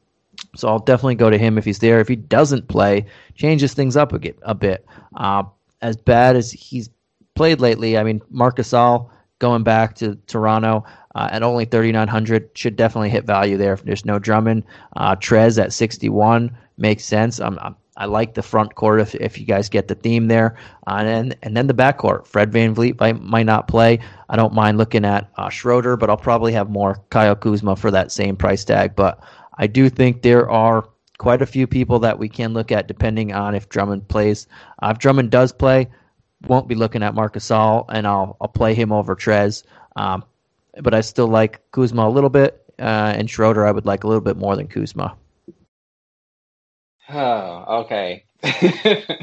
so 0.55 0.69
I'll 0.69 0.79
definitely 0.79 1.17
go 1.17 1.29
to 1.29 1.39
him 1.39 1.59
if 1.59 1.65
he's 1.65 1.81
there. 1.81 2.01
If 2.01 2.09
he 2.09 2.17
doesn't 2.17 2.69
play, 2.69 3.07
changes 3.35 3.75
things 3.75 3.97
up 3.97 4.13
a, 4.13 4.21
a 4.43 4.55
bit. 4.55 4.87
Uh, 5.17 5.45
as 5.83 5.97
bad 5.97 6.37
as 6.37 6.53
he's 6.53 6.89
played 7.35 7.61
lately, 7.61 7.99
I 7.99 8.05
mean, 8.05 8.23
Marc 8.31 8.57
Gasol 8.57 9.11
going 9.41 9.65
back 9.65 9.97
to 9.97 10.15
Toronto 10.27 10.85
uh, 11.15 11.29
at 11.31 11.43
only 11.43 11.65
3,900 11.65 12.51
should 12.55 12.77
definitely 12.77 13.11
hit 13.11 13.25
value 13.25 13.57
there. 13.57 13.73
If 13.73 13.85
there's 13.85 14.05
no 14.05 14.19
Drummond, 14.19 14.65
uh, 14.97 15.17
Trez 15.17 15.63
at 15.63 15.73
61 15.73 16.57
makes 16.77 17.05
sense. 17.05 17.41
I'm, 17.41 17.59
I'm, 17.61 17.77
I 17.97 18.07
like 18.07 18.35
the 18.35 18.43
front 18.43 18.75
court 18.75 19.01
if, 19.01 19.15
if 19.15 19.39
you 19.39 19.47
guys 19.47 19.69
get 19.69 19.87
the 19.87 19.95
theme 19.95 20.27
there. 20.27 20.57
Uh, 20.87 20.97
and, 20.99 21.09
then, 21.09 21.39
and 21.43 21.57
then 21.57 21.67
the 21.69 21.75
back 21.75 21.99
court. 21.99 22.27
Fred 22.27 22.51
VanVleet 22.51 22.99
might, 22.99 23.21
might 23.21 23.47
not 23.47 23.69
play. 23.69 24.01
I 24.29 24.37
don't 24.37 24.53
mind 24.53 24.79
looking 24.79 25.05
at 25.05 25.31
uh, 25.37 25.49
Schroeder, 25.49 25.97
but 25.97 26.11
I'll 26.11 26.17
probably 26.17 26.53
have 26.53 26.69
more 26.69 27.01
Kyle 27.11 27.37
Kuzma 27.37 27.77
for 27.77 27.93
that 27.93 28.11
same 28.11 28.37
price 28.37 28.65
tag. 28.65 28.97
But 28.97 29.23
I 29.59 29.69
do 29.69 29.89
think 29.89 30.23
there 30.23 30.51
are 30.51 30.89
quite 31.19 31.43
a 31.43 31.47
few 31.47 31.69
people 31.69 32.01
that 32.01 32.19
we 32.19 32.29
can 32.29 32.53
look 32.53 32.73
at 32.73 32.89
depending 32.89 33.33
on 33.33 33.55
if 33.55 33.69
Drummond 33.69 34.09
plays. 34.09 34.49
Uh, 34.83 34.89
if 34.91 34.99
Drummond 34.99 35.31
does 35.31 35.53
play, 35.53 35.89
won't 36.49 36.69
be 36.69 36.75
looking 36.75 37.03
at 37.03 37.15
Marc 37.15 37.35
Gasol, 37.35 37.87
and 37.89 38.07
I'll 38.07 38.37
I'll 38.41 38.49
play 38.49 38.75
him 38.75 38.93
over 38.93 39.15
Trez. 39.15 39.63
Um, 39.97 40.25
but 40.83 40.95
I 40.95 41.01
still 41.01 41.29
like 41.29 41.61
Kuzma 41.73 42.07
a 42.07 42.11
little 42.11 42.31
bit, 42.31 42.63
uh, 42.79 43.15
and 43.17 43.31
Schroeder 43.31 43.67
I 43.67 43.71
would 43.71 43.87
like 43.87 44.05
a 44.05 44.07
little 44.07 44.21
bit 44.21 44.37
more 44.37 44.57
than 44.57 44.69
Kuzma. 44.69 45.17
Oh, 47.11 47.83
okay. 47.83 48.25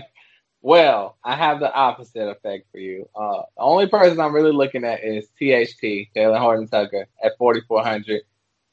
well, 0.61 1.17
I 1.23 1.35
have 1.35 1.59
the 1.59 1.73
opposite 1.73 2.29
effect 2.29 2.67
for 2.71 2.77
you. 2.77 3.09
Uh, 3.15 3.41
the 3.55 3.61
only 3.61 3.87
person 3.87 4.19
I'm 4.19 4.33
really 4.33 4.51
looking 4.51 4.83
at 4.83 5.03
is 5.03 5.27
THT, 5.39 6.13
Talen 6.15 6.39
Horton 6.39 6.67
Tucker, 6.67 7.07
at 7.23 7.37
4,400, 7.37 8.21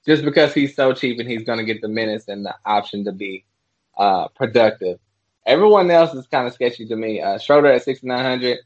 just 0.07 0.25
because 0.25 0.53
he's 0.53 0.77
so 0.77 0.93
cheap 0.93 1.19
and 1.19 1.29
he's 1.29 1.45
going 1.45 1.59
to 1.59 1.65
get 1.65 1.81
the 1.81 1.89
minutes 1.89 2.29
and 2.29 2.45
the 2.45 2.55
option 2.67 3.05
to 3.05 3.13
be 3.13 3.45
uh, 3.97 4.29
productive. 4.29 4.99
Everyone 5.47 5.91
else 5.91 6.13
is 6.13 6.27
kind 6.27 6.47
of 6.47 6.53
sketchy 6.53 6.87
to 6.87 6.97
me. 6.97 7.23
Uh, 7.23 7.39
Schroeder 7.39 7.73
at 7.73 7.83
6,900. 7.83 8.59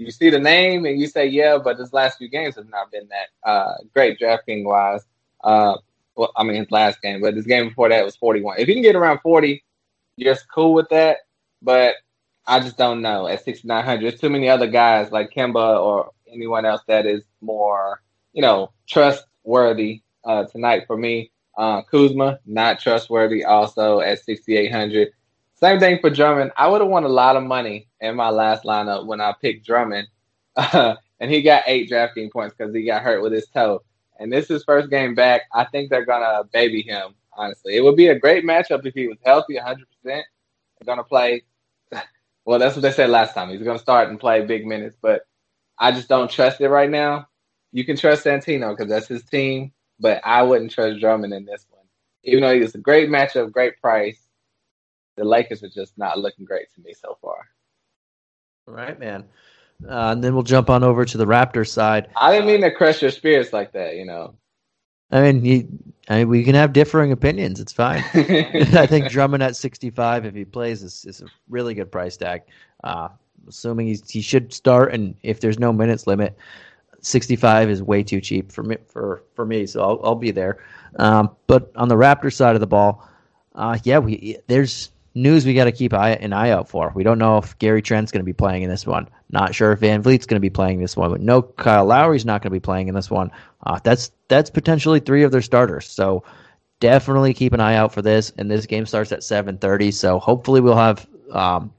You 0.00 0.10
see 0.10 0.30
the 0.30 0.38
name 0.38 0.86
and 0.86 0.98
you 0.98 1.06
say, 1.06 1.26
yeah, 1.26 1.58
but 1.62 1.78
his 1.78 1.92
last 1.92 2.16
few 2.16 2.28
games 2.30 2.56
have 2.56 2.70
not 2.70 2.90
been 2.90 3.06
that 3.08 3.48
uh, 3.48 3.74
great 3.92 4.18
drafting 4.18 4.64
wise. 4.64 5.04
Uh, 5.44 5.76
well, 6.16 6.32
I 6.36 6.42
mean, 6.42 6.56
his 6.56 6.70
last 6.70 7.02
game, 7.02 7.20
but 7.20 7.34
his 7.34 7.46
game 7.46 7.68
before 7.68 7.90
that 7.90 8.02
was 8.02 8.16
41. 8.16 8.58
If 8.58 8.66
you 8.66 8.74
can 8.74 8.82
get 8.82 8.96
around 8.96 9.20
40, 9.20 9.62
you're 10.16 10.32
just 10.32 10.50
cool 10.50 10.72
with 10.72 10.88
that. 10.88 11.18
But 11.60 11.96
I 12.46 12.60
just 12.60 12.78
don't 12.78 13.02
know. 13.02 13.26
At 13.26 13.44
6,900, 13.44 14.02
there's 14.02 14.20
too 14.20 14.30
many 14.30 14.48
other 14.48 14.66
guys 14.66 15.12
like 15.12 15.34
Kemba 15.34 15.78
or 15.78 16.12
anyone 16.32 16.64
else 16.64 16.80
that 16.86 17.04
is 17.04 17.22
more, 17.42 18.00
you 18.32 18.40
know, 18.40 18.72
trustworthy 18.88 20.00
uh, 20.24 20.44
tonight 20.44 20.84
for 20.86 20.96
me. 20.96 21.30
Uh, 21.58 21.82
Kuzma, 21.82 22.38
not 22.46 22.80
trustworthy 22.80 23.44
also 23.44 24.00
at 24.00 24.24
6,800. 24.24 25.12
Same 25.62 25.78
thing 25.78 25.98
for 26.00 26.10
Drummond. 26.10 26.52
I 26.56 26.68
would 26.68 26.80
have 26.80 26.90
won 26.90 27.04
a 27.04 27.08
lot 27.08 27.36
of 27.36 27.42
money 27.42 27.86
in 28.00 28.16
my 28.16 28.30
last 28.30 28.64
lineup 28.64 29.06
when 29.06 29.20
I 29.20 29.34
picked 29.40 29.66
Drummond. 29.66 30.08
Uh, 30.56 30.96
and 31.20 31.30
he 31.30 31.42
got 31.42 31.64
eight 31.66 31.88
drafting 31.88 32.30
points 32.30 32.54
because 32.56 32.74
he 32.74 32.84
got 32.84 33.02
hurt 33.02 33.22
with 33.22 33.32
his 33.32 33.46
toe. 33.48 33.82
And 34.18 34.32
this 34.32 34.50
is 34.50 34.64
first 34.64 34.90
game 34.90 35.14
back. 35.14 35.42
I 35.52 35.64
think 35.64 35.90
they're 35.90 36.06
to 36.22 36.48
baby 36.52 36.82
him, 36.82 37.14
honestly. 37.32 37.76
It 37.76 37.82
would 37.82 37.96
be 37.96 38.08
a 38.08 38.18
great 38.18 38.44
matchup 38.44 38.86
if 38.86 38.94
he 38.94 39.06
was 39.06 39.18
healthy 39.24 39.56
100%. 39.56 39.76
They're 40.04 40.24
going 40.84 40.98
to 40.98 41.04
play. 41.04 41.42
Well, 42.46 42.58
that's 42.58 42.74
what 42.74 42.82
they 42.82 42.90
said 42.90 43.10
last 43.10 43.34
time. 43.34 43.50
He's 43.50 43.62
to 43.76 43.78
start 43.78 44.08
and 44.08 44.18
play 44.18 44.44
big 44.44 44.66
minutes, 44.66 44.96
but 45.00 45.26
I 45.78 45.92
just 45.92 46.08
don't 46.08 46.30
trust 46.30 46.60
it 46.62 46.70
right 46.70 46.90
now. 46.90 47.28
You 47.70 47.84
can 47.84 47.98
trust 47.98 48.24
Santino 48.24 48.70
because 48.74 48.88
that's 48.88 49.06
his 49.06 49.22
team, 49.24 49.72
but 50.00 50.22
I 50.24 50.42
wouldn't 50.42 50.72
trust 50.72 51.00
Drummond 51.00 51.34
in 51.34 51.44
this 51.44 51.66
one. 51.68 51.84
Even 52.24 52.40
though 52.40 52.54
he 52.54 52.60
was 52.60 52.74
a 52.74 52.78
great 52.78 53.10
matchup, 53.10 53.52
great 53.52 53.78
price, 53.80 54.18
the 55.20 55.26
Lakers 55.26 55.62
are 55.62 55.68
just 55.68 55.98
not 55.98 56.18
looking 56.18 56.46
great 56.46 56.72
to 56.74 56.80
me 56.80 56.94
so 56.94 57.18
far. 57.20 57.46
All 58.66 58.72
right, 58.74 58.98
man. 58.98 59.24
Uh, 59.86 60.12
and 60.12 60.24
then 60.24 60.32
we'll 60.32 60.42
jump 60.42 60.70
on 60.70 60.82
over 60.82 61.04
to 61.04 61.18
the 61.18 61.26
Raptors 61.26 61.68
side. 61.68 62.08
I 62.16 62.32
didn't 62.32 62.46
mean 62.46 62.62
to 62.62 62.70
crush 62.70 63.02
your 63.02 63.10
spirits 63.10 63.52
like 63.52 63.72
that, 63.72 63.96
you 63.96 64.06
know. 64.06 64.34
I 65.10 65.20
mean, 65.20 65.44
you, 65.44 65.68
I 66.08 66.18
mean, 66.18 66.28
we 66.28 66.42
can 66.42 66.54
have 66.54 66.72
differing 66.72 67.12
opinions. 67.12 67.60
It's 67.60 67.72
fine. 67.72 68.02
I 68.14 68.86
think 68.86 69.10
Drummond 69.10 69.42
at 69.42 69.56
65, 69.56 70.24
if 70.24 70.34
he 70.34 70.46
plays, 70.46 70.82
is, 70.82 71.04
is 71.04 71.20
a 71.20 71.26
really 71.50 71.74
good 71.74 71.92
price 71.92 72.16
tag. 72.16 72.42
Uh, 72.82 73.08
assuming 73.46 73.88
he's, 73.88 74.08
he 74.08 74.22
should 74.22 74.54
start, 74.54 74.94
and 74.94 75.14
if 75.22 75.40
there's 75.40 75.58
no 75.58 75.70
minutes 75.70 76.06
limit, 76.06 76.34
65 77.02 77.68
is 77.68 77.82
way 77.82 78.02
too 78.02 78.22
cheap 78.22 78.52
for 78.52 78.62
me. 78.62 78.76
For 78.86 79.22
for 79.34 79.44
me, 79.44 79.66
so 79.66 79.82
I'll, 79.82 80.00
I'll 80.02 80.14
be 80.14 80.30
there. 80.30 80.62
Um, 80.96 81.30
but 81.46 81.72
on 81.76 81.88
the 81.88 81.96
Raptors 81.96 82.34
side 82.34 82.54
of 82.54 82.60
the 82.60 82.66
ball, 82.66 83.06
uh, 83.54 83.78
yeah, 83.84 83.98
we 83.98 84.36
there's 84.46 84.90
news 85.14 85.44
we 85.44 85.54
got 85.54 85.64
to 85.64 85.72
keep 85.72 85.92
eye, 85.92 86.12
an 86.12 86.32
eye 86.32 86.50
out 86.50 86.68
for. 86.68 86.92
We 86.94 87.02
don't 87.02 87.18
know 87.18 87.38
if 87.38 87.58
Gary 87.58 87.82
Trent's 87.82 88.12
going 88.12 88.20
to 88.20 88.24
be 88.24 88.32
playing 88.32 88.62
in 88.62 88.70
this 88.70 88.86
one. 88.86 89.08
Not 89.30 89.54
sure 89.54 89.72
if 89.72 89.80
VanVleet's 89.80 90.26
going 90.26 90.36
to 90.36 90.40
be 90.40 90.50
playing 90.50 90.80
this 90.80 90.96
one. 90.96 91.10
But 91.10 91.20
no, 91.20 91.42
Kyle 91.42 91.84
Lowry's 91.84 92.24
not 92.24 92.42
going 92.42 92.50
to 92.50 92.56
be 92.56 92.60
playing 92.60 92.88
in 92.88 92.94
this 92.94 93.10
one. 93.10 93.30
Uh, 93.64 93.78
that's 93.82 94.12
that's 94.28 94.50
potentially 94.50 95.00
three 95.00 95.22
of 95.22 95.32
their 95.32 95.42
starters. 95.42 95.88
So 95.88 96.24
definitely 96.80 97.34
keep 97.34 97.52
an 97.52 97.60
eye 97.60 97.74
out 97.74 97.92
for 97.92 98.02
this. 98.02 98.32
And 98.38 98.50
this 98.50 98.66
game 98.66 98.86
starts 98.86 99.12
at 99.12 99.20
7:30. 99.20 99.92
So 99.92 100.18
hopefully 100.18 100.60
we'll 100.60 100.76
have 100.76 101.06
um, 101.32 101.72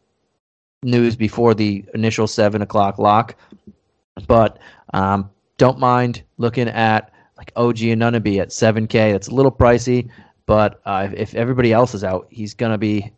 news 0.83 1.15
before 1.15 1.53
the 1.53 1.85
initial 1.93 2.27
seven 2.27 2.61
o'clock 2.61 2.97
lock. 2.97 3.35
But 4.27 4.59
um, 4.93 5.29
don't 5.57 5.79
mind 5.79 6.23
looking 6.37 6.67
at 6.67 7.11
like 7.37 7.51
OG 7.55 7.81
and 7.81 8.01
Anunoby 8.01 8.39
at 8.39 8.49
7K. 8.49 9.11
That's 9.11 9.29
a 9.29 9.33
little 9.33 9.51
pricey, 9.51 10.09
but 10.45 10.79
uh, 10.85 11.09
if 11.13 11.33
everybody 11.33 11.73
else 11.73 11.95
is 11.95 12.03
out, 12.03 12.27
he's 12.29 12.53
going 12.53 12.71
to 12.71 12.77
be 12.77 13.11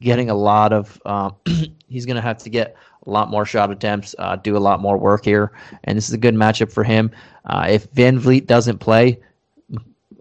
getting 0.00 0.30
a 0.30 0.34
lot 0.34 0.72
of. 0.72 1.00
Um, 1.04 1.34
he's 1.88 2.06
going 2.06 2.16
to 2.16 2.22
have 2.22 2.38
to 2.38 2.50
get 2.50 2.76
a 3.06 3.10
lot 3.10 3.30
more 3.30 3.44
shot 3.44 3.70
attempts, 3.70 4.14
uh, 4.18 4.36
do 4.36 4.56
a 4.56 4.58
lot 4.58 4.80
more 4.80 4.98
work 4.98 5.24
here, 5.24 5.52
and 5.84 5.96
this 5.96 6.08
is 6.08 6.14
a 6.14 6.18
good 6.18 6.34
matchup 6.34 6.72
for 6.72 6.84
him. 6.84 7.10
Uh, 7.46 7.66
if 7.70 7.90
VanVleet 7.92 8.46
doesn't 8.46 8.78
play, 8.78 9.18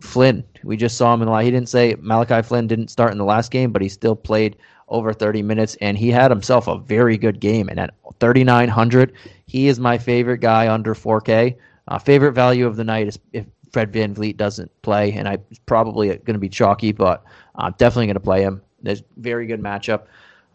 Flynn, 0.02 0.44
we 0.64 0.78
just 0.78 0.98
saw 0.98 1.14
him 1.14 1.22
in 1.22 1.28
the. 1.28 1.38
He 1.38 1.52
didn't 1.52 1.70
say 1.70 1.96
Malachi 2.00 2.42
Flynn 2.42 2.68
didn't 2.68 2.90
start 2.90 3.12
in 3.12 3.18
the 3.18 3.26
last 3.26 3.52
game, 3.52 3.72
but 3.72 3.82
he 3.82 3.90
still 3.90 4.16
played 4.16 4.56
over 4.90 5.12
30 5.12 5.42
minutes, 5.42 5.76
and 5.82 5.98
he 5.98 6.10
had 6.10 6.32
himself 6.32 6.68
a 6.68 6.78
very 6.78 7.18
good 7.18 7.40
game. 7.40 7.68
And 7.70 7.80
at 7.80 7.94
3,900, 8.20 9.14
he 9.46 9.68
is 9.68 9.80
my 9.80 9.98
favorite 9.98 10.40
guy 10.40 10.72
under 10.72 10.94
4K. 10.94 11.56
Uh, 11.88 12.00
favorite 12.00 12.34
value 12.34 12.68
of 12.68 12.76
the 12.76 12.84
night 12.84 13.08
is 13.08 13.20
if 13.34 13.46
Fred 13.72 13.92
VanVleet 13.92 14.38
doesn't 14.38 14.72
play, 14.82 15.12
and 15.14 15.28
I 15.28 15.38
it's 15.50 15.60
probably 15.66 16.08
going 16.08 16.34
to 16.34 16.40
be 16.40 16.50
chalky, 16.50 16.92
but 16.92 17.24
I'm 17.56 17.74
definitely 17.78 18.08
going 18.08 18.16
to 18.16 18.20
play 18.20 18.42
him. 18.42 18.62
There's 18.82 19.04
very 19.18 19.48
good 19.48 19.62
matchup. 19.62 20.04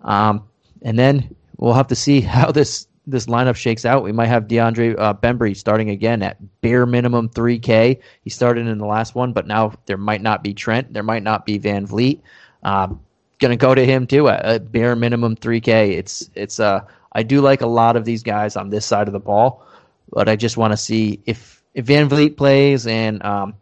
Um, 0.02 0.48
and 0.82 0.98
then 0.98 1.34
we'll 1.56 1.74
have 1.74 1.88
to 1.88 1.96
see 1.96 2.20
how 2.36 2.52
this 2.52 2.86
this 3.06 3.26
lineup 3.26 3.56
shakes 3.56 3.84
out. 3.84 4.04
We 4.04 4.12
might 4.12 4.26
have 4.26 4.46
DeAndre 4.46 4.96
uh, 4.96 5.14
Bembry 5.14 5.56
starting 5.56 5.90
again 5.90 6.22
at 6.22 6.38
bare 6.60 6.86
minimum 6.86 7.28
3K. 7.30 7.98
He 8.22 8.30
started 8.30 8.68
in 8.68 8.78
the 8.78 8.86
last 8.86 9.16
one, 9.16 9.32
but 9.32 9.46
now 9.46 9.72
there 9.86 9.96
might 9.96 10.22
not 10.22 10.44
be 10.44 10.54
Trent. 10.54 10.92
There 10.92 11.02
might 11.02 11.24
not 11.24 11.44
be 11.44 11.58
VanVleet. 11.58 12.20
Um, 12.62 13.00
gonna 13.40 13.56
go 13.56 13.74
to 13.74 13.84
him 13.84 14.06
too 14.06 14.28
at, 14.28 14.44
at 14.44 14.72
bare 14.72 14.94
minimum 14.94 15.36
3K. 15.36 15.98
It's 15.98 16.30
it's 16.34 16.60
uh 16.60 16.80
I 17.12 17.22
do 17.22 17.40
like 17.40 17.60
a 17.60 17.66
lot 17.66 17.96
of 17.96 18.04
these 18.04 18.22
guys 18.22 18.56
on 18.56 18.70
this 18.70 18.86
side 18.86 19.06
of 19.06 19.12
the 19.12 19.20
ball, 19.20 19.66
but 20.10 20.28
I 20.28 20.36
just 20.36 20.56
want 20.56 20.72
to 20.72 20.76
see 20.76 21.20
if 21.26 21.62
if 21.74 21.86
VanVleet 21.86 22.36
plays 22.36 22.86
and 22.86 23.22
um, 23.24 23.54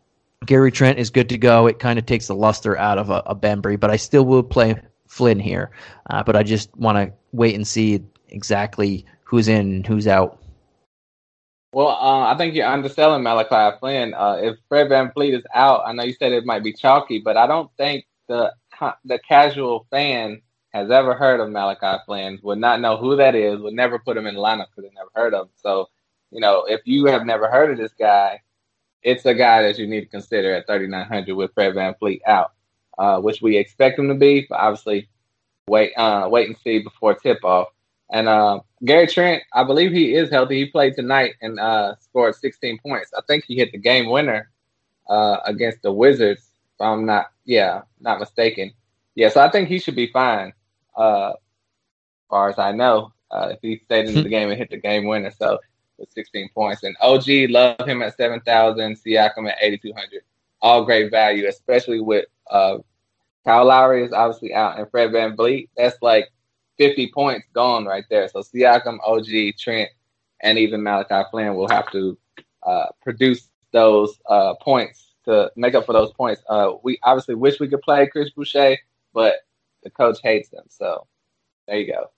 Gary 0.46 0.72
Trent 0.72 0.98
is 0.98 1.10
good 1.10 1.28
to 1.28 1.38
go. 1.38 1.66
It 1.66 1.78
kind 1.78 1.98
of 1.98 2.06
takes 2.06 2.26
the 2.26 2.34
luster 2.34 2.76
out 2.76 2.98
of 2.98 3.10
a, 3.10 3.22
a 3.26 3.36
Bembry, 3.36 3.78
but 3.78 3.90
I 3.90 3.96
still 3.96 4.24
will 4.24 4.42
play 4.42 4.80
Flynn 5.06 5.38
here. 5.38 5.70
Uh, 6.08 6.22
but 6.22 6.36
I 6.36 6.42
just 6.42 6.74
want 6.76 6.96
to 6.96 7.12
wait 7.32 7.54
and 7.54 7.66
see 7.66 8.02
exactly 8.28 9.04
who's 9.24 9.48
in 9.48 9.84
who's 9.84 10.06
out. 10.06 10.38
Well, 11.72 11.88
uh, 11.88 12.32
I 12.32 12.36
think 12.36 12.54
you're 12.54 12.66
underselling 12.66 13.22
Malachi 13.22 13.76
Flynn. 13.78 14.14
Uh, 14.14 14.38
if 14.42 14.56
Fred 14.68 14.88
VanVleet 14.88 15.38
is 15.38 15.44
out, 15.54 15.82
I 15.86 15.92
know 15.92 16.02
you 16.02 16.14
said 16.14 16.32
it 16.32 16.44
might 16.44 16.64
be 16.64 16.72
chalky, 16.72 17.20
but 17.20 17.36
I 17.36 17.46
don't 17.46 17.70
think 17.76 18.06
the 18.28 18.52
the 19.04 19.18
casual 19.28 19.86
fan 19.90 20.40
has 20.72 20.90
ever 20.90 21.14
heard 21.14 21.40
of 21.40 21.50
Malachi 21.50 22.02
Flynn, 22.06 22.38
would 22.42 22.58
not 22.58 22.80
know 22.80 22.96
who 22.96 23.16
that 23.16 23.34
is, 23.34 23.60
would 23.60 23.74
never 23.74 23.98
put 23.98 24.16
him 24.16 24.26
in 24.26 24.34
the 24.34 24.40
lineup 24.40 24.66
because 24.70 24.88
they 24.88 24.94
never 24.94 25.10
heard 25.14 25.34
of 25.34 25.46
him. 25.46 25.52
So, 25.56 25.88
you 26.30 26.40
know, 26.40 26.64
if 26.68 26.80
you 26.84 27.06
have 27.06 27.26
never 27.26 27.50
heard 27.50 27.72
of 27.72 27.78
this 27.78 27.92
guy, 27.98 28.40
it's 29.02 29.24
a 29.26 29.34
guy 29.34 29.62
that 29.62 29.78
you 29.78 29.86
need 29.86 30.02
to 30.02 30.06
consider 30.06 30.54
at 30.54 30.66
3,900 30.66 31.34
with 31.34 31.52
Fred 31.54 31.74
VanVleet 31.74 32.20
out, 32.26 32.52
uh, 32.98 33.20
which 33.20 33.40
we 33.42 33.56
expect 33.56 33.98
him 33.98 34.08
to 34.08 34.14
be, 34.14 34.46
but 34.48 34.58
obviously 34.58 35.08
wait, 35.68 35.92
uh, 35.94 36.28
wait 36.30 36.48
and 36.48 36.56
see 36.62 36.80
before 36.80 37.14
tip 37.14 37.44
off. 37.44 37.68
And 38.12 38.28
uh, 38.28 38.60
Gary 38.84 39.06
Trent, 39.06 39.42
I 39.52 39.62
believe 39.64 39.92
he 39.92 40.14
is 40.14 40.30
healthy. 40.30 40.58
He 40.58 40.66
played 40.66 40.96
tonight 40.96 41.34
and 41.40 41.60
uh, 41.60 41.94
scored 42.00 42.34
16 42.34 42.78
points. 42.84 43.12
I 43.16 43.20
think 43.26 43.44
he 43.44 43.56
hit 43.56 43.72
the 43.72 43.78
game 43.78 44.10
winner 44.10 44.50
uh, 45.08 45.38
against 45.44 45.82
the 45.82 45.92
Wizards, 45.92 46.42
if 46.74 46.80
I'm 46.80 47.06
not, 47.06 47.30
yeah, 47.44 47.82
not 48.00 48.18
mistaken. 48.18 48.72
Yeah, 49.14 49.28
so 49.28 49.40
I 49.40 49.50
think 49.50 49.68
he 49.68 49.78
should 49.78 49.96
be 49.96 50.08
fine, 50.08 50.52
uh, 50.96 51.30
as 51.30 51.36
far 52.28 52.48
as 52.48 52.58
I 52.58 52.72
know, 52.72 53.12
uh, 53.30 53.50
if 53.52 53.58
he 53.62 53.80
stayed 53.84 54.08
in 54.08 54.22
the 54.22 54.28
game 54.28 54.50
and 54.50 54.58
hit 54.58 54.70
the 54.70 54.76
game 54.76 55.06
winner. 55.06 55.30
So 55.30 55.58
with 56.00 56.10
16 56.12 56.48
points. 56.54 56.82
And 56.82 56.96
OG, 57.00 57.50
love 57.50 57.86
him 57.86 58.02
at 58.02 58.16
7,000, 58.16 58.96
Siakam 58.96 59.48
at 59.48 59.58
8,200. 59.60 60.22
All 60.62 60.84
great 60.84 61.10
value, 61.10 61.46
especially 61.46 62.00
with 62.00 62.26
uh, 62.50 62.78
Kyle 63.44 63.66
Lowry 63.66 64.04
is 64.04 64.12
obviously 64.12 64.54
out 64.54 64.78
and 64.78 64.90
Fred 64.90 65.12
Van 65.12 65.36
VanVleet. 65.36 65.68
That's 65.76 65.96
like 66.02 66.30
50 66.78 67.12
points 67.12 67.46
gone 67.54 67.84
right 67.84 68.04
there. 68.10 68.28
So 68.28 68.40
Siakam, 68.40 68.98
OG, 69.04 69.58
Trent, 69.58 69.90
and 70.42 70.58
even 70.58 70.82
Malachi 70.82 71.28
Flynn 71.30 71.54
will 71.54 71.68
have 71.68 71.90
to 71.92 72.18
uh, 72.62 72.86
produce 73.02 73.48
those 73.72 74.18
uh, 74.28 74.54
points 74.60 75.14
to 75.24 75.50
make 75.56 75.74
up 75.74 75.86
for 75.86 75.92
those 75.92 76.12
points. 76.12 76.42
Uh, 76.48 76.72
we 76.82 76.98
obviously 77.02 77.34
wish 77.34 77.60
we 77.60 77.68
could 77.68 77.82
play 77.82 78.06
Chris 78.06 78.30
Boucher, 78.30 78.76
but 79.12 79.36
the 79.82 79.90
coach 79.90 80.18
hates 80.22 80.50
him. 80.50 80.64
So 80.68 81.06
there 81.66 81.78
you 81.78 81.92
go. 81.92 82.10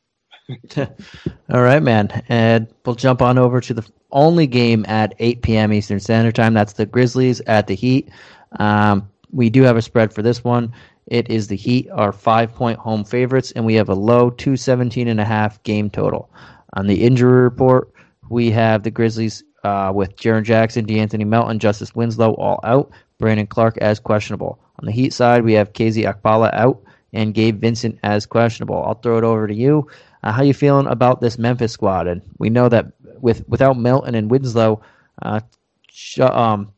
All 0.76 1.62
right, 1.62 1.82
man. 1.82 2.24
And 2.28 2.66
we'll 2.84 2.94
jump 2.94 3.22
on 3.22 3.38
over 3.38 3.60
to 3.60 3.74
the 3.74 3.86
only 4.10 4.46
game 4.46 4.84
at 4.88 5.14
8 5.18 5.42
p.m. 5.42 5.72
Eastern 5.72 6.00
Standard 6.00 6.34
Time. 6.34 6.54
That's 6.54 6.74
the 6.74 6.86
Grizzlies 6.86 7.40
at 7.46 7.66
the 7.66 7.74
Heat. 7.74 8.10
Um, 8.58 9.08
we 9.30 9.50
do 9.50 9.62
have 9.62 9.76
a 9.76 9.82
spread 9.82 10.12
for 10.12 10.22
this 10.22 10.44
one. 10.44 10.72
It 11.06 11.28
is 11.30 11.48
the 11.48 11.56
Heat, 11.56 11.88
our 11.90 12.12
five 12.12 12.54
point 12.54 12.78
home 12.78 13.04
favorites, 13.04 13.52
and 13.52 13.66
we 13.66 13.74
have 13.74 13.88
a 13.88 13.94
low 13.94 14.30
217 14.30 15.08
and 15.08 15.20
a 15.20 15.24
half 15.24 15.62
game 15.62 15.90
total. 15.90 16.30
On 16.74 16.86
the 16.86 17.04
injury 17.04 17.42
report, 17.42 17.92
we 18.30 18.50
have 18.50 18.82
the 18.82 18.90
Grizzlies 18.90 19.42
uh, 19.64 19.92
with 19.94 20.16
Jaren 20.16 20.44
Jackson, 20.44 20.86
De'Anthony 20.86 21.26
Melton, 21.26 21.58
Justice 21.58 21.94
Winslow 21.94 22.34
all 22.34 22.60
out, 22.64 22.90
Brandon 23.18 23.46
Clarke 23.46 23.78
as 23.78 24.00
questionable. 24.00 24.58
On 24.80 24.86
the 24.86 24.92
Heat 24.92 25.12
side, 25.12 25.44
we 25.44 25.52
have 25.54 25.72
KZ 25.72 26.12
Okpala 26.12 26.52
out 26.54 26.82
and 27.12 27.34
Gabe 27.34 27.60
Vincent 27.60 27.98
as 28.02 28.26
questionable. 28.26 28.82
I'll 28.82 28.94
throw 28.94 29.18
it 29.18 29.24
over 29.24 29.46
to 29.46 29.54
you. 29.54 29.86
Uh, 30.22 30.32
how 30.32 30.42
you 30.42 30.54
feeling 30.54 30.86
about 30.86 31.20
this 31.20 31.38
Memphis 31.38 31.72
squad? 31.72 32.06
And 32.06 32.22
we 32.38 32.48
know 32.50 32.68
that 32.68 32.86
with 33.20 33.46
without 33.48 33.78
Melton 33.78 34.14
and 34.14 34.30
Winslow, 34.30 34.80
uh, 35.22 35.40
sh- 35.88 36.20
um, 36.20 36.72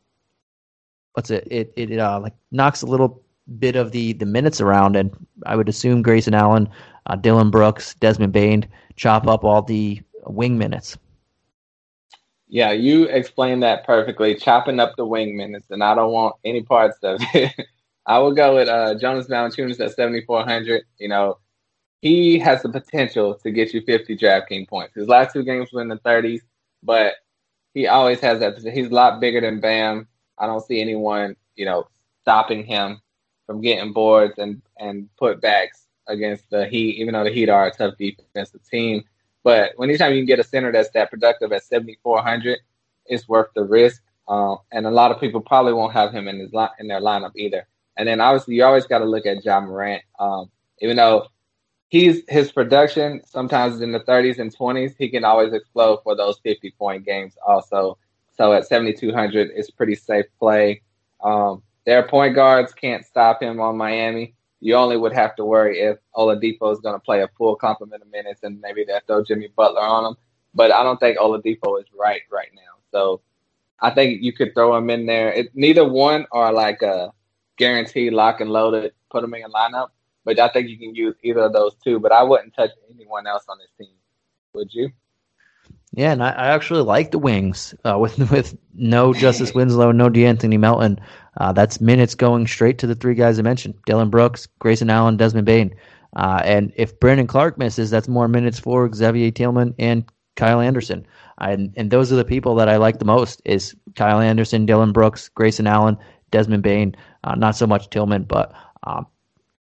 what's 1.13 1.29
it? 1.29 1.47
It 1.49 1.73
it 1.75 1.99
uh, 1.99 2.19
like 2.19 2.33
knocks 2.51 2.81
a 2.81 2.87
little 2.87 3.21
bit 3.59 3.75
of 3.75 3.91
the 3.91 4.13
the 4.13 4.25
minutes 4.25 4.61
around, 4.61 4.95
and 4.95 5.11
I 5.45 5.55
would 5.55 5.69
assume 5.69 6.01
Grayson 6.01 6.33
Allen, 6.33 6.69
uh, 7.07 7.15
Dillon 7.15 7.51
Brooks, 7.51 7.93
Desmond 7.95 8.33
Bane 8.33 8.67
chop 8.95 9.27
up 9.27 9.43
all 9.43 9.61
the 9.61 10.01
wing 10.25 10.57
minutes. 10.57 10.97
Yeah, 12.47 12.71
you 12.71 13.05
explained 13.05 13.63
that 13.63 13.85
perfectly. 13.85 14.35
Chopping 14.35 14.79
up 14.79 14.95
the 14.95 15.05
wing 15.05 15.35
minutes, 15.35 15.67
and 15.71 15.83
I 15.83 15.95
don't 15.95 16.11
want 16.11 16.35
any 16.45 16.61
parts 16.61 16.97
of 17.03 17.19
it. 17.33 17.53
I 18.07 18.19
will 18.19 18.33
go 18.33 18.55
with 18.55 18.69
uh, 18.69 18.95
Jonas 18.99 19.27
Valanciunas 19.27 19.79
at 19.79 19.95
7,400. 19.95 20.83
You 20.99 21.09
know, 21.09 21.39
he 22.01 22.37
has 22.39 22.61
the 22.61 22.69
potential 22.69 23.35
to 23.35 23.51
get 23.51 23.73
you 23.73 23.81
50 23.81 24.17
DraftKings 24.17 24.67
points. 24.67 24.95
His 24.95 25.07
last 25.07 25.33
two 25.33 25.43
games 25.43 25.71
were 25.71 25.81
in 25.81 25.87
the 25.87 25.97
30s, 25.97 26.41
but 26.83 27.13
he 27.73 27.87
always 27.87 28.19
has 28.21 28.39
that. 28.39 28.57
He's 28.59 28.87
a 28.87 28.93
lot 28.93 29.19
bigger 29.19 29.41
than 29.41 29.59
Bam. 29.59 30.07
I 30.37 30.45
don't 30.45 30.65
see 30.65 30.81
anyone, 30.81 31.35
you 31.55 31.65
know, 31.65 31.87
stopping 32.21 32.65
him 32.65 33.01
from 33.45 33.61
getting 33.61 33.93
boards 33.93 34.33
and 34.37 34.61
and 34.79 35.09
putbacks 35.21 35.85
against 36.07 36.49
the 36.49 36.65
Heat, 36.67 36.97
even 36.97 37.13
though 37.13 37.23
the 37.23 37.31
Heat 37.31 37.49
are 37.49 37.67
a 37.67 37.71
tough 37.71 37.95
defensive 37.97 38.63
team. 38.69 39.03
But 39.43 39.73
anytime 39.81 40.13
you 40.13 40.19
can 40.19 40.25
get 40.25 40.39
a 40.39 40.43
center 40.43 40.71
that's 40.71 40.89
that 40.91 41.11
productive 41.11 41.51
at 41.51 41.63
7,400, 41.63 42.59
it's 43.05 43.27
worth 43.29 43.47
the 43.55 43.63
risk. 43.63 44.01
Um, 44.27 44.57
and 44.71 44.87
a 44.87 44.91
lot 44.91 45.11
of 45.11 45.19
people 45.19 45.39
probably 45.39 45.73
won't 45.73 45.93
have 45.93 46.11
him 46.11 46.27
in 46.27 46.39
his 46.39 46.51
li- 46.51 46.67
in 46.79 46.87
their 46.87 46.99
lineup 46.99 47.33
either. 47.35 47.67
And 47.97 48.07
then 48.07 48.19
obviously 48.19 48.55
you 48.55 48.63
always 48.63 48.87
got 48.87 48.99
to 48.99 49.05
look 49.05 49.25
at 49.27 49.45
Ja 49.45 49.59
Morant. 49.61 50.01
Um, 50.19 50.49
even 50.79 50.97
though 50.97 51.27
he's 51.89 52.23
his 52.27 52.51
production 52.51 53.21
sometimes 53.25 53.81
in 53.81 53.91
the 53.91 53.99
30s 54.01 54.39
and 54.39 54.55
20s, 54.55 54.95
he 54.97 55.09
can 55.09 55.23
always 55.23 55.53
explode 55.53 55.99
for 56.03 56.15
those 56.15 56.39
50 56.39 56.71
point 56.71 57.05
games 57.05 57.37
also. 57.45 57.97
So 58.35 58.53
at 58.53 58.67
7,200, 58.67 59.51
it's 59.55 59.71
pretty 59.71 59.95
safe 59.95 60.25
play. 60.39 60.81
Um, 61.23 61.63
their 61.85 62.07
point 62.07 62.35
guards 62.35 62.73
can't 62.73 63.05
stop 63.05 63.41
him 63.41 63.59
on 63.59 63.77
Miami. 63.77 64.33
You 64.59 64.75
only 64.75 64.97
would 64.97 65.13
have 65.13 65.35
to 65.35 65.45
worry 65.45 65.79
if 65.79 65.97
Oladipo 66.15 66.73
is 66.73 66.79
going 66.79 66.95
to 66.95 66.99
play 66.99 67.21
a 67.21 67.29
full 67.37 67.55
complement 67.55 68.01
of 68.01 68.09
minutes 68.09 68.41
and 68.43 68.59
maybe 68.59 68.83
they 68.83 68.99
throw 69.05 69.23
Jimmy 69.23 69.49
Butler 69.55 69.81
on 69.81 70.05
him. 70.05 70.17
But 70.53 70.71
I 70.71 70.83
don't 70.83 70.99
think 70.99 71.17
Oladipo 71.17 71.79
is 71.79 71.85
right 71.97 72.21
right 72.31 72.49
now. 72.55 72.61
So 72.91 73.21
I 73.79 73.91
think 73.91 74.21
you 74.21 74.33
could 74.33 74.53
throw 74.53 74.75
him 74.75 74.89
in 74.89 75.05
there. 75.05 75.31
It, 75.31 75.51
neither 75.53 75.87
one 75.87 76.25
are 76.31 76.51
like 76.51 76.81
a 76.81 77.11
guaranteed 77.57 78.13
lock 78.13 78.41
and 78.41 78.49
loaded, 78.49 78.93
put 79.09 79.23
him 79.23 79.33
in 79.33 79.43
a 79.43 79.49
lineup. 79.49 79.89
But 80.25 80.39
I 80.39 80.49
think 80.49 80.67
you 80.67 80.77
can 80.77 80.95
use 80.95 81.15
either 81.23 81.41
of 81.41 81.53
those 81.53 81.75
two. 81.83 81.99
But 81.99 82.11
I 82.11 82.23
wouldn't 82.23 82.55
touch 82.55 82.71
anyone 82.93 83.27
else 83.27 83.45
on 83.47 83.57
this 83.59 83.69
team. 83.77 83.95
Would 84.53 84.73
you? 84.73 84.89
Yeah, 85.95 86.11
and 86.11 86.21
I, 86.21 86.31
I 86.31 86.47
actually 86.47 86.81
like 86.81 87.11
the 87.11 87.19
wings 87.19 87.73
uh, 87.85 87.97
with 87.97 88.17
with 88.31 88.57
no 88.73 89.13
Justice 89.13 89.53
Winslow, 89.55 89.91
no 89.91 90.09
De'Anthony 90.09 90.59
Melton. 90.59 90.99
Uh, 91.37 91.53
that's 91.53 91.79
minutes 91.79 92.15
going 92.15 92.47
straight 92.47 92.77
to 92.79 92.87
the 92.87 92.95
three 92.95 93.15
guys 93.15 93.39
I 93.39 93.43
mentioned: 93.43 93.75
Dillon 93.85 94.09
Brooks, 94.09 94.47
Grayson 94.59 94.89
Allen, 94.89 95.17
Desmond 95.17 95.45
Bane. 95.45 95.73
Uh, 96.15 96.41
and 96.43 96.71
if 96.75 96.97
Brandon 96.99 97.27
Clarke 97.27 97.57
misses, 97.57 97.89
that's 97.89 98.07
more 98.07 98.27
minutes 98.27 98.57
for 98.57 98.91
Xavier 98.93 99.31
Tillman 99.31 99.75
and 99.77 100.05
Kyle 100.37 100.61
Anderson. 100.61 101.05
And, 101.39 101.73
and 101.75 101.91
those 101.91 102.13
are 102.13 102.15
the 102.15 102.23
people 102.23 102.55
that 102.55 102.69
I 102.69 102.77
like 102.77 102.99
the 102.99 103.05
most: 103.05 103.41
is 103.45 103.75
Kyle 103.95 104.19
Anderson, 104.19 104.65
Dillon 104.65 104.91
Brooks, 104.91 105.29
Grayson 105.29 105.67
Allen, 105.67 105.97
Desmond 106.31 106.63
Bane. 106.63 106.95
Uh, 107.23 107.35
not 107.35 107.55
so 107.55 107.67
much 107.67 107.89
Tillman, 107.89 108.23
but 108.23 108.53
um, 108.83 109.07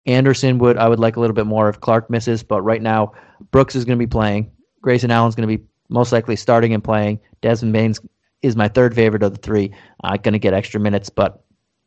Anderson 0.06 0.58
would 0.58 0.76
I 0.76 0.88
would 0.88 0.98
like 0.98 1.16
a 1.16 1.20
little 1.20 1.34
bit 1.34 1.46
more 1.46 1.68
if 1.68 1.80
Clarke 1.80 2.10
misses. 2.10 2.42
But 2.42 2.62
right 2.62 2.82
now, 2.82 3.12
Brooks 3.50 3.74
is 3.74 3.84
going 3.84 3.98
to 3.98 4.04
be 4.04 4.10
playing. 4.10 4.50
Grayson 4.80 5.10
Allen's 5.10 5.34
going 5.34 5.48
to 5.48 5.56
be 5.56 5.64
most 5.88 6.12
likely 6.12 6.36
starting 6.36 6.74
and 6.74 6.84
playing. 6.84 7.20
Desmond 7.40 7.72
Bane's 7.72 8.00
is 8.42 8.56
my 8.56 8.68
third 8.68 8.94
favorite 8.94 9.22
of 9.22 9.32
the 9.32 9.38
three. 9.38 9.72
Uh, 10.02 10.16
going 10.16 10.32
to 10.32 10.38
get 10.38 10.52
extra 10.54 10.78
minutes, 10.78 11.08
but 11.08 11.42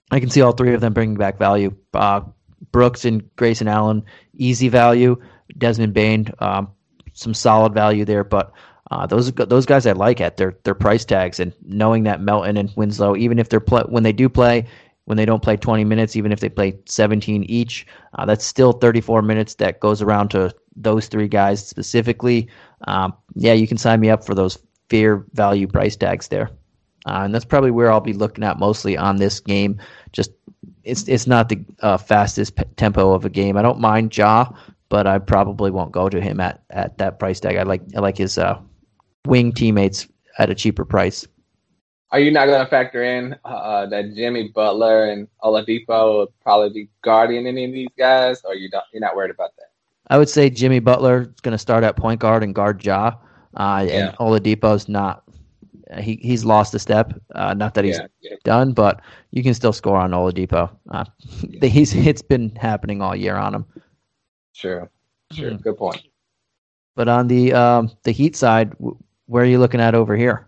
I 0.10 0.20
can 0.20 0.30
see 0.30 0.42
all 0.42 0.54
three 0.54 0.74
of 0.74 0.82
them 0.82 0.94
bringing 0.94 1.18
back 1.18 1.38
value. 1.38 1.76
Uh, 1.94 2.22
Brooks 2.72 3.06
and 3.06 3.34
Grayson 3.36 3.68
Allen, 3.68 4.04
easy 4.34 4.70
value. 4.70 5.22
Desmond 5.58 5.94
Bane, 5.94 6.28
um, 6.40 6.70
some 7.14 7.34
solid 7.34 7.74
value 7.74 8.06
there, 8.06 8.24
but 8.24 8.52
uh, 8.92 9.06
those 9.06 9.32
those 9.32 9.66
guys 9.66 9.86
I 9.86 9.92
like 9.92 10.22
at 10.22 10.38
their 10.38 10.58
their 10.64 10.76
price 10.76 11.06
tags 11.06 11.40
and 11.40 11.54
knowing 11.64 12.04
that 12.04 12.22
Melton 12.22 12.58
and 12.58 12.72
Winslow, 12.76 13.16
even 13.16 13.40
if 13.40 13.50
they're 13.50 13.60
play, 13.60 13.84
when 13.84 14.04
they 14.04 14.14
do 14.14 14.30
play, 14.30 14.66
when 15.08 15.18
they 15.18 15.26
don't 15.26 15.42
play 15.42 15.58
20 15.58 15.84
minutes, 15.84 16.16
even 16.16 16.32
if 16.32 16.40
they 16.40 16.50
play 16.50 16.78
17 16.86 17.44
each, 17.44 17.86
uh, 18.14 18.26
that's 18.26 18.46
still 18.46 18.72
34 18.72 19.22
minutes 19.22 19.56
that 19.56 19.80
goes 19.80 20.02
around 20.02 20.30
to 20.30 20.54
those 20.76 21.08
three 21.08 21.28
guys 21.28 21.66
specifically 21.66 22.48
um, 22.86 23.14
yeah, 23.34 23.54
you 23.54 23.68
can 23.68 23.78
sign 23.78 24.00
me 24.00 24.10
up 24.10 24.26
for 24.26 24.36
those 24.36 24.60
fair 24.90 25.26
value 25.34 25.68
price 25.68 25.96
tags 25.96 26.28
there. 26.28 26.50
Uh, 27.06 27.22
and 27.24 27.34
that's 27.34 27.46
probably 27.46 27.72
where 27.72 27.92
I'll 27.92 28.02
be 28.02 28.14
looking 28.14 28.44
at 28.44 28.60
mostly 28.60 28.98
on 28.98 29.16
this 29.18 29.40
game. 29.40 29.80
Just 30.12 30.32
it's 30.84 31.08
it's 31.08 31.26
not 31.28 31.50
the 31.50 31.64
uh, 31.82 31.98
fastest 31.98 32.56
p- 32.56 32.64
tempo 32.76 33.14
of 33.14 33.24
a 33.26 33.30
game. 33.30 33.58
I 33.58 33.62
don't 33.62 33.80
mind 33.80 34.16
Ja, 34.16 34.50
but 34.90 35.08
I 35.08 35.20
probably 35.20 35.72
won't 35.72 35.92
go 35.92 36.10
to 36.10 36.20
him 36.20 36.40
at, 36.40 36.64
at 36.70 36.98
that 36.98 37.20
price 37.20 37.40
tag. 37.40 37.56
I 37.56 37.64
like 37.64 37.82
I 37.96 38.00
like 38.00 38.18
his 38.18 38.38
uh, 38.38 38.60
wing 39.26 39.54
teammates 39.54 40.08
at 40.38 40.50
a 40.50 40.56
cheaper 40.56 40.84
price. 40.84 41.26
Are 42.12 42.20
you 42.20 42.32
not 42.32 42.46
going 42.46 42.64
to 42.64 42.70
factor 42.70 43.04
in 43.04 43.36
uh, 43.44 43.86
that 43.88 44.14
Jimmy 44.16 44.50
Butler 44.50 45.06
and 45.06 45.28
Oladipo 45.44 45.88
will 46.18 46.34
probably 46.42 46.70
be 46.70 46.90
guarding 47.02 47.46
any 47.48 47.66
of 47.66 47.72
these 47.74 47.90
guys, 47.98 48.42
or 48.46 48.56
you 48.56 48.70
don't, 48.70 48.84
you're 48.94 49.02
not 49.02 49.16
worried 49.16 49.32
about 49.32 49.52
that? 49.58 49.68
I 50.10 50.18
would 50.18 50.30
say 50.30 50.50
Jimmy 50.50 50.80
Butler 50.80 51.22
is 51.24 51.42
going 51.42 51.52
to 51.54 51.58
start 51.58 51.84
at 51.84 51.96
point 51.98 52.20
guard 52.20 52.44
and 52.44 52.56
guard 52.56 52.84
Ja, 52.86 53.14
uh, 53.56 53.86
yeah. 53.88 54.10
and 54.10 54.18
Oladipo's 54.18 54.88
not 54.88 55.24
he 56.00 56.16
he's 56.22 56.44
lost 56.46 56.74
a 56.74 56.80
step. 56.80 57.14
Uh, 57.36 57.54
not 57.54 57.74
that 57.76 57.84
he's 57.86 57.98
Yeah, 57.98 58.08
yeah. 58.22 58.36
done, 58.44 58.74
but 58.74 59.02
you 59.32 59.44
can 59.44 59.54
still 59.54 59.74
score 59.74 59.98
on 59.98 60.12
Oladipo. 60.12 60.70
Uh, 60.92 61.06
he's 61.62 61.94
it's 61.96 62.22
been 62.22 62.56
happening 62.56 63.02
all 63.02 63.16
year 63.16 63.36
on 63.36 63.54
him. 63.56 63.66
Sure. 64.54 64.90
Sure. 65.32 65.52
Mhm. 65.52 65.62
Good 65.62 65.78
point. 65.78 66.02
But 66.96 67.08
on 67.08 67.28
the 67.28 67.54
um, 67.54 67.92
the 68.04 68.12
Heat 68.12 68.36
side, 68.36 68.72
w- 68.80 68.98
where 69.28 69.44
are 69.44 69.48
you 69.48 69.60
looking 69.60 69.82
at 69.82 69.94
over 69.96 70.16
here? 70.16 70.48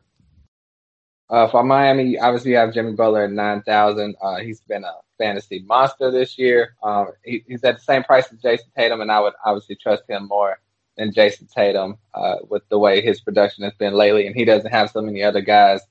Uh, 1.29 1.47
for 1.47 1.63
Miami, 1.63 2.17
obviously 2.17 2.51
you 2.51 2.57
have 2.57 2.73
Jimmy 2.73 2.93
Butler 2.93 3.25
at 3.25 3.31
nine 3.31 3.61
thousand. 3.61 4.15
Uh, 4.21 4.37
he's 4.37 4.61
been 4.61 4.83
a 4.83 4.93
fantasy 5.17 5.59
monster 5.67 6.09
this 6.09 6.37
year. 6.37 6.75
Um, 6.81 7.09
he, 7.23 7.43
he's 7.47 7.63
at 7.63 7.77
the 7.77 7.83
same 7.83 8.03
price 8.03 8.31
as 8.31 8.39
Jayson 8.39 8.71
Tatum, 8.75 9.01
and 9.01 9.11
I 9.11 9.19
would 9.19 9.33
obviously 9.45 9.75
trust 9.75 10.03
him 10.09 10.27
more 10.27 10.59
than 10.97 11.13
Jayson 11.13 11.47
Tatum 11.47 11.97
uh, 12.13 12.37
with 12.49 12.67
the 12.69 12.79
way 12.79 13.01
his 13.01 13.21
production 13.21 13.63
has 13.63 13.73
been 13.75 13.93
lately. 13.93 14.25
And 14.27 14.35
he 14.35 14.45
doesn't 14.45 14.71
have 14.71 14.89
so 14.89 15.01
many 15.01 15.21
other 15.23 15.41
guys 15.41 15.81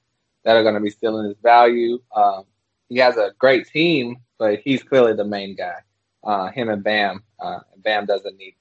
that 0.45 0.57
are 0.57 0.63
going 0.63 0.75
to 0.75 0.81
be 0.81 0.91
stealing 0.91 1.29
his 1.29 1.39
value. 1.39 2.01
Um, 2.15 2.45
he 2.89 2.99
has 2.99 3.17
a 3.17 3.33
great 3.39 3.69
team, 3.69 4.17
but 4.39 4.61
he's 4.61 4.83
clearly 4.83 5.15
the 5.15 5.25
main 5.25 5.55
guy. 5.55 5.77
Uh, 6.25 6.51
him 6.51 6.69
and 6.69 6.83
Bam. 6.83 7.23
Uh, 7.39 7.61
Bam 7.79 8.07
doesn't 8.07 8.37
need 8.37 8.55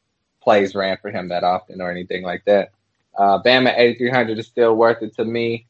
plays 0.48 0.74
ran 0.76 0.98
for 1.02 1.12
him 1.12 1.28
that 1.28 1.44
often 1.44 1.82
or 1.82 1.92
anything 1.92 2.24
like 2.24 2.46
that. 2.46 2.72
Uh, 3.18 3.38
Bam 3.40 3.68
at 3.68 3.78
8,300 3.78 4.40
is 4.40 4.48
still 4.48 4.76
worth 4.76 5.02
it 5.02 5.14
to 5.16 5.26
me. 5.26 5.68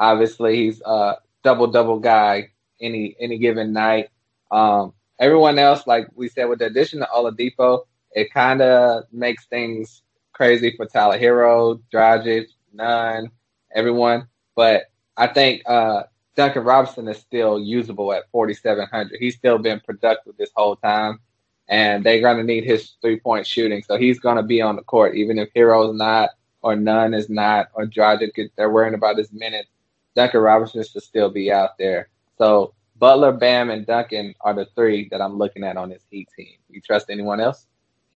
Obviously, 0.00 0.56
he's 0.56 0.80
a 0.80 1.18
double 1.44 1.68
double 1.68 2.00
guy 2.00 2.50
any 2.80 3.14
any 3.20 3.38
given 3.38 3.72
night. 3.72 4.08
Um, 4.50 4.94
everyone 5.18 5.58
else, 5.58 5.86
like 5.86 6.08
we 6.14 6.28
said, 6.28 6.46
with 6.46 6.58
the 6.58 6.66
addition 6.66 7.02
of 7.02 7.08
Oladipo, 7.10 7.84
it 8.12 8.32
kind 8.32 8.62
of 8.62 9.04
makes 9.12 9.44
things 9.46 10.02
crazy 10.32 10.74
for 10.74 10.86
Tyler 10.86 11.18
Herro, 11.18 11.80
Dragic, 11.92 12.46
Nunn, 12.72 13.30
everyone. 13.74 14.26
But 14.56 14.84
I 15.18 15.26
think 15.26 15.62
uh, 15.66 16.04
Duncan 16.34 16.64
Robinson 16.64 17.06
is 17.08 17.18
still 17.18 17.58
usable 17.58 18.12
at 18.14 18.30
4,700. 18.32 19.18
He's 19.20 19.36
still 19.36 19.58
been 19.58 19.80
productive 19.80 20.34
this 20.38 20.50
whole 20.56 20.76
time, 20.76 21.20
and 21.68 22.02
they're 22.02 22.22
going 22.22 22.38
to 22.38 22.44
need 22.44 22.64
his 22.64 22.92
three 23.02 23.20
point 23.20 23.46
shooting. 23.46 23.82
So 23.82 23.98
he's 23.98 24.18
going 24.18 24.36
to 24.36 24.42
be 24.42 24.62
on 24.62 24.76
the 24.76 24.82
court, 24.82 25.14
even 25.14 25.38
if 25.38 25.50
Herro's 25.54 25.94
not, 25.94 26.30
or 26.62 26.74
Nunn 26.74 27.12
is 27.12 27.28
not, 27.28 27.68
or 27.74 27.84
Dragic, 27.84 28.30
they're 28.56 28.70
worrying 28.70 28.94
about 28.94 29.18
his 29.18 29.32
minutes. 29.32 29.68
Duncan 30.14 30.40
Robinson 30.40 30.82
should 30.82 31.02
still 31.02 31.30
be 31.30 31.52
out 31.52 31.78
there. 31.78 32.08
So 32.38 32.74
Butler, 32.98 33.32
Bam, 33.32 33.70
and 33.70 33.86
Duncan 33.86 34.34
are 34.42 34.54
the 34.54 34.66
three 34.76 35.08
that 35.10 35.20
I'm 35.20 35.38
looking 35.38 35.64
at 35.64 35.76
on 35.76 35.88
this 35.88 36.04
Heat 36.10 36.28
team. 36.36 36.54
You 36.68 36.80
trust 36.80 37.06
anyone 37.10 37.40
else? 37.40 37.66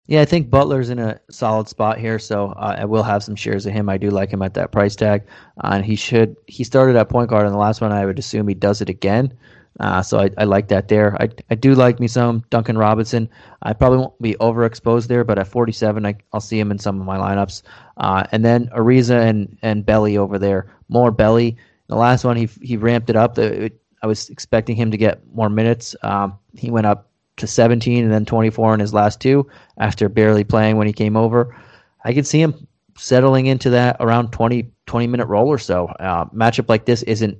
Yeah, 0.06 0.20
I 0.20 0.24
think 0.24 0.50
Butler's 0.50 0.90
in 0.90 0.98
a 0.98 1.20
solid 1.30 1.68
spot 1.68 1.98
here, 1.98 2.18
so 2.18 2.48
uh, 2.48 2.76
I 2.78 2.84
will 2.84 3.04
have 3.04 3.22
some 3.22 3.36
shares 3.36 3.66
of 3.66 3.72
him. 3.72 3.88
I 3.88 3.98
do 3.98 4.10
like 4.10 4.30
him 4.30 4.42
at 4.42 4.54
that 4.54 4.72
price 4.72 4.96
tag, 4.96 5.22
uh, 5.62 5.70
and 5.72 5.84
he 5.84 5.94
should. 5.94 6.36
He 6.48 6.64
started 6.64 6.96
at 6.96 7.08
point 7.08 7.30
guard 7.30 7.46
in 7.46 7.52
the 7.52 7.58
last 7.58 7.80
one. 7.80 7.92
I 7.92 8.04
would 8.04 8.18
assume 8.18 8.48
he 8.48 8.54
does 8.54 8.80
it 8.80 8.88
again, 8.88 9.32
uh, 9.78 10.02
so 10.02 10.18
I, 10.18 10.30
I 10.36 10.44
like 10.44 10.68
that 10.68 10.88
there. 10.88 11.16
I, 11.22 11.28
I 11.50 11.54
do 11.54 11.74
like 11.76 12.00
me 12.00 12.08
some 12.08 12.44
Duncan 12.50 12.76
Robinson. 12.76 13.28
I 13.62 13.72
probably 13.72 13.98
won't 13.98 14.20
be 14.20 14.34
overexposed 14.34 15.06
there, 15.06 15.22
but 15.22 15.38
at 15.38 15.46
47, 15.46 16.04
I, 16.04 16.16
I'll 16.32 16.40
see 16.40 16.58
him 16.58 16.72
in 16.72 16.78
some 16.78 17.00
of 17.00 17.06
my 17.06 17.16
lineups. 17.16 17.62
Uh, 17.96 18.24
and 18.32 18.44
then 18.44 18.68
Ariza 18.68 19.24
and 19.24 19.56
and 19.62 19.86
Belly 19.86 20.16
over 20.18 20.38
there, 20.38 20.66
more 20.88 21.12
Belly. 21.12 21.56
The 21.88 21.96
last 21.96 22.24
one 22.24 22.36
he 22.36 22.48
he 22.60 22.76
ramped 22.76 23.10
it 23.10 23.16
up. 23.16 23.38
I 23.38 24.06
was 24.06 24.28
expecting 24.30 24.76
him 24.76 24.90
to 24.90 24.96
get 24.96 25.20
more 25.34 25.48
minutes. 25.48 25.94
Um, 26.02 26.38
he 26.54 26.70
went 26.70 26.86
up 26.86 27.10
to 27.36 27.46
17 27.46 28.04
and 28.04 28.12
then 28.12 28.24
24 28.24 28.74
in 28.74 28.80
his 28.80 28.92
last 28.92 29.20
two 29.20 29.48
after 29.78 30.08
barely 30.08 30.44
playing 30.44 30.76
when 30.76 30.86
he 30.86 30.92
came 30.92 31.16
over. 31.16 31.56
I 32.04 32.12
could 32.12 32.26
see 32.26 32.42
him 32.42 32.66
settling 32.96 33.46
into 33.46 33.70
that 33.70 33.96
around 34.00 34.32
20, 34.32 34.70
20 34.86 35.06
minute 35.06 35.26
role 35.26 35.48
or 35.48 35.58
so. 35.58 35.86
Uh, 35.86 36.26
matchup 36.26 36.68
like 36.68 36.84
this 36.84 37.02
isn't 37.04 37.38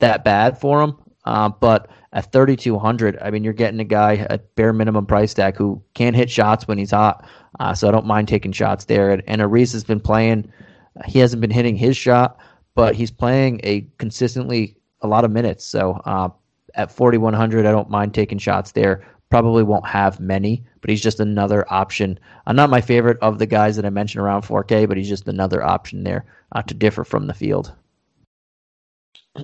that 0.00 0.24
bad 0.24 0.58
for 0.58 0.82
him, 0.82 0.96
uh, 1.24 1.48
but 1.48 1.88
at 2.12 2.30
3,200, 2.32 3.18
I 3.22 3.30
mean, 3.30 3.42
you're 3.44 3.52
getting 3.54 3.80
a 3.80 3.84
guy 3.84 4.16
at 4.28 4.54
bare 4.54 4.72
minimum 4.72 5.06
price 5.06 5.32
tag 5.32 5.56
who 5.56 5.82
can 5.94 6.12
hit 6.12 6.30
shots 6.30 6.68
when 6.68 6.76
he's 6.76 6.90
hot. 6.90 7.26
Uh, 7.58 7.72
so 7.74 7.88
I 7.88 7.90
don't 7.90 8.06
mind 8.06 8.28
taking 8.28 8.52
shots 8.52 8.84
there. 8.84 9.10
And, 9.10 9.22
and 9.26 9.40
has 9.40 9.84
been 9.84 10.00
playing. 10.00 10.52
He 11.06 11.20
hasn't 11.20 11.40
been 11.40 11.50
hitting 11.50 11.76
his 11.76 11.96
shot, 11.96 12.38
but 12.74 12.94
he's 12.94 13.10
playing 13.10 13.60
a 13.64 13.86
consistently 13.98 14.76
a 15.00 15.06
lot 15.06 15.24
of 15.24 15.30
minutes. 15.30 15.64
So 15.64 16.00
uh, 16.04 16.30
at 16.74 16.92
4,100, 16.92 17.66
I 17.66 17.72
don't 17.72 17.90
mind 17.90 18.14
taking 18.14 18.38
shots 18.38 18.72
there. 18.72 19.06
Probably 19.30 19.62
won't 19.62 19.86
have 19.86 20.20
many, 20.20 20.64
but 20.80 20.90
he's 20.90 21.00
just 21.00 21.20
another 21.20 21.64
option. 21.72 22.18
Uh, 22.46 22.52
not 22.52 22.70
my 22.70 22.80
favorite 22.80 23.18
of 23.22 23.38
the 23.38 23.46
guys 23.46 23.76
that 23.76 23.86
I 23.86 23.90
mentioned 23.90 24.22
around 24.22 24.42
4K, 24.42 24.86
but 24.86 24.96
he's 24.96 25.08
just 25.08 25.26
another 25.26 25.62
option 25.62 26.04
there 26.04 26.26
uh, 26.52 26.62
to 26.62 26.74
differ 26.74 27.04
from 27.04 27.26
the 27.26 27.34
field. 27.34 27.72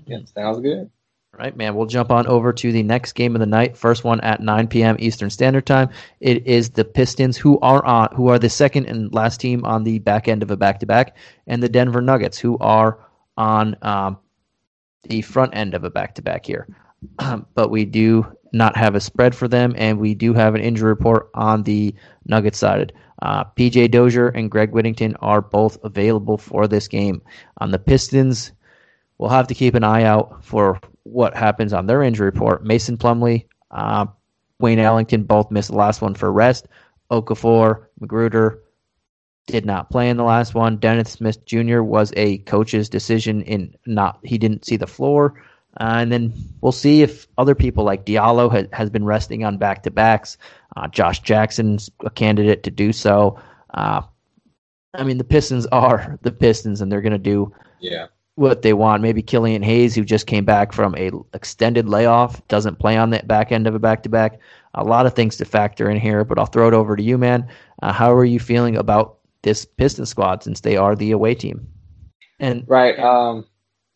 Yeah, 0.06 0.18
sounds 0.34 0.60
good. 0.60 0.90
All 1.34 1.40
right, 1.40 1.56
man. 1.56 1.74
We'll 1.74 1.86
jump 1.86 2.10
on 2.10 2.26
over 2.26 2.52
to 2.52 2.72
the 2.72 2.82
next 2.82 3.12
game 3.12 3.34
of 3.34 3.40
the 3.40 3.46
night. 3.46 3.76
First 3.76 4.04
one 4.04 4.20
at 4.20 4.40
9 4.40 4.66
p.m. 4.68 4.96
Eastern 4.98 5.30
Standard 5.30 5.66
Time. 5.66 5.88
It 6.20 6.46
is 6.46 6.70
the 6.70 6.84
Pistons, 6.84 7.36
who 7.36 7.58
are 7.60 7.84
on, 7.84 8.08
who 8.14 8.28
are 8.28 8.38
the 8.38 8.50
second 8.50 8.86
and 8.86 9.12
last 9.14 9.40
team 9.40 9.64
on 9.64 9.84
the 9.84 9.98
back 10.00 10.28
end 10.28 10.42
of 10.42 10.50
a 10.50 10.56
back-to-back, 10.56 11.16
and 11.46 11.62
the 11.62 11.68
Denver 11.68 12.02
Nuggets, 12.02 12.38
who 12.38 12.58
are 12.58 12.98
on 13.38 13.76
um, 13.82 14.18
the 15.04 15.22
front 15.22 15.56
end 15.56 15.72
of 15.72 15.84
a 15.84 15.90
back-to-back 15.90 16.44
here. 16.44 16.68
but 17.54 17.70
we 17.70 17.84
do 17.84 18.26
not 18.52 18.76
have 18.76 18.94
a 18.94 19.00
spread 19.00 19.34
for 19.34 19.48
them, 19.48 19.74
and 19.78 19.98
we 19.98 20.14
do 20.14 20.34
have 20.34 20.54
an 20.54 20.60
injury 20.60 20.88
report 20.88 21.30
on 21.34 21.62
the 21.62 21.94
Nuggets 22.26 22.58
side. 22.58 22.92
Uh, 23.22 23.44
PJ 23.44 23.90
Dozier 23.90 24.28
and 24.28 24.50
Greg 24.50 24.72
Whittington 24.72 25.16
are 25.16 25.40
both 25.40 25.78
available 25.84 26.36
for 26.36 26.66
this 26.66 26.88
game. 26.88 27.22
On 27.58 27.70
the 27.70 27.78
Pistons, 27.78 28.52
we'll 29.18 29.30
have 29.30 29.46
to 29.48 29.54
keep 29.54 29.74
an 29.74 29.84
eye 29.84 30.04
out 30.04 30.44
for 30.44 30.80
what 31.04 31.36
happens 31.36 31.72
on 31.72 31.86
their 31.86 32.02
injury 32.02 32.26
report. 32.26 32.64
Mason 32.64 32.96
Plumlee, 32.96 33.46
uh, 33.70 34.06
Wayne 34.60 34.78
Ellington 34.78 35.24
both 35.24 35.50
missed 35.50 35.70
the 35.70 35.76
last 35.76 36.02
one 36.02 36.14
for 36.14 36.32
rest. 36.32 36.66
Okafor, 37.10 37.86
McGruder 38.00 38.60
did 39.48 39.66
not 39.66 39.90
play 39.90 40.08
in 40.08 40.16
the 40.16 40.24
last 40.24 40.54
one. 40.54 40.76
Dennis 40.76 41.10
Smith 41.12 41.44
Jr. 41.46 41.80
was 41.82 42.12
a 42.16 42.38
coach's 42.38 42.88
decision 42.88 43.42
in 43.42 43.74
not 43.86 44.20
he 44.22 44.38
didn't 44.38 44.64
see 44.64 44.76
the 44.76 44.86
floor. 44.86 45.42
Uh, 45.80 45.96
and 45.98 46.12
then 46.12 46.32
we'll 46.60 46.72
see 46.72 47.02
if 47.02 47.26
other 47.38 47.54
people 47.54 47.84
like 47.84 48.04
Diallo 48.06 48.50
has, 48.52 48.66
has 48.72 48.90
been 48.90 49.04
resting 49.04 49.44
on 49.44 49.58
back 49.58 49.82
to 49.84 49.90
backs. 49.90 50.36
Uh, 50.76 50.88
Josh 50.88 51.20
Jackson's 51.20 51.90
a 52.04 52.10
candidate 52.10 52.62
to 52.64 52.70
do 52.70 52.92
so. 52.92 53.38
Uh, 53.74 54.02
I 54.94 55.04
mean, 55.04 55.18
the 55.18 55.24
Pistons 55.24 55.66
are 55.72 56.18
the 56.22 56.32
Pistons, 56.32 56.80
and 56.80 56.90
they're 56.90 57.00
going 57.02 57.12
to 57.12 57.18
do 57.18 57.52
Yeah. 57.80 58.06
what 58.34 58.62
they 58.62 58.72
want. 58.72 59.02
Maybe 59.02 59.22
Killian 59.22 59.62
Hayes, 59.62 59.94
who 59.94 60.04
just 60.04 60.26
came 60.26 60.44
back 60.44 60.72
from 60.72 60.94
a 60.96 61.10
extended 61.32 61.88
layoff, 61.88 62.46
doesn't 62.48 62.78
play 62.78 62.96
on 62.96 63.10
the 63.10 63.22
back 63.24 63.52
end 63.52 63.66
of 63.66 63.74
a 63.74 63.78
back 63.78 64.02
to 64.04 64.08
back. 64.08 64.40
A 64.74 64.84
lot 64.84 65.06
of 65.06 65.14
things 65.14 65.36
to 65.36 65.44
factor 65.44 65.88
in 65.90 65.98
here, 66.00 66.24
but 66.24 66.38
I'll 66.38 66.46
throw 66.46 66.66
it 66.68 66.74
over 66.74 66.96
to 66.96 67.02
you, 67.02 67.18
man. 67.18 67.46
Uh, 67.82 67.92
how 67.92 68.12
are 68.12 68.24
you 68.24 68.40
feeling 68.40 68.76
about 68.76 69.17
this 69.42 69.64
Piston 69.64 70.06
squad 70.06 70.42
since 70.42 70.60
they 70.60 70.76
are 70.76 70.96
the 70.96 71.10
away 71.10 71.34
team? 71.34 71.66
And 72.40 72.64
Right. 72.66 72.98
Um, 72.98 73.46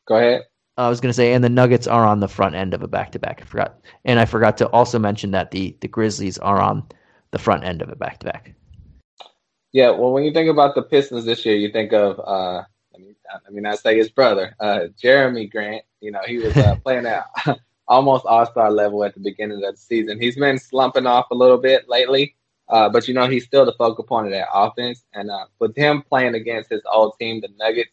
go 0.07 0.17
ahead. 0.17 0.43
I 0.79 0.89
was 0.89 1.01
going 1.01 1.11
to 1.11 1.15
say, 1.15 1.35
and 1.35 1.45
the 1.45 1.51
Nuggets 1.51 1.87
are 1.87 2.05
on 2.05 2.21
the 2.21 2.29
front 2.29 2.55
end 2.55 2.73
of 2.73 2.83
a 2.83 2.89
back 2.89 3.13
to 3.13 3.19
back. 3.19 3.41
I 3.43 3.45
forgot, 3.45 3.79
and 4.05 4.19
I 4.19 4.25
forgot 4.25 4.57
to 4.59 4.69
also 4.69 4.99
mention 4.99 5.33
that 5.33 5.51
the 5.51 5.77
the 5.81 5.89
Grizzlies 5.89 6.39
are 6.39 6.61
on 6.61 6.87
the 7.31 7.39
front 7.39 7.65
end 7.65 7.83
of 7.83 7.91
a 7.91 7.97
back 7.97 8.19
to 8.21 8.27
back. 8.27 8.55
Yeah. 9.73 9.91
Well, 9.91 10.13
when 10.13 10.25
you 10.25 10.33
think 10.33 10.51
about 10.51 10.75
the 10.75 10.83
Pistons 10.83 11.25
this 11.25 11.45
year, 11.45 11.57
you 11.57 11.71
think 11.71 11.93
of 11.93 12.19
uh, 12.21 12.63
I 12.95 12.99
mean, 12.99 13.15
I 13.31 13.51
mean, 13.51 13.67
I 13.67 13.75
say 13.75 13.97
his 13.99 14.11
brother, 14.11 14.57
uh, 14.61 14.81
Jerami 15.03 15.51
Grant. 15.51 15.85
You 16.01 16.11
know, 16.11 16.21
he 16.27 16.39
was 16.39 16.57
uh, 16.57 16.77
playing 16.85 17.07
at 17.07 17.27
almost 17.87 18.25
All 18.25 18.47
Star 18.47 18.71
level 18.71 19.05
at 19.05 19.15
the 19.15 19.21
beginning 19.21 19.63
of 19.65 19.75
the 19.75 19.77
season. 19.77 20.21
He's 20.21 20.37
been 20.37 20.59
slumping 20.59 21.07
off 21.07 21.31
a 21.31 21.35
little 21.35 21.59
bit 21.59 21.89
lately, 21.89 22.35
uh, 22.73 22.89
but 22.89 23.07
you 23.07 23.13
know, 23.13 23.29
he's 23.29 23.45
still 23.45 23.67
the 23.67 23.75
focal 23.75 24.03
point 24.03 24.27
of 24.27 24.33
that 24.33 24.49
offense. 24.53 25.05
And 25.13 25.31
uh, 25.31 25.45
with 25.59 25.77
him 25.77 26.03
playing 26.03 26.35
against 26.35 26.71
his 26.71 26.81
old 26.91 27.13
team, 27.21 27.43
the 27.43 27.49
Nuggets, 27.59 27.91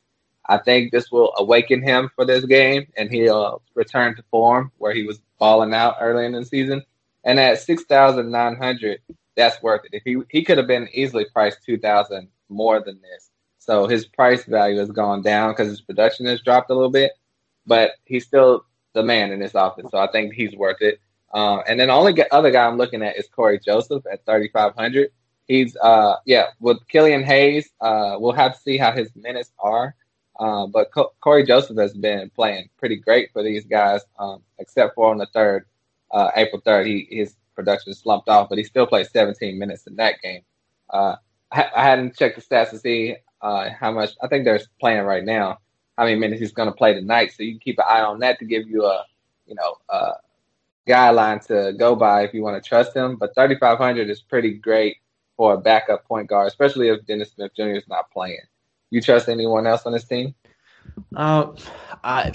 I 0.47 0.57
think 0.57 0.91
this 0.91 1.11
will 1.11 1.33
awaken 1.37 1.83
him 1.83 2.09
for 2.15 2.25
this 2.25 2.45
game, 2.45 2.87
and 2.97 3.11
he'll 3.11 3.61
return 3.75 4.15
to 4.15 4.23
form 4.31 4.71
where 4.77 4.93
he 4.93 5.03
was 5.03 5.19
falling 5.37 5.73
out 5.73 5.97
early 5.99 6.25
in 6.25 6.31
the 6.31 6.45
season. 6.45 6.81
And 7.25 7.39
at 7.39 7.59
six 7.59 7.83
thousand 7.83 8.31
nine 8.31 8.55
hundred, 8.55 9.01
that's 9.35 9.61
worth 9.61 9.83
it. 9.83 9.93
If 9.93 10.03
he 10.05 10.15
he 10.29 10.43
could 10.43 10.57
have 10.57 10.67
been 10.67 10.87
easily 10.93 11.25
priced 11.31 11.63
two 11.65 11.77
thousand 11.77 12.29
more 12.47 12.81
than 12.81 13.01
this. 13.01 13.29
So 13.57 13.85
his 13.85 14.05
price 14.05 14.45
value 14.45 14.79
has 14.79 14.89
gone 14.89 15.21
down 15.21 15.51
because 15.51 15.67
his 15.67 15.81
production 15.81 16.25
has 16.27 16.41
dropped 16.41 16.71
a 16.71 16.73
little 16.73 16.89
bit, 16.89 17.11
but 17.67 17.91
he's 18.05 18.25
still 18.25 18.65
the 18.93 19.03
man 19.03 19.31
in 19.33 19.41
this 19.41 19.53
offense. 19.53 19.91
So 19.91 19.97
I 19.97 20.09
think 20.09 20.33
he's 20.33 20.55
worth 20.55 20.81
it. 20.81 21.01
Uh, 21.33 21.59
and 21.67 21.79
then 21.79 21.87
the 21.87 21.93
only 21.93 22.15
other 22.31 22.51
guy 22.51 22.65
I'm 22.65 22.77
looking 22.77 23.03
at 23.03 23.17
is 23.17 23.27
Cory 23.27 23.59
Joseph 23.59 24.03
at 24.11 24.25
3,500. 24.25 25.11
He's, 25.47 25.75
uh, 25.77 26.15
yeah, 26.25 26.47
with 26.59 26.77
Killian 26.87 27.23
Hayes, 27.23 27.69
uh, 27.81 28.17
we'll 28.19 28.33
have 28.33 28.53
to 28.55 28.59
see 28.59 28.77
how 28.77 28.91
his 28.91 29.09
minutes 29.15 29.51
are. 29.59 29.95
Uh, 30.39 30.67
but 30.67 30.91
Co- 30.91 31.13
Cory 31.21 31.43
Joseph 31.45 31.77
has 31.77 31.93
been 31.93 32.29
playing 32.31 32.69
pretty 32.77 32.95
great 32.95 33.31
for 33.33 33.43
these 33.43 33.65
guys, 33.65 34.01
um, 34.19 34.41
except 34.59 34.95
for 34.95 35.11
on 35.11 35.17
the 35.17 35.25
third, 35.27 35.65
uh, 36.11 36.31
April 36.35 36.61
3rd, 36.61 36.85
he, 36.85 37.07
his 37.11 37.35
production 37.55 37.93
slumped 37.93 38.29
off, 38.29 38.49
but 38.49 38.57
he 38.57 38.63
still 38.63 38.87
played 38.87 39.07
17 39.07 39.59
minutes 39.59 39.85
in 39.87 39.95
that 39.97 40.21
game. 40.21 40.41
Uh, 40.89 41.15
I, 41.51 41.69
I 41.75 41.83
hadn't 41.83 42.15
checked 42.17 42.35
the 42.37 42.41
stats 42.41 42.69
to 42.71 42.79
see 42.79 43.15
uh, 43.41 43.69
how 43.77 43.91
much. 43.91 44.11
I 44.23 44.27
think 44.27 44.45
they're 44.45 44.61
playing 44.79 45.03
right 45.03 45.23
now. 45.23 45.59
how 45.97 46.05
many 46.05 46.17
minutes 46.17 46.39
he's 46.39 46.53
going 46.53 46.69
to 46.69 46.75
play 46.75 46.93
tonight. 46.93 47.33
So 47.35 47.43
you 47.43 47.53
can 47.53 47.59
keep 47.59 47.77
an 47.79 47.85
eye 47.87 48.01
on 48.01 48.19
that 48.19 48.39
to 48.39 48.45
give 48.45 48.67
you 48.69 48.85
a, 48.85 49.05
you 49.45 49.55
know, 49.55 49.75
a 49.89 50.13
guideline 50.89 51.45
to 51.47 51.73
go 51.77 51.95
by 51.95 52.23
if 52.23 52.33
you 52.33 52.43
want 52.43 52.61
to 52.61 52.67
trust 52.67 52.95
him. 52.95 53.17
But 53.17 53.35
3,500 53.35 54.09
is 54.09 54.21
pretty 54.21 54.53
great 54.55 54.97
for 55.37 55.53
a 55.53 55.57
backup 55.57 56.05
point 56.05 56.29
guard, 56.29 56.47
especially 56.47 56.89
if 56.89 57.05
Dennis 57.05 57.31
Smith 57.31 57.51
Jr. 57.55 57.75
is 57.75 57.87
not 57.89 58.11
playing. 58.11 58.41
You 58.91 59.01
trust 59.01 59.29
anyone 59.29 59.67
else 59.67 59.83
on 59.85 59.93
this 59.93 60.05
team? 60.05 60.35
Uh, 61.15 61.53
I, 62.03 62.33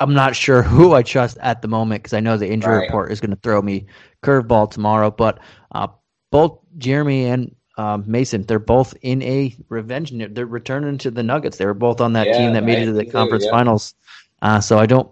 I'm 0.00 0.14
not 0.14 0.36
sure 0.36 0.62
who 0.62 0.94
I 0.94 1.02
trust 1.02 1.38
at 1.40 1.62
the 1.62 1.68
moment 1.68 2.02
because 2.02 2.14
I 2.14 2.20
know 2.20 2.36
the 2.36 2.50
injury 2.50 2.74
Right. 2.74 2.88
report 2.88 3.12
is 3.12 3.20
going 3.20 3.30
to 3.30 3.36
throw 3.42 3.60
me 3.62 3.86
curveball 4.22 4.70
tomorrow. 4.70 5.10
But 5.10 5.40
uh, 5.72 5.88
both 6.30 6.60
Jerami 6.78 7.24
and 7.24 7.54
um, 7.78 8.04
Mason, 8.06 8.42
they're 8.42 8.58
both 8.58 8.94
in 9.02 9.22
a 9.22 9.54
revenge. 9.68 10.12
They're 10.14 10.46
returning 10.46 10.98
to 10.98 11.10
the 11.10 11.22
Nuggets. 11.22 11.58
They 11.58 11.66
were 11.66 11.74
both 11.74 12.00
on 12.00 12.14
that 12.14 12.32
Yeah, 12.32 12.32
team 12.32 12.52
that 12.52 12.64
made 12.64 12.78
it 12.80 12.86
to 12.86 12.92
the 12.92 13.06
conference 13.06 13.46
yeah. 13.46 13.50
finals. 13.50 13.94
Uh, 14.42 14.60
so 14.60 14.78
I 14.78 14.86
don't, 14.86 15.10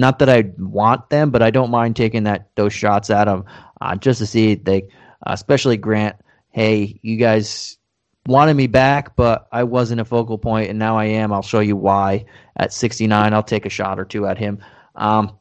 not 0.00 0.18
that 0.20 0.28
I 0.28 0.52
want 0.58 1.10
them, 1.10 1.30
but 1.30 1.42
I 1.42 1.50
don't 1.50 1.70
mind 1.70 1.96
taking 1.96 2.24
that 2.24 2.50
those 2.56 2.72
shots 2.72 3.10
at 3.10 3.24
them 3.24 3.44
uh, 3.80 3.96
just 3.96 4.18
to 4.18 4.26
see 4.26 4.54
they, 4.54 4.82
uh, 5.26 5.32
especially 5.32 5.76
Grant. 5.76 6.16
Hey, 6.50 6.98
you 7.02 7.16
guys 7.16 7.78
wanted 8.26 8.54
me 8.54 8.66
back, 8.66 9.16
but 9.16 9.48
I 9.52 9.64
wasn't 9.64 10.00
a 10.00 10.04
focal 10.04 10.38
point, 10.38 10.70
and 10.70 10.78
now 10.78 10.96
I 10.96 11.06
am. 11.06 11.32
I'll 11.32 11.42
show 11.42 11.60
you 11.60 11.76
why. 11.76 12.24
At 12.56 12.72
69, 12.72 13.32
I'll 13.32 13.42
take 13.42 13.66
a 13.66 13.70
shot 13.70 13.98
or 13.98 14.04
two 14.04 14.26
at 14.26 14.38
him. 14.38 14.58
Um, 14.96 15.38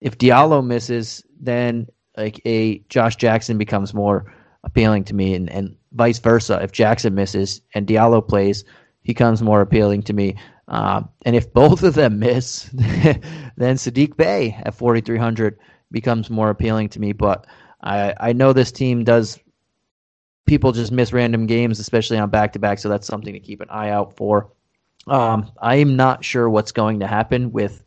if 0.00 0.18
Diallo 0.18 0.64
misses, 0.64 1.24
then 1.40 1.88
like 2.16 2.40
a 2.44 2.78
Josh 2.88 3.16
Jackson 3.16 3.58
becomes 3.58 3.94
more 3.94 4.32
appealing 4.64 5.04
to 5.04 5.14
me, 5.14 5.34
and, 5.34 5.50
and 5.50 5.76
vice 5.92 6.18
versa. 6.18 6.60
If 6.62 6.72
Jackson 6.72 7.14
misses 7.14 7.62
and 7.74 7.86
Diallo 7.86 8.26
plays, 8.26 8.64
he 9.02 9.12
becomes 9.12 9.42
more 9.42 9.60
appealing 9.60 10.02
to 10.04 10.12
me. 10.12 10.36
Uh, 10.70 11.02
and 11.26 11.34
if 11.34 11.52
both 11.52 11.82
of 11.82 11.94
them 11.94 12.20
miss, 12.20 12.62
then 12.72 13.76
Saddiq 13.76 14.16
Bey 14.16 14.56
at 14.62 14.74
4,300 14.74 15.58
becomes 15.90 16.30
more 16.30 16.48
appealing 16.48 16.88
to 16.90 17.00
me. 17.00 17.12
But 17.12 17.46
I, 17.82 18.14
I 18.18 18.32
know 18.32 18.52
this 18.52 18.70
team 18.70 19.02
does 19.02 19.38
people 20.46 20.70
just 20.70 20.92
miss 20.92 21.12
random 21.12 21.46
games, 21.46 21.80
especially 21.80 22.18
on 22.18 22.30
back 22.30 22.52
to 22.52 22.60
back. 22.60 22.78
So 22.78 22.88
that's 22.88 23.06
something 23.06 23.34
to 23.34 23.40
keep 23.40 23.60
an 23.60 23.68
eye 23.68 23.90
out 23.90 24.16
for. 24.16 24.52
Um, 25.08 25.50
I'm 25.60 25.96
not 25.96 26.24
sure 26.24 26.48
what's 26.48 26.72
going 26.72 27.00
to 27.00 27.06
happen 27.08 27.50
with 27.50 27.82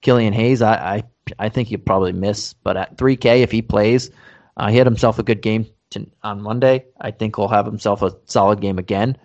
Killian 0.00 0.32
Hayes. 0.32 0.62
I, 0.62 0.96
I 0.96 1.02
I 1.38 1.48
think 1.48 1.68
he'll 1.68 1.80
probably 1.80 2.12
miss, 2.12 2.52
but 2.52 2.76
at 2.76 2.96
3K 2.96 3.42
if 3.42 3.50
he 3.50 3.62
plays, 3.62 4.10
uh, 4.56 4.68
he 4.68 4.76
had 4.76 4.86
himself 4.86 5.18
a 5.18 5.24
good 5.24 5.42
game 5.42 5.66
to, 5.90 6.06
on 6.22 6.40
Monday. 6.40 6.86
I 7.00 7.10
think 7.10 7.36
he'll 7.36 7.48
have 7.48 7.66
himself 7.66 8.02
a 8.02 8.16
solid 8.26 8.60
game 8.60 8.78
again. 8.78 9.16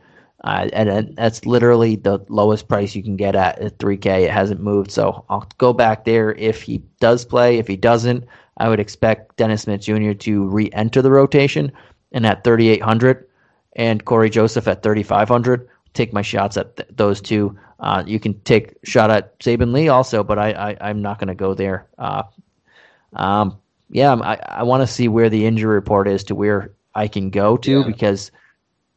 Uh, 0.44 0.68
and, 0.74 0.90
and 0.90 1.16
that's 1.16 1.46
literally 1.46 1.96
the 1.96 2.20
lowest 2.30 2.68
price 2.68 2.96
you 2.96 3.04
can 3.04 3.16
get 3.16 3.36
at, 3.36 3.60
at 3.60 3.78
3K. 3.78 4.24
It 4.24 4.32
hasn't 4.32 4.60
moved, 4.62 4.92
so 4.92 5.24
I'll 5.30 5.48
go 5.60 5.72
back 5.72 6.04
there 6.06 6.32
if 6.34 6.64
he 6.64 6.80
does 7.00 7.26
play. 7.26 7.60
If 7.60 7.68
he 7.68 7.78
doesn't, 7.78 8.26
I 8.58 8.68
would 8.68 8.80
expect 8.80 9.38
Dennis 9.38 9.62
Smith 9.64 9.82
Jr. 9.82 10.14
to 10.14 10.46
re-enter 10.46 11.02
the 11.02 11.12
rotation, 11.12 11.72
and 12.12 12.26
at 12.26 12.44
3,800, 12.44 13.28
and 13.76 14.04
Cory 14.04 14.30
Joseph 14.32 14.68
at 14.68 14.82
3,500. 14.82 15.68
Take 15.94 16.12
my 16.12 16.22
shots 16.24 16.58
at 16.58 16.76
th- 16.76 16.90
those 16.96 17.22
two. 17.22 17.58
Uh, 17.80 18.04
you 18.06 18.20
can 18.20 18.40
take 18.42 18.76
shot 18.84 19.12
at 19.12 19.38
Saben 19.40 19.74
Lee 19.74 19.90
also, 19.90 20.24
but 20.24 20.40
I, 20.40 20.52
I 20.52 20.78
I'm 20.90 21.02
not 21.02 21.20
going 21.20 21.28
to 21.30 21.36
go 21.36 21.54
there. 21.54 21.88
Uh, 21.98 22.24
um, 23.14 23.58
yeah, 23.90 24.14
I 24.16 24.36
I 24.48 24.64
want 24.64 24.82
to 24.82 24.88
see 24.88 25.08
where 25.08 25.30
the 25.30 25.46
injury 25.46 25.74
report 25.74 26.08
is 26.08 26.24
to 26.26 26.36
where 26.36 26.72
I 26.96 27.08
can 27.08 27.30
go 27.30 27.58
to 27.58 27.80
Yeah. 27.80 27.84
because 27.86 28.32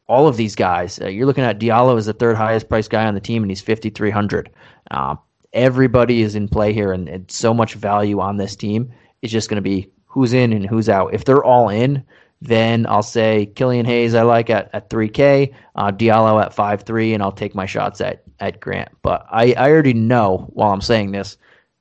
all 0.07 0.27
of 0.27 0.37
these 0.37 0.55
guys, 0.55 0.99
uh, 1.01 1.07
you're 1.07 1.25
looking 1.25 1.43
at 1.43 1.59
Diallo 1.59 1.97
as 1.97 2.05
the 2.05 2.13
third 2.13 2.35
highest 2.35 2.69
priced 2.69 2.89
guy 2.91 3.05
on 3.05 3.15
the 3.15 3.21
team, 3.21 3.43
and 3.43 3.51
he's 3.51 3.61
5,300. 3.61 4.49
Uh, 4.91 5.15
everybody 5.53 6.21
is 6.21 6.35
in 6.35 6.47
play 6.47 6.73
here, 6.73 6.91
and, 6.91 7.09
and 7.09 7.29
so 7.29 7.53
much 7.53 7.73
value 7.73 8.19
on 8.19 8.37
this 8.37 8.55
team. 8.55 8.91
It's 9.21 9.33
just 9.33 9.49
going 9.49 9.57
to 9.57 9.61
be 9.61 9.89
who's 10.05 10.33
in 10.33 10.53
and 10.53 10.65
who's 10.65 10.89
out. 10.89 11.13
If 11.13 11.25
they're 11.25 11.43
all 11.43 11.69
in, 11.69 12.03
then 12.41 12.85
I'll 12.87 13.03
say 13.03 13.47
Killian 13.47 13.85
Hayes 13.85 14.13
I 14.13 14.21
like 14.21 14.49
at, 14.49 14.69
at 14.73 14.89
3K, 14.89 15.53
uh, 15.75 15.91
Diallo 15.91 16.43
at 16.43 16.55
5.3, 16.55 17.13
and 17.13 17.23
I'll 17.23 17.31
take 17.31 17.55
my 17.55 17.65
shots 17.65 18.01
at, 18.01 18.23
at 18.39 18.59
Grant. 18.59 18.89
But 19.01 19.25
I, 19.31 19.53
I 19.53 19.69
already 19.69 19.93
know 19.93 20.49
while 20.53 20.71
I'm 20.71 20.81
saying 20.81 21.11
this, 21.11 21.37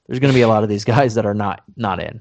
there's 0.06 0.18
going 0.20 0.32
to 0.32 0.36
be 0.36 0.42
a 0.42 0.48
lot 0.48 0.62
of 0.62 0.68
these 0.68 0.84
guys 0.94 1.14
that 1.14 1.26
are 1.26 1.34
not 1.34 1.62
not 1.76 2.00
in. 2.00 2.20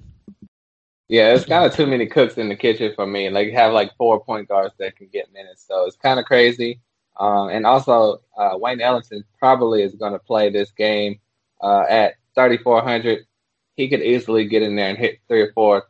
Yeah, 1.14 1.36
it's 1.36 1.45
kind 1.45 1.64
of 1.64 1.76
too 1.76 1.86
many 1.86 2.07
cooks 2.07 2.39
in 2.39 2.49
the 2.49 2.55
kitchen 2.55 2.91
for 2.95 3.05
me. 3.05 3.30
Like 3.30 3.51
have 3.51 3.72
like 3.72 3.95
four 3.97 4.20
point 4.20 4.47
guards 4.47 4.74
that 4.80 4.95
can 4.95 5.09
get 5.14 5.32
minutes, 5.32 5.64
so 5.68 5.86
it's 5.86 5.95
kind 5.95 6.20
of 6.20 6.26
crazy. 6.26 6.80
Um, 7.20 7.49
and 7.49 7.68
also, 7.68 8.24
uh, 8.36 8.57
Wayne 8.57 8.82
Ellington 8.82 9.24
probably 9.38 9.84
is 9.84 9.93
going 9.93 10.14
to 10.14 10.18
play 10.18 10.49
this 10.49 10.72
game 10.72 11.20
uh, 11.61 11.84
at 11.88 12.16
3,400. 12.34 13.28
He 13.76 13.89
could 13.89 14.01
easily 14.01 14.47
get 14.47 14.64
in 14.64 14.76
there 14.76 14.89
and 14.89 14.97
hit 14.97 15.20
three 15.28 15.41
or 15.41 15.51
four 15.53 15.84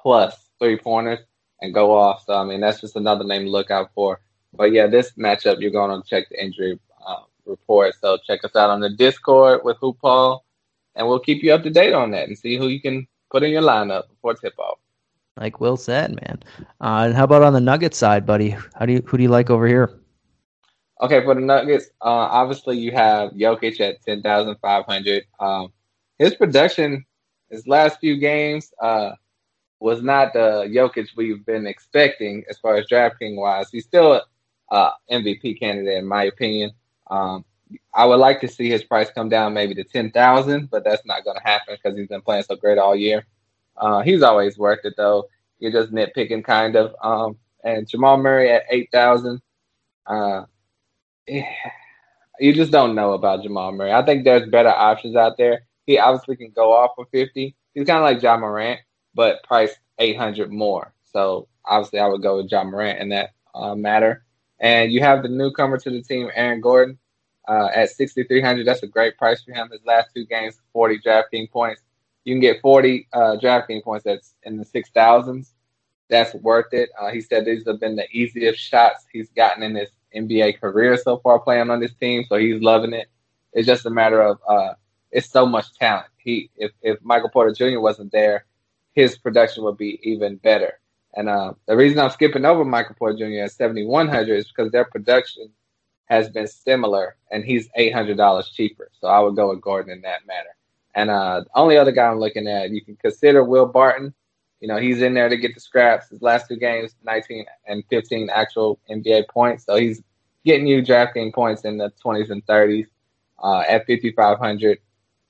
plus 0.00 0.48
three 0.58 0.78
pointers 0.78 1.18
and 1.60 1.74
go 1.74 1.94
off. 1.94 2.24
So 2.24 2.32
I 2.32 2.44
mean, 2.44 2.62
that's 2.62 2.80
just 2.80 2.96
another 2.96 3.24
name 3.24 3.44
to 3.44 3.50
look 3.50 3.70
out 3.70 3.90
for. 3.94 4.22
But 4.54 4.72
yeah, 4.72 4.86
this 4.86 5.12
matchup 5.12 5.60
you're 5.60 5.72
going 5.72 5.90
to 6.00 6.08
check 6.08 6.30
the 6.30 6.42
injury 6.42 6.80
uh, 7.06 7.24
report. 7.44 7.96
So 8.00 8.16
check 8.26 8.42
us 8.44 8.56
out 8.56 8.70
on 8.70 8.80
the 8.80 8.88
Discord 8.88 9.60
with 9.62 9.76
Hoop 9.82 9.98
Paul, 10.00 10.42
and 10.94 11.06
we'll 11.06 11.20
keep 11.20 11.42
you 11.42 11.52
up 11.52 11.64
to 11.64 11.70
date 11.70 11.92
on 11.92 12.12
that 12.12 12.28
and 12.28 12.38
see 12.38 12.56
who 12.56 12.68
you 12.68 12.80
can 12.80 13.06
put 13.30 13.42
in 13.42 13.50
your 13.50 13.62
lineup 13.62 14.08
before 14.08 14.34
tip 14.34 14.58
off. 14.58 14.78
Like 15.36 15.60
Will 15.60 15.76
said, 15.76 16.10
man. 16.10 16.42
Uh, 16.80 17.04
and 17.06 17.14
how 17.14 17.24
about 17.24 17.42
on 17.42 17.52
the 17.52 17.60
Nuggets 17.60 17.96
side, 17.96 18.26
buddy? 18.26 18.50
How 18.74 18.86
do 18.86 18.92
you 18.92 19.02
who 19.06 19.16
do 19.16 19.22
you 19.22 19.28
like 19.28 19.48
over 19.48 19.66
here? 19.66 20.00
Okay, 21.00 21.24
for 21.24 21.34
the 21.34 21.40
Nuggets, 21.40 21.86
uh, 22.02 22.28
obviously 22.28 22.76
you 22.76 22.92
have 22.92 23.30
Jokic 23.32 23.80
at 23.80 24.02
ten 24.02 24.22
thousand 24.22 24.56
five 24.60 24.84
hundred. 24.84 25.24
Um, 25.38 25.72
his 26.18 26.34
production, 26.34 27.06
his 27.48 27.66
last 27.66 28.00
few 28.00 28.18
games, 28.18 28.70
uh, 28.82 29.12
was 29.78 30.02
not 30.02 30.34
the 30.34 30.68
Jokic 30.68 31.08
we've 31.16 31.44
been 31.46 31.66
expecting 31.66 32.44
as 32.50 32.58
far 32.58 32.76
as 32.76 32.86
DraftKings 32.86 33.36
wise. 33.36 33.70
He's 33.70 33.86
still 33.86 34.12
a 34.12 34.22
uh, 34.70 34.90
MVP 35.10 35.58
candidate 35.58 35.98
in 35.98 36.06
my 36.06 36.24
opinion. 36.24 36.72
Um, 37.10 37.44
I 37.94 38.04
would 38.04 38.20
like 38.20 38.40
to 38.40 38.48
see 38.48 38.68
his 38.70 38.82
price 38.82 39.10
come 39.10 39.28
down 39.28 39.54
maybe 39.54 39.74
to 39.74 39.84
ten 39.84 40.10
thousand, 40.10 40.70
but 40.70 40.84
that's 40.84 41.04
not 41.04 41.24
going 41.24 41.36
to 41.36 41.42
happen 41.42 41.76
because 41.76 41.98
he's 41.98 42.08
been 42.08 42.22
playing 42.22 42.44
so 42.44 42.56
great 42.56 42.78
all 42.78 42.96
year. 42.96 43.24
Uh, 43.76 44.00
he's 44.00 44.22
always 44.22 44.58
worth 44.58 44.84
it 44.84 44.94
though. 44.96 45.28
You're 45.58 45.72
just 45.72 45.92
nitpicking 45.92 46.44
kind 46.44 46.76
of. 46.76 46.94
Um, 47.02 47.36
and 47.64 47.88
Jamal 47.88 48.16
Murray 48.16 48.50
at 48.50 48.64
eight 48.70 48.88
thousand. 48.92 49.40
Uh, 50.06 50.44
you 52.40 52.52
just 52.52 52.72
don't 52.72 52.94
know 52.94 53.12
about 53.12 53.42
Jamal 53.42 53.72
Murray. 53.72 53.92
I 53.92 54.04
think 54.04 54.24
there's 54.24 54.48
better 54.48 54.70
options 54.70 55.16
out 55.16 55.36
there. 55.36 55.62
He 55.86 55.98
obviously 55.98 56.36
can 56.36 56.50
go 56.50 56.72
off 56.72 56.92
for 56.96 57.06
50. 57.12 57.54
He's 57.74 57.86
kind 57.86 57.98
of 57.98 58.04
like 58.04 58.22
Ja 58.22 58.36
Morant, 58.36 58.80
but 59.14 59.42
priced 59.44 59.78
800 59.98 60.50
more. 60.50 60.92
So 61.04 61.48
obviously, 61.64 61.98
I 61.98 62.06
would 62.06 62.22
go 62.22 62.38
with 62.38 62.50
Ja 62.50 62.64
Morant 62.64 63.00
in 63.00 63.10
that 63.10 63.30
uh, 63.54 63.74
matter. 63.74 64.24
And 64.58 64.92
you 64.92 65.00
have 65.00 65.22
the 65.22 65.28
newcomer 65.28 65.78
to 65.78 65.90
the 65.90 66.02
team, 66.02 66.30
Aaron 66.34 66.60
Gordon, 66.60 66.98
uh, 67.50 67.68
at 67.74 67.90
6,300. 67.90 68.64
That's 68.64 68.84
a 68.84 68.86
great 68.86 69.18
price 69.18 69.42
for 69.42 69.52
him. 69.52 69.68
His 69.72 69.84
last 69.84 70.10
two 70.14 70.24
games, 70.24 70.60
40 70.72 71.00
DraftKings 71.00 71.50
points. 71.50 71.82
You 72.24 72.34
can 72.34 72.40
get 72.40 72.60
40 72.60 73.08
uh, 73.12 73.36
points 73.82 74.04
that's 74.04 74.34
in 74.44 74.56
the 74.56 74.64
6,000s. 74.64 75.50
That's 76.08 76.34
worth 76.34 76.72
it. 76.72 76.90
Uh, 77.00 77.10
he 77.10 77.20
said 77.20 77.44
these 77.44 77.66
have 77.66 77.80
been 77.80 77.96
the 77.96 78.06
easiest 78.12 78.60
shots 78.60 79.04
he's 79.12 79.28
gotten 79.30 79.64
in 79.64 79.74
his 79.74 79.90
NBA 80.14 80.60
career 80.60 80.96
so 80.96 81.18
far 81.18 81.40
playing 81.40 81.70
on 81.70 81.80
this 81.80 81.94
team, 81.94 82.24
so 82.28 82.36
he's 82.36 82.62
loving 82.62 82.92
it. 82.92 83.08
It's 83.52 83.66
just 83.66 83.86
a 83.86 83.90
matter 83.90 84.22
of 84.22 84.38
uh, 84.48 84.74
it's 85.10 85.30
so 85.30 85.46
much 85.46 85.72
talent. 85.74 86.06
He 86.18 86.50
if 86.56 86.72
if 86.82 86.98
Michael 87.02 87.30
Porter 87.30 87.52
Jr. 87.52 87.80
wasn't 87.80 88.12
there, 88.12 88.44
his 88.92 89.18
production 89.18 89.62
would 89.64 89.76
be 89.76 90.00
even 90.02 90.36
better. 90.36 90.80
And 91.14 91.28
uh, 91.28 91.54
the 91.66 91.76
reason 91.76 91.98
I'm 91.98 92.10
skipping 92.10 92.44
over 92.44 92.64
Michael 92.64 92.96
Porter 92.96 93.18
Jr. 93.18 93.44
at 93.44 93.52
7100 93.52 94.36
is 94.36 94.48
because 94.48 94.70
their 94.72 94.84
production 94.84 95.50
has 96.10 96.28
been 96.28 96.48
similar, 96.48 97.16
and 97.30 97.44
he's 97.44 97.68
eight 97.76 97.94
hundred 97.94 98.16
dollars 98.16 98.50
cheaper. 98.50 98.90
So 99.00 99.06
I 99.06 99.20
would 99.20 99.36
go 99.36 99.50
with 99.50 99.62
Gordon 99.62 99.92
in 99.92 100.02
that 100.02 100.26
matter. 100.26 100.56
And 100.96 101.08
uh, 101.08 101.42
the 101.42 101.58
only 101.58 101.78
other 101.78 101.92
guy 101.92 102.08
I'm 102.08 102.18
looking 102.18 102.48
at, 102.48 102.70
you 102.70 102.84
can 102.84 102.96
consider 102.96 103.44
Will 103.44 103.66
Barton. 103.66 104.12
You 104.60 104.68
know, 104.68 104.76
he's 104.76 105.00
in 105.00 105.14
there 105.14 105.28
to 105.28 105.36
get 105.36 105.54
the 105.54 105.60
scraps. 105.60 106.08
His 106.08 106.20
last 106.20 106.48
two 106.48 106.56
games, 106.56 106.96
19 107.04 107.46
and 107.68 107.84
15 107.88 108.28
actual 108.28 108.78
NBA 108.90 109.28
points. 109.28 109.64
So 109.64 109.76
he's 109.76 110.02
getting 110.44 110.66
you 110.66 110.82
DraftKings 110.82 111.32
points 111.32 111.64
in 111.64 111.78
the 111.78 111.92
20s 112.04 112.30
and 112.30 112.44
30s 112.44 112.86
uh, 113.42 113.60
at 113.60 113.86
5,500. 113.86 114.78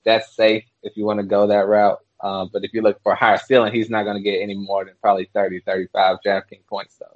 That's 0.05 0.35
safe 0.35 0.65
if 0.83 0.97
you 0.97 1.05
want 1.05 1.21
to 1.21 1.27
go 1.27 1.47
that 1.47 1.69
route. 1.69 2.01
Uh, 2.21 2.47
but 2.51 2.65
if 2.65 2.73
you 2.73 2.83
look 2.83 3.01
for 3.03 3.13
a 3.13 3.17
higher 3.17 3.39
ceiling, 3.39 3.73
he's 3.73 3.91
not 3.91 4.05
going 4.05 4.17
to 4.17 4.23
get 4.23 4.41
any 4.41 4.55
more 4.55 4.85
than 4.85 4.95
probably 5.01 5.29
30, 5.35 5.61
35 5.61 6.19
DraftKings 6.25 6.67
points. 6.67 6.97
So 6.99 7.07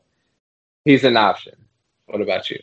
he's 0.85 1.03
an 1.05 1.17
option. 1.17 1.55
What 2.07 2.21
about 2.21 2.51
you? 2.51 2.59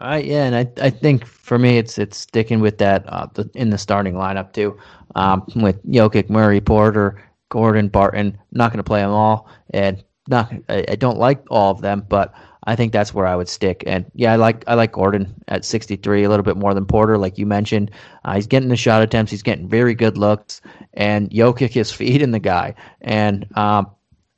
Right, 0.00 0.24
yeah, 0.24 0.44
and 0.44 0.56
I 0.56 0.66
I 0.84 0.90
think 0.90 1.26
for 1.26 1.58
me 1.58 1.78
it's 1.78 1.98
it's 1.98 2.16
sticking 2.16 2.60
with 2.60 2.78
that 2.78 3.04
uh, 3.08 3.26
the, 3.34 3.48
in 3.54 3.70
the 3.70 3.78
starting 3.78 4.14
lineup 4.14 4.52
too, 4.52 4.78
um, 5.14 5.44
with 5.54 5.84
Jokic, 5.86 6.30
Murray, 6.30 6.60
Porter, 6.60 7.22
Gordon, 7.50 7.88
Barton. 7.88 8.38
not 8.52 8.70
going 8.72 8.78
to 8.78 8.84
play 8.84 9.00
them 9.00 9.10
all, 9.10 9.48
and 9.70 10.02
not 10.28 10.52
I, 10.68 10.84
I 10.88 10.94
don't 10.96 11.18
like 11.18 11.44
all 11.50 11.70
of 11.70 11.82
them, 11.82 12.04
but 12.08 12.32
I 12.64 12.74
think 12.74 12.92
that's 12.92 13.12
where 13.12 13.26
I 13.26 13.36
would 13.36 13.48
stick. 13.48 13.84
And 13.86 14.06
yeah, 14.14 14.32
I 14.32 14.36
like 14.36 14.64
I 14.66 14.74
like 14.74 14.92
Gordon 14.92 15.34
at 15.48 15.64
63, 15.64 16.24
a 16.24 16.28
little 16.28 16.44
bit 16.44 16.56
more 16.56 16.74
than 16.74 16.86
Porter, 16.86 17.18
like 17.18 17.36
you 17.38 17.46
mentioned. 17.46 17.90
Uh, 18.24 18.34
he's 18.36 18.46
getting 18.46 18.70
the 18.70 18.76
shot 18.76 19.02
attempts. 19.02 19.30
He's 19.30 19.42
getting 19.42 19.68
very 19.68 19.94
good 19.94 20.16
looks, 20.16 20.62
and 20.94 21.30
Jokic 21.30 21.76
is 21.76 21.92
feeding 21.92 22.30
the 22.30 22.38
guy. 22.40 22.74
And 23.02 23.46
um, 23.56 23.90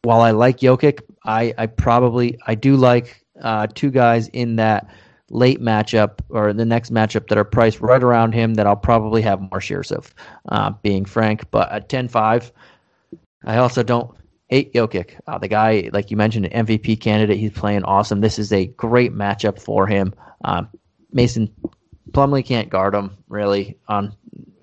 while 0.03 0.21
I 0.21 0.33
like 0.33 0.59
Jokic, 0.59 1.01
I 1.25 1.55
I 1.57 1.67
probably 1.67 2.39
I 2.47 2.55
do 2.57 2.77
like 2.77 3.25
uh, 3.41 3.69
two 3.73 3.91
guys 3.91 4.29
in 4.29 4.57
that 4.57 4.89
late 5.35 5.61
matchup 5.61 6.21
or 6.31 6.53
the 6.53 6.65
next 6.65 6.93
matchup 6.93 7.29
that 7.29 7.37
are 7.37 7.45
priced 7.45 7.81
right 7.81 8.03
around 8.03 8.33
him 8.33 8.55
that 8.55 8.67
I'll 8.67 8.77
probably 8.77 9.21
have 9.23 9.41
more 9.41 9.61
shares 9.61 9.91
of, 9.91 10.15
uh, 10.49 10.71
being 10.83 11.05
frank. 11.05 11.51
But 11.51 11.71
at 11.73 11.89
10-5, 11.89 12.53
I 13.45 13.57
also 13.57 13.83
don't 13.83 14.17
hate 14.49 14.73
Jokic. 14.73 15.19
Uh, 15.27 15.39
the 15.39 15.49
guy, 15.49 15.91
like 15.93 16.11
you 16.11 16.17
mentioned, 16.17 16.47
an 16.47 16.67
MVP 16.67 17.01
candidate. 17.01 17.39
He's 17.39 17.53
playing 17.53 17.83
awesome. 17.83 18.21
This 18.21 18.39
is 18.39 18.53
a 18.53 18.67
great 18.67 19.13
matchup 19.13 19.61
for 19.61 19.87
him. 19.87 20.15
Um, 20.45 20.69
Mason 21.13 21.53
Plumlee 22.13 22.47
can't 22.47 22.71
guard 22.71 22.95
him 22.95 23.17
really 23.29 23.77
on, 23.89 24.15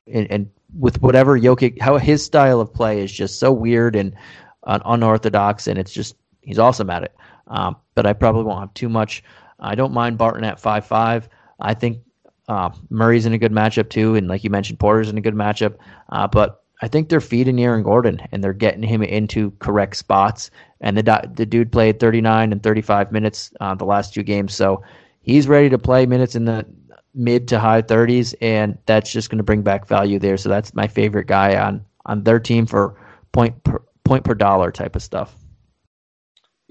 and, 0.07 0.31
and, 0.31 0.51
with 0.79 1.01
whatever 1.01 1.37
Jokic, 1.37 1.81
how 1.81 1.97
his 1.97 2.23
style 2.23 2.61
of 2.61 2.73
play 2.73 3.03
is 3.03 3.11
just 3.11 3.39
so 3.39 3.51
weird 3.51 3.93
and 3.93 4.15
uh, 4.63 4.79
unorthodox, 4.85 5.67
and 5.67 5.77
it's 5.77 5.91
just 5.91 6.15
he's 6.39 6.59
awesome 6.59 6.89
at 6.89 7.03
it. 7.03 7.13
Um, 7.47 7.75
but 7.93 8.05
I 8.05 8.13
probably 8.13 8.43
won't 8.43 8.61
have 8.61 8.73
too 8.73 8.87
much. 8.87 9.21
I 9.61 9.75
don't 9.75 9.93
mind 9.93 10.17
Barton 10.17 10.43
at 10.43 10.59
five 10.59 10.85
five. 10.85 11.29
I 11.59 11.73
think 11.73 11.99
uh, 12.47 12.71
Murray's 12.89 13.25
in 13.25 13.33
a 13.33 13.37
good 13.37 13.51
matchup 13.51 13.89
too, 13.89 14.15
and 14.15 14.27
like 14.27 14.43
you 14.43 14.49
mentioned, 14.49 14.79
Porter's 14.79 15.09
in 15.09 15.17
a 15.17 15.21
good 15.21 15.35
matchup. 15.35 15.75
Uh, 16.09 16.27
but 16.27 16.63
I 16.81 16.87
think 16.87 17.09
they're 17.09 17.21
feeding 17.21 17.61
Aaron 17.61 17.83
Gordon 17.83 18.19
and 18.31 18.43
they're 18.43 18.53
getting 18.53 18.83
him 18.83 19.03
into 19.03 19.51
correct 19.59 19.95
spots. 19.95 20.49
And 20.81 20.97
the 20.97 21.29
the 21.33 21.45
dude 21.45 21.71
played 21.71 21.99
39 21.99 22.51
and 22.51 22.63
35 22.63 23.11
minutes 23.11 23.53
uh, 23.61 23.75
the 23.75 23.85
last 23.85 24.13
two 24.13 24.23
games, 24.23 24.53
so 24.53 24.83
he's 25.21 25.47
ready 25.47 25.69
to 25.69 25.77
play 25.77 26.05
minutes 26.05 26.35
in 26.35 26.45
the 26.45 26.65
mid 27.13 27.47
to 27.49 27.59
high 27.59 27.81
30s, 27.81 28.33
and 28.41 28.77
that's 28.85 29.11
just 29.11 29.29
going 29.29 29.37
to 29.37 29.43
bring 29.43 29.61
back 29.61 29.87
value 29.87 30.17
there. 30.17 30.37
So 30.37 30.49
that's 30.49 30.73
my 30.73 30.87
favorite 30.87 31.27
guy 31.27 31.55
on 31.55 31.85
on 32.05 32.23
their 32.23 32.39
team 32.39 32.65
for 32.65 32.95
point 33.31 33.63
per, 33.63 33.81
point 34.03 34.23
per 34.23 34.33
dollar 34.33 34.71
type 34.71 34.95
of 34.95 35.03
stuff. 35.03 35.35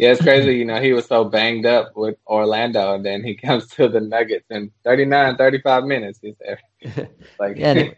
Yeah, 0.01 0.13
it's 0.13 0.23
crazy. 0.23 0.55
You 0.57 0.65
know, 0.65 0.81
he 0.81 0.95
was 0.95 1.05
so 1.05 1.25
banged 1.25 1.67
up 1.67 1.93
with 1.95 2.17
Orlando, 2.27 2.95
and 2.95 3.05
then 3.05 3.23
he 3.23 3.35
comes 3.45 3.67
to 3.73 3.87
the 3.87 4.01
Nuggets 4.01 4.47
in 4.49 4.71
39, 4.83 5.37
35 5.37 5.85
minutes. 5.85 6.19
He's 6.23 6.35
there. 6.41 7.11
Like, 7.39 7.59
yeah, 7.59 7.91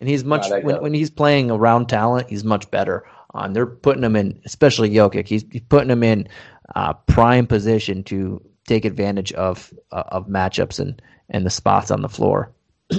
and 0.00 0.08
he's 0.08 0.24
much 0.24 0.46
when, 0.62 0.80
when 0.80 0.94
he's 0.94 1.10
playing 1.10 1.50
around 1.50 1.90
talent, 1.90 2.30
he's 2.30 2.44
much 2.44 2.70
better. 2.70 3.04
Um, 3.34 3.52
they're 3.52 3.66
putting 3.66 4.02
him 4.02 4.16
in, 4.16 4.40
especially 4.46 4.88
Jokic. 4.88 5.28
He's, 5.28 5.44
he's 5.52 5.60
putting 5.68 5.90
him 5.90 6.02
in 6.02 6.28
uh, 6.76 6.94
prime 6.94 7.46
position 7.46 8.04
to 8.04 8.42
take 8.66 8.86
advantage 8.86 9.30
of 9.34 9.70
uh, 9.92 10.04
of 10.08 10.28
matchups 10.28 10.80
and 10.80 11.02
and 11.28 11.44
the 11.44 11.50
spots 11.50 11.90
on 11.90 12.00
the 12.00 12.08
floor. 12.08 12.54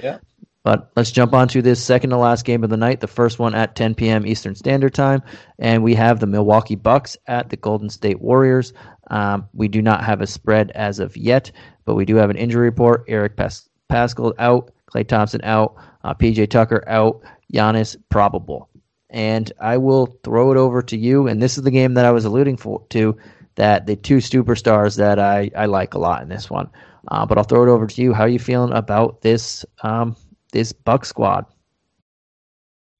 yeah. 0.00 0.18
But 0.64 0.92
let's 0.94 1.10
jump 1.10 1.34
on 1.34 1.48
to 1.48 1.62
this 1.62 1.82
second 1.82 2.10
to 2.10 2.16
last 2.16 2.44
game 2.44 2.62
of 2.62 2.70
the 2.70 2.76
night, 2.76 3.00
the 3.00 3.08
first 3.08 3.38
one 3.38 3.54
at 3.54 3.74
10 3.74 3.96
p.m. 3.96 4.26
Eastern 4.26 4.54
Standard 4.54 4.94
Time. 4.94 5.22
And 5.58 5.82
we 5.82 5.94
have 5.96 6.20
the 6.20 6.26
Milwaukee 6.26 6.76
Bucks 6.76 7.16
at 7.26 7.48
the 7.48 7.56
Golden 7.56 7.90
State 7.90 8.20
Warriors. 8.20 8.72
Um, 9.10 9.48
we 9.52 9.66
do 9.66 9.82
not 9.82 10.04
have 10.04 10.20
a 10.20 10.26
spread 10.26 10.70
as 10.70 11.00
of 11.00 11.16
yet, 11.16 11.50
but 11.84 11.96
we 11.96 12.04
do 12.04 12.16
have 12.16 12.30
an 12.30 12.36
injury 12.36 12.66
report. 12.66 13.04
Eric 13.08 13.36
Pas- 13.36 13.68
Paschall 13.90 14.34
out, 14.38 14.72
Klay 14.92 15.06
Thompson 15.06 15.40
out, 15.42 15.74
uh, 16.04 16.14
PJ 16.14 16.48
Tucker 16.48 16.84
out, 16.86 17.22
Giannis 17.52 17.96
probable. 18.08 18.68
And 19.10 19.52
I 19.60 19.78
will 19.78 20.06
throw 20.22 20.52
it 20.52 20.56
over 20.56 20.82
to 20.82 20.96
you. 20.96 21.26
And 21.26 21.42
this 21.42 21.58
is 21.58 21.64
the 21.64 21.70
game 21.72 21.94
that 21.94 22.06
I 22.06 22.12
was 22.12 22.24
alluding 22.24 22.56
for, 22.56 22.86
to 22.90 23.18
that 23.56 23.86
the 23.86 23.96
two 23.96 24.18
superstars 24.18 24.96
that 24.96 25.18
I, 25.18 25.50
I 25.56 25.66
like 25.66 25.94
a 25.94 25.98
lot 25.98 26.22
in 26.22 26.28
this 26.28 26.48
one. 26.48 26.70
Uh, 27.08 27.26
but 27.26 27.36
I'll 27.36 27.44
throw 27.44 27.64
it 27.64 27.68
over 27.68 27.86
to 27.88 28.02
you. 28.02 28.14
How 28.14 28.22
are 28.22 28.28
you 28.28 28.38
feeling 28.38 28.72
about 28.72 29.22
this 29.22 29.66
um, 29.82 30.16
this 30.52 30.72
Buck 30.72 31.04
squad? 31.04 31.46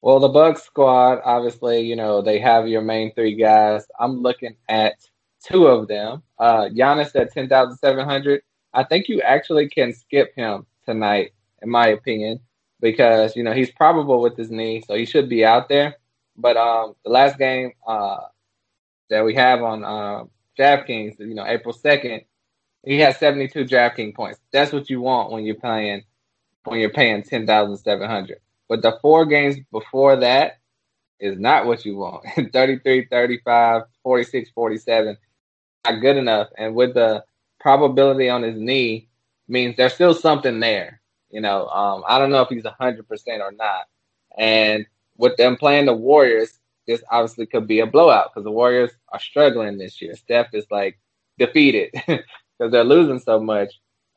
Well, 0.01 0.19
the 0.19 0.29
Buck 0.29 0.59
squad, 0.59 1.21
obviously, 1.25 1.81
you 1.83 1.95
know 1.95 2.23
they 2.23 2.41
have 2.41 2.67
your 2.67 2.83
main 2.83 3.15
three 3.15 3.37
guys. 3.37 3.87
I'm 4.01 4.21
looking 4.21 4.57
at 4.69 4.95
two 5.45 5.67
of 5.67 5.87
them. 5.87 6.23
Uh, 6.39 6.69
Giannis 6.69 7.15
at 7.15 7.33
ten 7.33 7.49
thousand 7.49 7.77
seven 7.79 8.05
hundred. 8.05 8.43
I 8.75 8.85
think 8.85 9.09
you 9.09 9.21
actually 9.21 9.69
can 9.69 9.93
skip 9.93 10.35
him 10.35 10.67
tonight 10.85 11.33
in 11.63 11.71
my 11.71 11.89
opinion, 11.89 12.41
because 12.81 13.37
you 13.37 13.43
know 13.43 13.53
he's 13.53 13.71
probable 13.71 14.21
with 14.21 14.37
his 14.37 14.51
knee, 14.51 14.83
so 14.87 14.95
he 14.95 15.07
should 15.07 15.29
be 15.29 15.45
out 15.45 15.69
there. 15.69 15.97
But 16.37 16.57
um, 16.57 16.95
the 17.05 17.11
last 17.11 17.39
game 17.39 17.73
uh, 17.87 18.17
that 19.09 19.25
we 19.25 19.35
have 19.35 19.63
on 19.63 19.85
uh, 19.85 20.25
DraftKings, 20.59 21.21
you 21.21 21.35
know, 21.35 21.47
April 21.47 21.73
second, 21.73 22.23
he 22.85 22.99
has 23.01 23.19
seventy 23.19 23.49
two 23.49 23.65
DraftKings 23.65 24.15
points. 24.15 24.41
That's 24.53 24.73
what 24.73 24.91
you 24.91 25.01
want 25.01 25.31
when 25.31 25.45
you're 25.45 25.55
playing 25.55 26.03
when 26.65 26.81
you're 26.81 26.91
paying 26.91 27.23
ten 27.23 27.47
thousand 27.47 27.77
seven 27.79 28.09
hundred. 28.09 28.39
But 28.69 28.83
the 28.83 28.99
four 29.03 29.27
games 29.27 29.57
before 29.71 30.17
that 30.17 30.59
is 31.21 31.39
not 31.39 31.67
what 31.67 31.85
you 31.85 31.97
want. 31.97 32.25
33, 32.53 33.07
35, 33.07 33.83
46, 34.03 34.51
47. 34.51 35.17
Not 35.85 36.01
good 36.01 36.17
enough. 36.17 36.49
And 36.59 36.75
with 36.75 36.95
the 36.95 37.25
probability 37.61 38.29
on 38.29 38.43
his 38.43 38.59
knee 38.59 39.09
means 39.49 39.77
there's 39.77 39.95
still 39.95 40.15
something 40.15 40.59
there. 40.61 41.01
You 41.31 41.41
know, 41.41 41.69
um, 41.69 42.03
I 42.07 42.19
don't 42.19 42.31
know 42.31 42.43
if 42.43 42.49
he's 42.49 42.67
hundred 42.79 43.09
percent 43.09 43.41
or 43.41 43.53
not. 43.53 43.87
And 44.37 44.87
with 45.17 45.37
them 45.37 45.57
playing 45.57 45.87
the 45.87 45.95
Warriors, 45.95 46.59
this 46.87 47.03
obviously 47.11 47.47
could 47.47 47.67
be 47.67 47.81
a 47.81 47.87
blowout 47.87 48.31
because 48.33 48.45
the 48.45 48.51
Warriors 48.51 48.91
are 49.13 49.21
struggling 49.21 49.79
this 49.79 50.03
year. 50.03 50.15
Steph 50.15 50.53
is 50.53 50.67
like 50.71 50.99
defeated 51.39 51.91
because 52.07 52.71
they're 52.71 52.85
losing 52.85 53.21
so 53.21 53.41
much. 53.41 53.73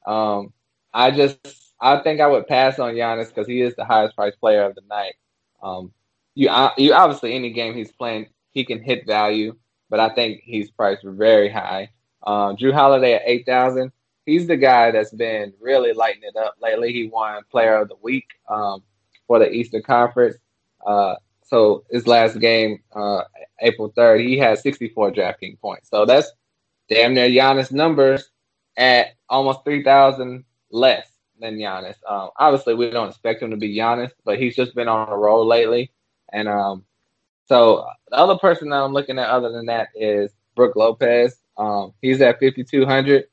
Um, 0.06 0.54
I 0.94 1.12
just, 1.12 1.40
I 1.80 2.00
think 2.00 2.22
I 2.22 2.28
would 2.28 2.48
pass 2.48 2.80
on 2.80 2.94
Giannis 2.94 3.30
because 3.30 3.48
he 3.48 3.62
is 3.62 3.76
the 3.76 3.86
highest 3.86 4.16
priced 4.16 4.40
player 4.40 4.64
of 4.64 4.76
the 4.76 4.82
night. 4.90 5.16
Um, 5.62 5.92
you, 6.34 6.50
you 6.78 6.94
obviously 6.94 7.34
any 7.34 7.52
game 7.52 7.74
he's 7.74 7.92
playing, 7.92 8.28
he 8.52 8.66
can 8.66 8.82
hit 8.82 9.06
value, 9.06 9.56
but 9.90 10.00
I 10.00 10.10
think 10.10 10.42
he's 10.44 10.72
priced 10.72 11.04
very 11.04 11.50
high. 11.50 11.90
Um, 12.26 12.58
Jrue 12.58 12.74
Holiday 12.74 13.14
at 13.14 13.22
eight 13.26 13.46
thousand 13.46 13.92
he's 14.26 14.48
the 14.48 14.58
guy 14.58 14.92
that's 14.92 15.12
been 15.12 15.54
really 15.60 15.94
lighting 15.94 16.24
it 16.24 16.36
up 16.36 16.56
lately. 16.62 16.92
He 16.92 17.08
won 17.08 17.44
Player 17.52 17.78
of 17.78 17.90
the 17.90 17.96
Week 18.02 18.28
um, 18.50 18.84
for 19.28 19.40
the 19.40 19.50
Eastern 19.50 19.84
Conference. 19.84 20.38
Uh, 20.86 21.16
so 21.44 21.86
his 21.92 22.08
last 22.08 22.40
game, 22.40 22.82
uh, 22.96 23.22
April 23.62 23.94
third, 23.96 24.22
he 24.22 24.38
had 24.38 24.58
64 24.58 25.12
DraftKings 25.12 25.60
points. 25.60 25.90
So 25.90 26.06
that's 26.06 26.32
damn 26.90 27.14
near 27.14 27.30
Giannis 27.30 27.72
numbers 27.72 28.30
at 28.78 29.16
almost 29.30 29.64
3,000 29.64 30.44
less 30.72 31.08
than 31.40 31.58
Giannis. 31.58 31.96
Um, 32.08 32.30
obviously, 32.38 32.76
we 32.76 32.90
don't 32.90 33.10
expect 33.10 33.42
him 33.42 33.52
to 33.52 33.58
be 33.58 33.76
Giannis, 33.76 34.12
but 34.24 34.40
he's 34.40 34.56
just 34.56 34.76
been 34.76 34.88
on 34.88 35.10
a 35.10 35.18
roll 35.18 35.46
lately. 35.46 35.92
And 36.32 36.48
um, 36.48 36.86
so 37.46 37.86
the 38.10 38.18
other 38.18 38.38
person 38.38 38.70
that 38.70 38.82
I'm 38.82 38.94
looking 38.94 39.20
at, 39.20 39.30
other 39.30 39.52
than 39.52 39.68
that, 39.68 39.90
is 39.96 40.32
Brook 40.56 40.76
Lopez. 40.76 41.38
Um, 41.58 41.94
he's 42.02 42.22
at 42.22 42.40
5,200. 42.40 43.26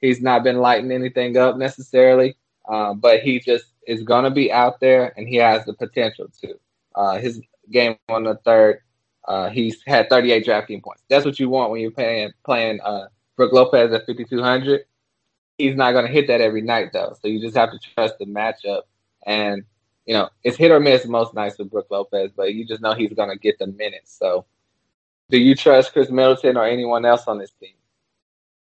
He's 0.00 0.22
not 0.22 0.44
been 0.44 0.58
lighting 0.58 0.92
anything 0.92 1.36
up 1.36 1.56
necessarily, 1.56 2.36
uh, 2.68 2.94
but 2.94 3.20
he 3.20 3.38
just 3.38 3.66
is 3.86 4.02
going 4.02 4.24
to 4.24 4.30
be 4.30 4.50
out 4.50 4.80
there 4.80 5.12
and 5.16 5.28
he 5.28 5.36
has 5.36 5.64
the 5.64 5.74
potential 5.74 6.26
to. 6.40 6.54
Uh, 6.94 7.18
his 7.18 7.40
game 7.70 7.96
on 8.08 8.24
the 8.24 8.36
third, 8.44 8.80
uh, 9.28 9.50
he's 9.50 9.82
had 9.86 10.08
38 10.08 10.46
DraftKings 10.46 10.82
points. 10.82 11.04
That's 11.08 11.24
what 11.24 11.38
you 11.38 11.48
want 11.48 11.70
when 11.70 11.80
you're 11.80 11.90
playing 11.90 12.32
playing 12.44 12.80
uh, 12.80 13.06
Brook 13.36 13.52
Lopez 13.52 13.92
at 13.92 14.06
5200. 14.06 14.82
He's 15.60 15.76
not 15.76 15.92
going 15.92 16.06
to 16.06 16.12
hit 16.12 16.26
that 16.28 16.40
every 16.40 16.62
night 16.62 16.92
though, 16.92 17.14
so 17.20 17.28
you 17.28 17.40
just 17.40 17.56
have 17.56 17.70
to 17.70 17.78
trust 17.94 18.14
the 18.18 18.26
matchup. 18.26 18.82
And 19.26 19.64
you 20.06 20.14
know 20.14 20.28
it's 20.42 20.56
hit 20.56 20.70
or 20.70 20.80
miss 20.80 21.06
most 21.06 21.34
nights 21.34 21.58
with 21.58 21.70
Brook 21.70 21.86
Lopez, 21.90 22.30
but 22.34 22.54
you 22.54 22.64
just 22.66 22.80
know 22.80 22.94
he's 22.94 23.12
going 23.12 23.30
to 23.30 23.38
get 23.38 23.58
the 23.58 23.66
minutes. 23.66 24.16
So, 24.18 24.46
do 25.28 25.38
you 25.38 25.54
trust 25.54 25.92
Khris 25.92 26.10
Middleton 26.10 26.56
or 26.56 26.64
anyone 26.64 27.04
else 27.04 27.24
on 27.26 27.38
this 27.38 27.52
team? 27.60 27.74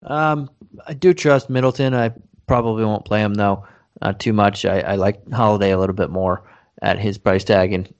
Um, 0.03 0.51
I 0.87 0.95
do 0.95 1.15
trust 1.15 1.49
Middleton. 1.49 1.95
I 1.95 2.13
probably 2.47 2.85
won't 2.85 3.05
play 3.05 3.21
him 3.21 3.35
though 3.35 3.67
uh, 4.03 4.13
too 4.13 4.33
much. 4.33 4.65
I, 4.65 4.81
I 4.81 4.95
like 4.97 5.31
Holiday 5.33 5.71
a 5.71 5.79
little 5.79 5.95
bit 5.95 6.11
more 6.11 6.43
at 6.83 6.99
his 6.99 7.17
price 7.17 7.45
tag, 7.45 7.73
and 7.73 7.93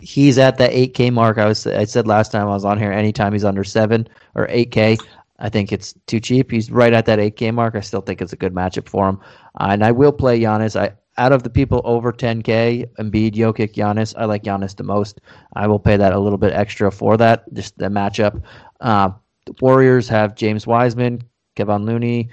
he's 0.00 0.38
at 0.38 0.58
that 0.58 0.72
8K 0.72 1.12
mark. 1.12 1.38
I 1.38 1.46
was 1.46 1.66
I 1.66 1.84
said 1.84 2.06
last 2.06 2.32
time 2.32 2.48
I 2.48 2.54
was 2.54 2.64
on 2.64 2.78
here. 2.78 2.92
Anytime 2.92 3.32
he's 3.32 3.44
under 3.44 3.64
seven 3.64 4.08
or 4.34 4.46
8K, 4.48 4.98
I 5.40 5.48
think 5.48 5.72
it's 5.72 5.94
too 6.06 6.20
cheap. 6.20 6.50
He's 6.50 6.70
right 6.70 6.92
at 6.92 7.06
that 7.06 7.18
8K 7.18 7.52
mark. 7.54 7.74
I 7.74 7.80
still 7.80 8.02
think 8.02 8.20
it's 8.20 8.32
a 8.32 8.36
good 8.36 8.54
matchup 8.54 8.88
for 8.88 9.08
him, 9.08 9.20
uh, 9.60 9.68
and 9.70 9.84
I 9.84 9.90
will 9.90 10.12
play 10.12 10.40
Giannis. 10.40 10.78
I 10.78 10.92
out 11.18 11.32
of 11.32 11.42
the 11.42 11.50
people 11.50 11.82
over 11.84 12.12
10K, 12.12 12.86
Embiid, 12.98 13.34
Jokic, 13.34 13.74
Giannis, 13.74 14.14
I 14.16 14.24
like 14.24 14.42
Giannis 14.44 14.74
the 14.74 14.84
most. 14.84 15.20
I 15.54 15.66
will 15.66 15.78
pay 15.78 15.98
that 15.98 16.14
a 16.14 16.18
little 16.18 16.38
bit 16.38 16.54
extra 16.54 16.90
for 16.90 17.16
that, 17.18 17.52
just 17.52 17.76
the 17.76 17.86
matchup. 17.88 18.42
Uh, 18.80 19.10
the 19.44 19.54
Warriors 19.60 20.08
have 20.08 20.34
James 20.34 20.66
Wiseman, 20.66 21.22
Kevon 21.56 21.84
Looney, 21.84 22.30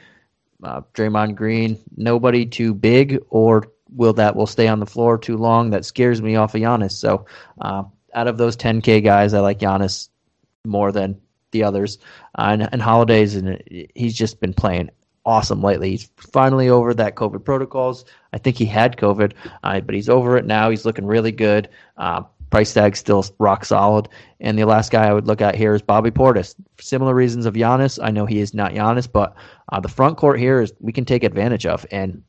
uh, 0.64 0.82
Draymond 0.94 1.36
Green. 1.36 1.78
Nobody 1.98 2.46
too 2.46 2.74
big, 2.74 3.20
or 3.30 3.68
will 3.94 4.14
that 4.14 4.36
will 4.36 4.48
stay 4.48 4.68
on 4.68 4.80
the 4.80 4.86
floor 4.86 5.18
too 5.18 5.38
long? 5.38 5.70
That 5.70 5.86
scares 5.86 6.22
me 6.22 6.36
off 6.36 6.56
of 6.56 6.62
Giannis. 6.62 6.92
So, 6.92 7.26
uh, 7.62 7.84
out 8.14 8.28
of 8.28 8.38
those 8.38 8.56
10K 8.56 9.04
guys, 9.04 9.34
I 9.34 9.40
like 9.40 9.60
Giannis 9.60 10.10
more 10.66 10.92
than 10.92 11.20
the 11.52 11.64
others. 11.64 11.98
Uh, 12.38 12.50
and, 12.52 12.70
and 12.72 12.82
Holiday's 12.82 13.36
and 13.36 13.62
he's 13.96 14.16
just 14.16 14.40
been 14.40 14.54
playing 14.54 14.90
awesome 15.26 15.62
lately. 15.62 15.92
He's 15.92 16.10
finally 16.18 16.70
over 16.70 16.94
that 16.94 17.16
COVID 17.16 17.44
protocols. 17.44 18.06
I 18.34 18.38
think 18.38 18.58
he 18.58 18.66
had 18.66 18.98
COVID, 18.98 19.34
uh, 19.64 19.82
but 19.82 19.94
he's 19.94 20.10
over 20.10 20.38
it 20.38 20.46
now. 20.46 20.70
He's 20.70 20.86
looking 20.86 21.06
really 21.06 21.32
good. 21.32 21.70
Uh, 21.98 22.24
price 22.50 22.74
tag 22.74 22.96
still 22.96 23.26
rock 23.40 23.66
solid. 23.66 24.08
And 24.40 24.58
the 24.58 24.66
last 24.66 24.92
guy 24.92 25.06
I 25.06 25.14
would 25.14 25.28
look 25.28 25.42
at 25.42 25.56
here 25.56 25.74
is 25.76 25.82
Bobby 25.82 26.12
Portis. 26.12 26.56
For 26.76 26.84
similar 26.84 27.14
reasons 27.14 27.46
of 27.46 27.56
Giannis. 27.56 28.00
I 28.02 28.12
know 28.12 28.26
he 28.26 28.40
is 28.40 28.54
not 28.54 28.72
Giannis, 28.72 29.12
but 29.12 29.36
uh, 29.70 29.80
the 29.80 29.90
front 29.90 30.18
court 30.18 30.40
here 30.40 30.62
is 30.62 30.74
we 30.80 30.94
can 30.94 31.06
take 31.06 31.24
advantage 31.24 31.66
of. 31.66 31.86
And 31.92 32.24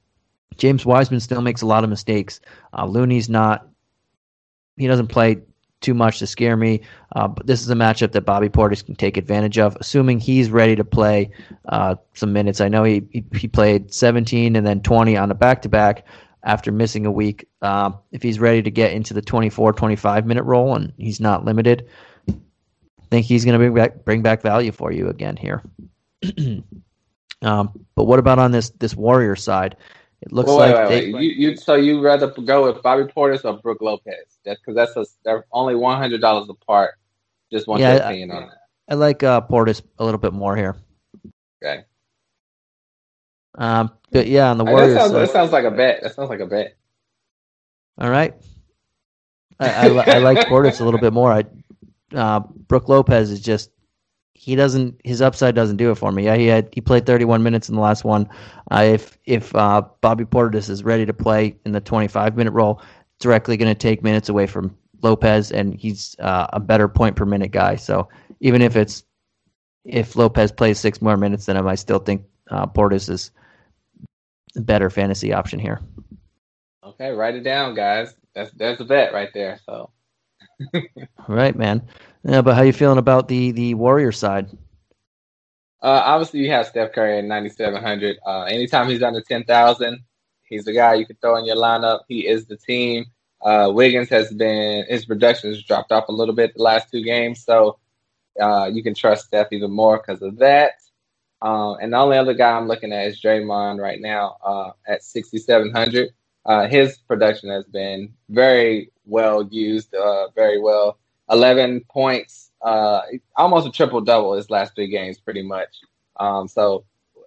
James 0.57 0.85
Wiseman 0.85 1.21
still 1.21 1.41
makes 1.41 1.63
a 1.63 1.67
lot 1.67 1.85
of 1.85 1.91
mistakes. 1.91 2.41
Uh, 2.77 2.85
Looney's 2.85 3.29
not. 3.29 3.69
He 4.77 4.87
doesn't 4.87 5.09
play 5.09 5.39
too 5.81 5.95
much 5.95 6.19
to 6.19 6.27
scare 6.27 6.57
me. 6.57 6.81
Uh, 7.15 7.29
but 7.29 7.47
this 7.47 7.63
is 7.63 7.71
a 7.71 7.75
matchup 7.75 8.13
that 8.13 8.23
Bobby 8.23 8.49
Portis 8.49 8.85
can 8.85 8.97
take 8.97 9.17
advantage 9.17 9.59
of, 9.59 9.77
assuming 9.81 10.21
he's 10.21 10.51
ready 10.51 10.77
to 10.77 10.85
play 10.85 11.31
uh, 11.69 11.95
some 12.15 12.33
minutes. 12.33 12.61
I 12.61 12.69
know 12.69 12.85
he, 12.85 13.03
he, 13.11 13.25
he 13.35 13.49
played 13.49 13.93
17 13.93 14.57
and 14.57 14.67
then 14.67 14.83
20 14.83 15.17
on 15.17 15.31
a 15.31 15.35
back 15.35 15.63
to 15.63 15.69
back 15.69 16.07
after 16.43 16.73
missing 16.73 17.07
a 17.07 17.13
week. 17.13 17.47
Um, 17.63 17.99
if 18.13 18.23
he's 18.23 18.41
ready 18.41 18.63
to 18.63 18.71
get 18.71 18.93
into 18.93 19.15
the 19.15 19.23
24, 19.23 19.73
25 19.73 20.27
minute 20.27 20.45
role 20.45 20.75
and 20.75 20.93
he's 20.97 21.21
not 21.21 21.45
limited, 21.45 21.89
I 22.29 22.35
think 23.11 23.27
he's 23.27 23.45
going 23.45 23.55
to 23.55 23.59
bring 23.59 23.75
back 23.75 24.05
bring 24.05 24.23
back 24.23 24.43
value 24.43 24.73
for 24.73 24.93
you 24.93 25.09
again 25.09 25.37
here. 25.37 25.63
um, 27.43 27.87
but 27.95 28.05
what 28.05 28.19
about 28.19 28.39
on 28.39 28.53
this 28.53 28.71
this 28.79 28.95
Warrior 28.95 29.37
side? 29.37 29.77
It 30.21 30.33
looks 30.33 30.49
well, 30.49 30.59
like 30.59 30.89
wait, 30.89 30.89
wait, 30.89 31.15
wait. 31.15 31.23
You, 31.23 31.51
you 31.51 31.57
so 31.57 31.77
you'd 31.77 32.03
rather 32.03 32.29
go 32.29 32.65
with 32.65 32.83
Bobby 32.83 33.05
Portis 33.05 33.45
or 33.45 33.61
Brook 33.61 33.81
Lopez? 33.81 34.39
That's 34.45 34.61
because 34.61 34.75
that's 34.75 34.97
a, 34.97 35.07
they're 35.25 35.45
only 35.53 35.77
one 35.77 35.97
hundred 35.97 36.21
dollars 36.21 36.49
apart. 36.49 36.95
Just 37.53 37.69
want 37.69 37.81
yeah, 37.81 37.95
your 37.95 38.03
opinion 38.03 38.31
I, 38.33 38.35
on 38.35 38.47
that. 38.49 38.59
I 38.91 38.95
like 38.95 39.23
uh, 39.23 39.41
Portis 39.43 39.83
a 39.99 40.05
little 40.05 40.19
bit 40.19 40.33
more 40.33 40.57
here. 40.57 40.77
Okay. 41.63 41.85
Um, 43.57 43.93
but 44.11 44.27
yeah, 44.27 44.51
on 44.51 44.59
the 44.59 44.65
Warriors, 44.65 44.95
that 44.95 45.01
sounds, 45.01 45.13
that 45.13 45.31
sounds 45.31 45.53
like 45.53 45.65
a 45.65 45.71
bet. 45.71 46.03
That 46.03 46.15
sounds 46.15 46.31
like 46.31 46.41
a 46.41 46.47
bet. 46.47 46.77
All 47.99 48.11
right. 48.11 48.35
I, 49.61 49.89
I, 49.89 50.15
I 50.15 50.19
like 50.19 50.39
Portis 50.47 50.81
a 50.81 50.85
little 50.85 51.01
bit 51.01 51.13
more. 51.13 51.33
I 51.33 51.45
uh, 52.15 52.41
Brook 52.41 52.89
Lopez 52.89 53.31
is 53.31 53.41
just 53.41 53.71
he 54.49 54.57
doesn't 54.57 54.99
his 55.05 55.21
upside 55.21 55.55
doesn't 55.55 55.77
do 55.77 55.91
it 55.91 55.97
for 55.97 56.11
me. 56.11 56.25
Yeah, 56.25 56.37
he 56.37 56.47
had 56.47 56.71
he 56.73 56.81
played 56.81 57.05
31 57.05 57.43
minutes 57.43 57.69
in 57.69 57.75
the 57.75 57.83
last 57.83 58.03
one. 58.03 58.27
Uh, 58.71 58.83
if 58.95 59.19
if 59.27 59.55
uh, 59.55 59.83
Bobby 60.01 60.25
Portis 60.25 60.71
is 60.71 60.83
ready 60.83 61.05
to 61.05 61.13
play 61.13 61.55
in 61.67 61.73
the 61.73 61.83
25 61.83 62.35
minute 62.35 62.53
role, 62.53 62.81
directly 63.19 63.59
going 63.59 63.69
to 63.69 63.79
take 63.79 64.03
minutes 64.03 64.31
away 64.31 64.47
from 64.47 64.75
Lopez, 65.03 65.53
and 65.53 65.75
he's 65.75 66.17
uh, 66.21 66.47
a 66.55 66.61
better 66.61 66.89
point 66.89 67.15
per 67.15 67.27
minute 67.27 67.51
guy. 67.51 67.77
So 67.77 68.09
even 68.41 68.63
if 68.63 68.75
it's 68.75 69.05
if 69.85 70.17
Lopez 70.17 70.51
plays 70.51 70.79
six 70.79 71.03
more 71.03 71.19
minutes 71.19 71.45
than 71.45 71.59
him, 71.59 71.69
I 71.69 71.75
still 71.75 71.99
think 71.99 72.25
uh, 72.51 72.67
Portis 72.67 73.11
is 73.11 73.31
a 74.57 74.63
better 74.63 74.89
fantasy 74.89 75.31
option 75.31 75.59
here. 75.59 75.79
Okay, 76.83 77.11
write 77.11 77.35
it 77.35 77.43
down, 77.43 77.75
guys. 77.75 78.15
That's 78.35 78.51
that's 78.53 78.81
a 78.81 78.87
bet 78.87 79.13
right 79.13 79.29
there. 79.35 79.61
So. 79.67 79.91
Right, 81.29 81.55
man. 81.55 81.87
Yeah, 82.25 82.43
but 82.43 82.55
how 82.55 82.63
you 82.63 82.73
feeling 82.73 82.99
about 82.99 83.29
the 83.29 83.53
the 83.53 83.75
Warrior 83.75 84.13
side? 84.13 84.49
Uh, 85.83 86.03
obviously, 86.05 86.41
you 86.41 86.51
have 86.51 86.67
Steph 86.67 86.93
Curry 86.93 87.19
at 87.19 87.25
9,700. 87.25 88.19
Uh, 88.27 88.43
anytime 88.45 88.89
he's 88.89 89.03
under 89.03 89.21
10,000, 89.21 90.01
he's 90.49 90.65
the 90.65 90.73
guy 90.73 90.95
you 90.95 91.07
can 91.07 91.17
throw 91.17 91.37
in 91.37 91.45
your 91.45 91.57
lineup. 91.57 92.01
He 92.09 92.27
is 92.27 92.47
the 92.47 92.57
team. 92.57 93.05
Uh, 93.41 93.71
Wiggins 93.73 94.09
has 94.09 94.33
been 94.33 94.85
his 94.89 95.05
production 95.05 95.51
has 95.51 95.63
dropped 95.63 95.93
off 95.93 96.09
a 96.09 96.13
little 96.13 96.35
bit 96.35 96.55
the 96.57 96.63
last 96.63 96.91
two 96.91 97.05
games, 97.05 97.45
so 97.45 97.79
uh, 98.41 98.69
you 98.73 98.83
can 98.83 98.95
trust 98.95 99.27
Steph 99.27 99.53
even 99.53 99.71
more 99.71 99.99
because 99.99 100.23
of 100.23 100.39
that. 100.39 100.73
Uh, 101.41 101.75
and 101.75 101.93
the 101.93 101.97
only 101.97 102.17
other 102.17 102.35
guy 102.35 102.51
I'm 102.51 102.67
looking 102.67 102.93
at 102.93 103.07
is 103.07 103.21
Draymond 103.21 103.81
right 103.81 104.01
now 104.01 104.39
uh, 104.45 104.71
at 104.89 105.05
6,700. 105.05 106.09
Uh, 106.45 106.67
his 106.67 106.99
production 106.99 107.51
has 107.51 107.65
been 107.67 108.13
very 108.31 108.91
well 109.09 109.47
used, 109.51 109.95
uh, 109.95 110.29
very 110.35 110.61
well. 110.61 110.99
11 111.31 111.85
points, 111.91 112.51
uh, 112.63 113.01
almost 113.37 113.67
a 113.67 113.71
triple 113.71 114.01
double 114.01 114.35
his 114.35 114.51
last 114.51 114.75
three 114.75 114.89
games, 114.89 115.19
pretty 115.19 115.43
much. 115.43 115.69
Um, 116.19 116.49
so 116.49 116.85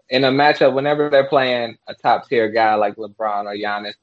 in 0.09 0.23
a 0.23 0.31
matchup, 0.31 0.73
whenever 0.73 1.09
they're 1.09 1.27
playing 1.27 1.77
a 1.87 1.93
top 1.93 2.27
tier 2.27 2.49
guy 2.49 2.75
like 2.75 2.95
LeBron 2.95 3.45
or 3.45 3.55
Giannis, 3.55 3.93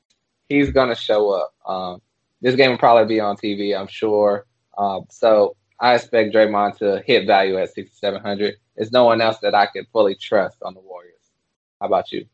he's 0.49 0.73
to 0.73 0.95
show 0.95 1.31
up. 1.31 1.55
Um, 1.67 2.03
this 2.41 2.55
game 2.55 2.71
will 2.71 2.79
probably 2.79 3.15
be 3.15 3.21
on 3.21 3.37
TV, 3.37 3.79
I'm 3.79 3.89
sure. 3.89 4.47
Um, 4.77 5.07
so 5.11 5.57
I 5.81 5.95
expect 5.95 6.35
Draymond 6.35 6.79
to 6.79 7.03
hit 7.07 7.27
value 7.27 7.59
at 7.59 7.75
6,700. 7.75 8.55
There's 8.77 8.93
no 8.93 9.05
one 9.05 9.21
else 9.21 9.39
that 9.43 9.55
I 9.55 9.67
could 9.67 9.87
fully 9.93 10.15
trust 10.15 10.59
on 10.63 10.75
the 10.75 10.81
Warriors. 10.81 11.15
How 11.81 11.87
about 11.87 12.13
you? 12.13 12.27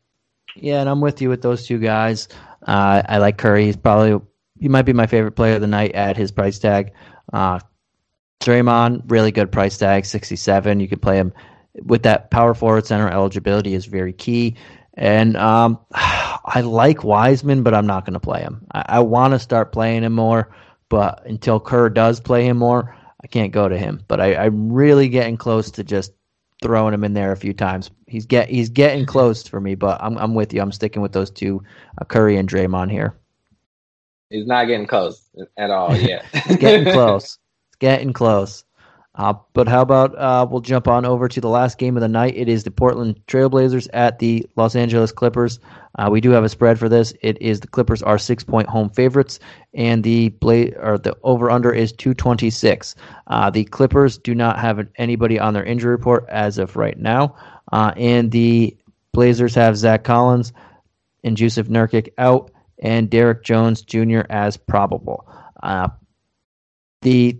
Yeah, 0.55 0.79
and 0.79 0.89
I'm 0.89 1.01
with 1.01 1.21
you 1.21 1.29
with 1.29 1.41
those 1.41 1.67
two 1.67 1.79
guys. 1.79 2.29
Uh, 2.65 3.01
I 3.07 3.17
like 3.17 3.37
Curry. 3.37 3.65
He's 3.65 3.75
probably 3.75 4.19
he 4.59 4.69
might 4.69 4.83
be 4.83 4.93
my 4.93 5.07
favorite 5.07 5.33
player 5.33 5.55
of 5.55 5.61
the 5.61 5.67
night 5.67 5.91
at 5.93 6.17
his 6.17 6.31
price 6.31 6.59
tag. 6.59 6.93
Uh, 7.33 7.59
Draymond, 8.41 9.03
really 9.07 9.31
good 9.31 9.51
price 9.51 9.77
tag, 9.77 10.05
67. 10.05 10.79
You 10.79 10.87
can 10.87 10.99
play 10.99 11.17
him 11.17 11.33
with 11.83 12.03
that 12.03 12.31
power 12.31 12.53
forward 12.53 12.85
center 12.85 13.09
eligibility 13.09 13.73
is 13.73 13.85
very 13.85 14.13
key. 14.13 14.55
And 14.95 15.35
um, 15.37 15.79
I 15.93 16.61
like 16.61 17.03
Wiseman, 17.03 17.63
but 17.63 17.73
I'm 17.73 17.87
not 17.87 18.05
going 18.05 18.13
to 18.13 18.19
play 18.19 18.41
him. 18.41 18.65
I, 18.73 18.85
I 18.87 18.99
want 18.99 19.33
to 19.33 19.39
start 19.39 19.71
playing 19.71 20.03
him 20.03 20.13
more, 20.13 20.55
but 20.89 21.25
until 21.25 21.59
Kerr 21.59 21.89
does 21.89 22.19
play 22.19 22.45
him 22.45 22.57
more, 22.57 22.95
I 23.23 23.27
can't 23.27 23.51
go 23.51 23.67
to 23.67 23.77
him. 23.77 24.03
But 24.07 24.21
I, 24.21 24.35
I'm 24.35 24.71
really 24.71 25.09
getting 25.09 25.37
close 25.37 25.71
to 25.71 25.83
just 25.83 26.13
throwing 26.61 26.93
him 26.93 27.03
in 27.03 27.13
there 27.13 27.31
a 27.31 27.37
few 27.37 27.53
times. 27.53 27.91
He's 28.07 28.25
get 28.25 28.49
he's 28.49 28.69
getting 28.69 29.05
close 29.05 29.47
for 29.47 29.59
me, 29.59 29.75
but 29.75 30.01
I'm 30.01 30.17
I'm 30.17 30.35
with 30.35 30.53
you. 30.53 30.61
I'm 30.61 30.71
sticking 30.71 31.01
with 31.01 31.11
those 31.11 31.31
two, 31.31 31.63
uh, 31.99 32.05
Curry 32.05 32.37
and 32.37 32.47
Draymond 32.47 32.91
here. 32.91 33.17
He's 34.29 34.47
not 34.47 34.65
getting 34.65 34.87
close 34.87 35.29
at 35.57 35.69
all 35.69 35.95
yet. 35.97 36.25
He's 36.47 36.57
getting 36.57 36.91
close. 36.93 37.37
It's 37.67 37.77
getting 37.79 38.13
close. 38.13 38.63
Uh, 39.17 39.33
but 39.53 39.67
how 39.67 39.81
about 39.81 40.13
uh, 40.17 40.45
we'll 40.49 40.59
jump 40.59 40.89
on 40.89 41.05
over 41.05 41.29
to 41.29 41.39
the 41.39 41.47
last 41.47 41.77
game 41.77 41.95
of 41.95 42.01
the 42.01 42.07
night? 42.07 42.35
It 42.35 42.49
is 42.49 42.65
the 42.65 42.71
Portland 42.71 43.17
Trailblazers 43.27 43.87
at 43.93 44.19
the 44.19 44.45
Los 44.57 44.75
Angeles 44.75 45.13
Clippers. 45.13 45.59
Uh, 45.97 46.09
we 46.11 46.19
do 46.19 46.31
have 46.31 46.43
a 46.43 46.49
spread 46.49 46.77
for 46.77 46.89
this. 46.89 47.13
It 47.21 47.41
is 47.41 47.61
the 47.61 47.67
Clippers 47.67 48.03
are 48.03 48.17
six 48.17 48.43
point 48.43 48.67
home 48.67 48.89
favorites, 48.89 49.39
and 49.73 50.03
the 50.03 50.29
Bla- 50.29 50.75
or 50.81 50.97
the 50.97 51.15
over 51.23 51.49
under 51.49 51.71
is 51.71 51.93
two 51.93 52.13
twenty 52.13 52.49
six. 52.49 52.93
Uh, 53.27 53.49
the 53.49 53.63
Clippers 53.63 54.17
do 54.17 54.35
not 54.35 54.59
have 54.59 54.85
anybody 54.97 55.39
on 55.39 55.53
their 55.53 55.63
injury 55.63 55.91
report 55.91 56.25
as 56.27 56.57
of 56.57 56.75
right 56.75 56.97
now, 56.97 57.35
uh, 57.71 57.93
and 57.95 58.31
the 58.31 58.75
Blazers 59.13 59.55
have 59.55 59.77
Zach 59.77 60.03
Collins 60.03 60.51
and 61.23 61.37
Jusuf 61.37 61.67
Nurkic 61.69 62.09
out, 62.17 62.51
and 62.79 63.09
Derrick 63.09 63.43
Jones 63.43 63.81
Jr. 63.81 64.21
as 64.29 64.57
probable. 64.57 65.27
Uh, 65.61 65.89
the 67.01 67.39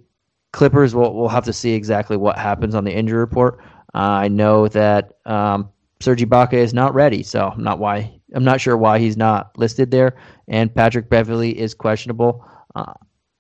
Clippers 0.52 0.96
will 0.96 1.14
will 1.14 1.28
have 1.28 1.46
to 1.46 1.54
see 1.54 1.74
exactly 1.74 2.16
what 2.16 2.38
happens 2.38 2.76
on 2.76 2.86
the 2.86 2.94
injury 2.94 3.20
report. 3.20 3.60
Uh, 3.94 3.98
I 3.98 4.28
know 4.30 4.70
that 4.70 5.16
um, 5.26 5.70
Serge 6.00 6.22
Ibaka 6.22 6.54
is 6.54 6.74
not 6.74 6.94
ready, 6.94 7.24
so 7.24 7.50
I'm 7.50 7.64
not 7.64 7.78
why 7.80 8.20
I'm 8.34 8.44
not 8.46 8.62
sure 8.62 8.78
why 8.78 9.00
he's 9.00 9.18
not 9.18 9.58
listed 9.58 9.92
there. 9.92 10.16
And 10.48 10.74
Patrick 10.74 11.10
Beverley 11.10 11.58
is 11.58 11.74
questionable. 11.74 12.46
Uh, 12.74 12.94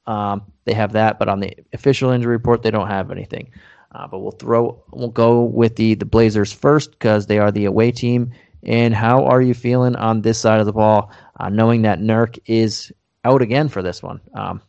um, 0.08 0.52
they 0.66 0.74
have 0.74 0.94
that, 0.94 1.20
but 1.20 1.30
on 1.30 1.40
the 1.40 1.54
official 1.74 2.12
injury 2.12 2.34
report, 2.36 2.64
they 2.64 2.72
don't 2.72 2.88
have 2.88 3.12
anything. 3.12 3.52
Uh, 3.94 4.08
but 4.08 4.20
we'll 4.20 4.32
throw 4.32 4.84
we'll 4.92 5.10
go 5.10 5.44
with 5.44 5.78
the 5.78 5.94
the 5.96 6.06
Blazers 6.06 6.52
first 6.52 6.92
because 6.92 7.28
they 7.28 7.40
are 7.40 7.52
the 7.52 7.66
away 7.66 7.92
team. 7.92 8.32
And 8.64 8.94
how 8.94 9.26
are 9.26 9.42
you 9.42 9.54
feeling 9.54 9.96
on 9.96 10.22
this 10.22 10.40
side 10.40 10.60
of 10.60 10.66
the 10.66 10.74
ball, 10.74 11.12
uh, 11.40 11.50
knowing 11.50 11.82
that 11.84 12.00
Nurk 12.00 12.40
is 12.46 12.92
out 13.24 13.42
again 13.42 13.68
for 13.70 13.82
this 13.82 14.02
one? 14.02 14.20
Um, 14.34 14.62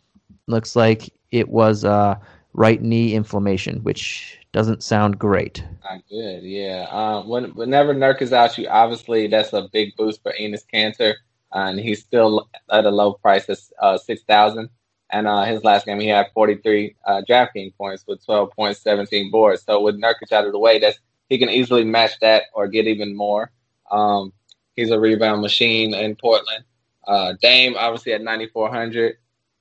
looks 0.46 0.76
like 0.76 1.12
it 1.30 1.48
was 1.48 1.84
uh, 1.84 2.16
right 2.52 2.80
knee 2.80 3.14
inflammation, 3.14 3.82
which 3.82 4.38
doesn't 4.52 4.82
sound 4.82 5.18
great. 5.18 5.62
Not 5.84 6.02
good, 6.08 6.42
yeah. 6.42 6.86
Um, 6.90 7.28
when, 7.28 7.44
whenever 7.54 7.94
Nurk 7.94 8.22
is 8.22 8.32
out, 8.32 8.56
you 8.58 8.68
obviously 8.68 9.26
that's 9.26 9.52
a 9.52 9.68
big 9.72 9.96
boost 9.96 10.22
for 10.22 10.32
Enes 10.40 10.64
Kanter, 10.72 11.14
uh, 11.54 11.68
and 11.68 11.78
he's 11.78 12.02
still 12.02 12.48
at 12.70 12.84
a 12.84 12.90
low 12.90 13.14
price 13.14 13.48
of 13.48 13.58
uh, 13.80 13.98
six 13.98 14.22
thousand. 14.22 14.70
And 15.10 15.28
uh, 15.28 15.44
his 15.44 15.62
last 15.62 15.86
game, 15.86 16.00
he 16.00 16.08
had 16.08 16.26
43 16.34 16.96
uh, 17.06 17.22
DraftKings 17.28 17.76
points 17.76 18.04
with 18.08 18.24
12 18.24 18.50
points, 18.56 18.80
17 18.80 19.30
boards. 19.30 19.62
So 19.62 19.80
with 19.80 20.00
Nurkic 20.00 20.32
out 20.32 20.46
of 20.46 20.52
the 20.52 20.58
way, 20.58 20.80
that's 20.80 20.98
he 21.28 21.38
can 21.38 21.48
easily 21.48 21.84
match 21.84 22.18
that 22.20 22.44
or 22.52 22.68
get 22.68 22.86
even 22.86 23.16
more. 23.16 23.50
Um, 23.90 24.32
he's 24.76 24.90
a 24.90 25.00
rebound 25.00 25.42
machine 25.42 25.94
in 25.94 26.14
Portland. 26.16 26.64
Uh, 27.06 27.34
Dame 27.40 27.74
obviously 27.76 28.12
at 28.12 28.22
9,400 28.22 29.16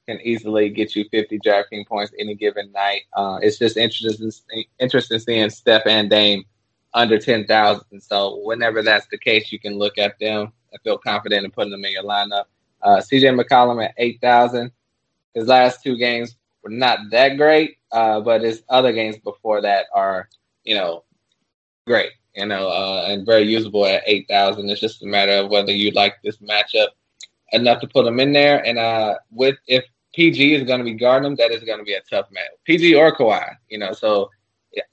can 0.08 0.20
easily 0.22 0.70
get 0.70 0.96
you 0.96 1.06
50 1.10 1.40
DraftKings 1.40 1.88
points 1.88 2.14
any 2.20 2.36
given 2.36 2.72
night. 2.72 3.02
Uh, 3.14 3.40
it's 3.42 3.58
just 3.58 3.78
interesting, 3.78 4.32
interesting 4.80 5.20
seeing 5.20 5.50
Steph 5.50 5.88
and 5.88 6.10
Dame 6.10 6.44
under 6.94 7.18
10,000. 7.18 8.02
So 8.02 8.40
whenever 8.44 8.84
that's 8.84 9.08
the 9.08 9.18
case, 9.18 9.52
you 9.52 9.60
can 9.60 9.78
look 9.78 9.98
at 9.98 10.18
them 10.20 10.54
and 10.72 10.82
feel 10.84 10.98
confident 10.98 11.46
in 11.46 11.52
putting 11.52 11.72
them 11.72 11.86
in 11.86 11.92
your 11.92 12.04
lineup. 12.04 12.46
Uh, 12.82 12.98
CJ 12.98 13.40
McCollum 13.40 13.84
at 13.84 13.94
8,000. 13.98 14.72
His 15.34 15.48
last 15.48 15.82
two 15.84 15.98
games 15.98 16.36
were 16.64 16.70
not 16.70 17.00
that 17.12 17.38
great. 17.38 17.78
uh, 17.92 18.20
but 18.20 18.42
his 18.42 18.64
other 18.70 18.92
games 18.92 19.18
before 19.18 19.62
that 19.62 19.86
are, 19.94 20.30
you 20.64 20.76
know, 20.76 21.04
great, 21.88 22.12
you 22.36 22.46
know, 22.46 22.68
uh, 22.68 23.06
and 23.08 23.26
very 23.26 23.44
usable 23.44 23.86
at 23.86 24.04
8,000. 24.06 24.70
It's 24.70 24.82
just 24.82 25.04
a 25.04 25.08
matter 25.08 25.34
of 25.34 25.50
whether 25.50 25.72
you 25.72 25.92
like 25.92 26.16
this 26.24 26.38
matchup 26.38 26.90
enough 27.52 27.82
to 27.82 27.88
put 27.88 28.06
him 28.06 28.20
in 28.20 28.34
there. 28.34 28.66
And 28.66 28.78
uh, 28.78 29.16
with 29.32 29.56
if 29.68 29.84
PG 30.14 30.56
is 30.56 30.64
going 30.64 30.80
to 30.80 30.86
be 30.86 30.94
guarding 30.94 31.32
him, 31.32 31.36
that 31.38 31.52
is 31.52 31.64
going 31.64 31.80
to 31.80 31.86
be 31.86 31.94
a 31.94 32.02
tough 32.02 32.28
match. 32.32 32.50
PG 32.66 32.96
or 32.96 33.16
Kawhi, 33.16 33.56
you 33.70 33.78
know, 33.78 33.94
so 33.94 34.30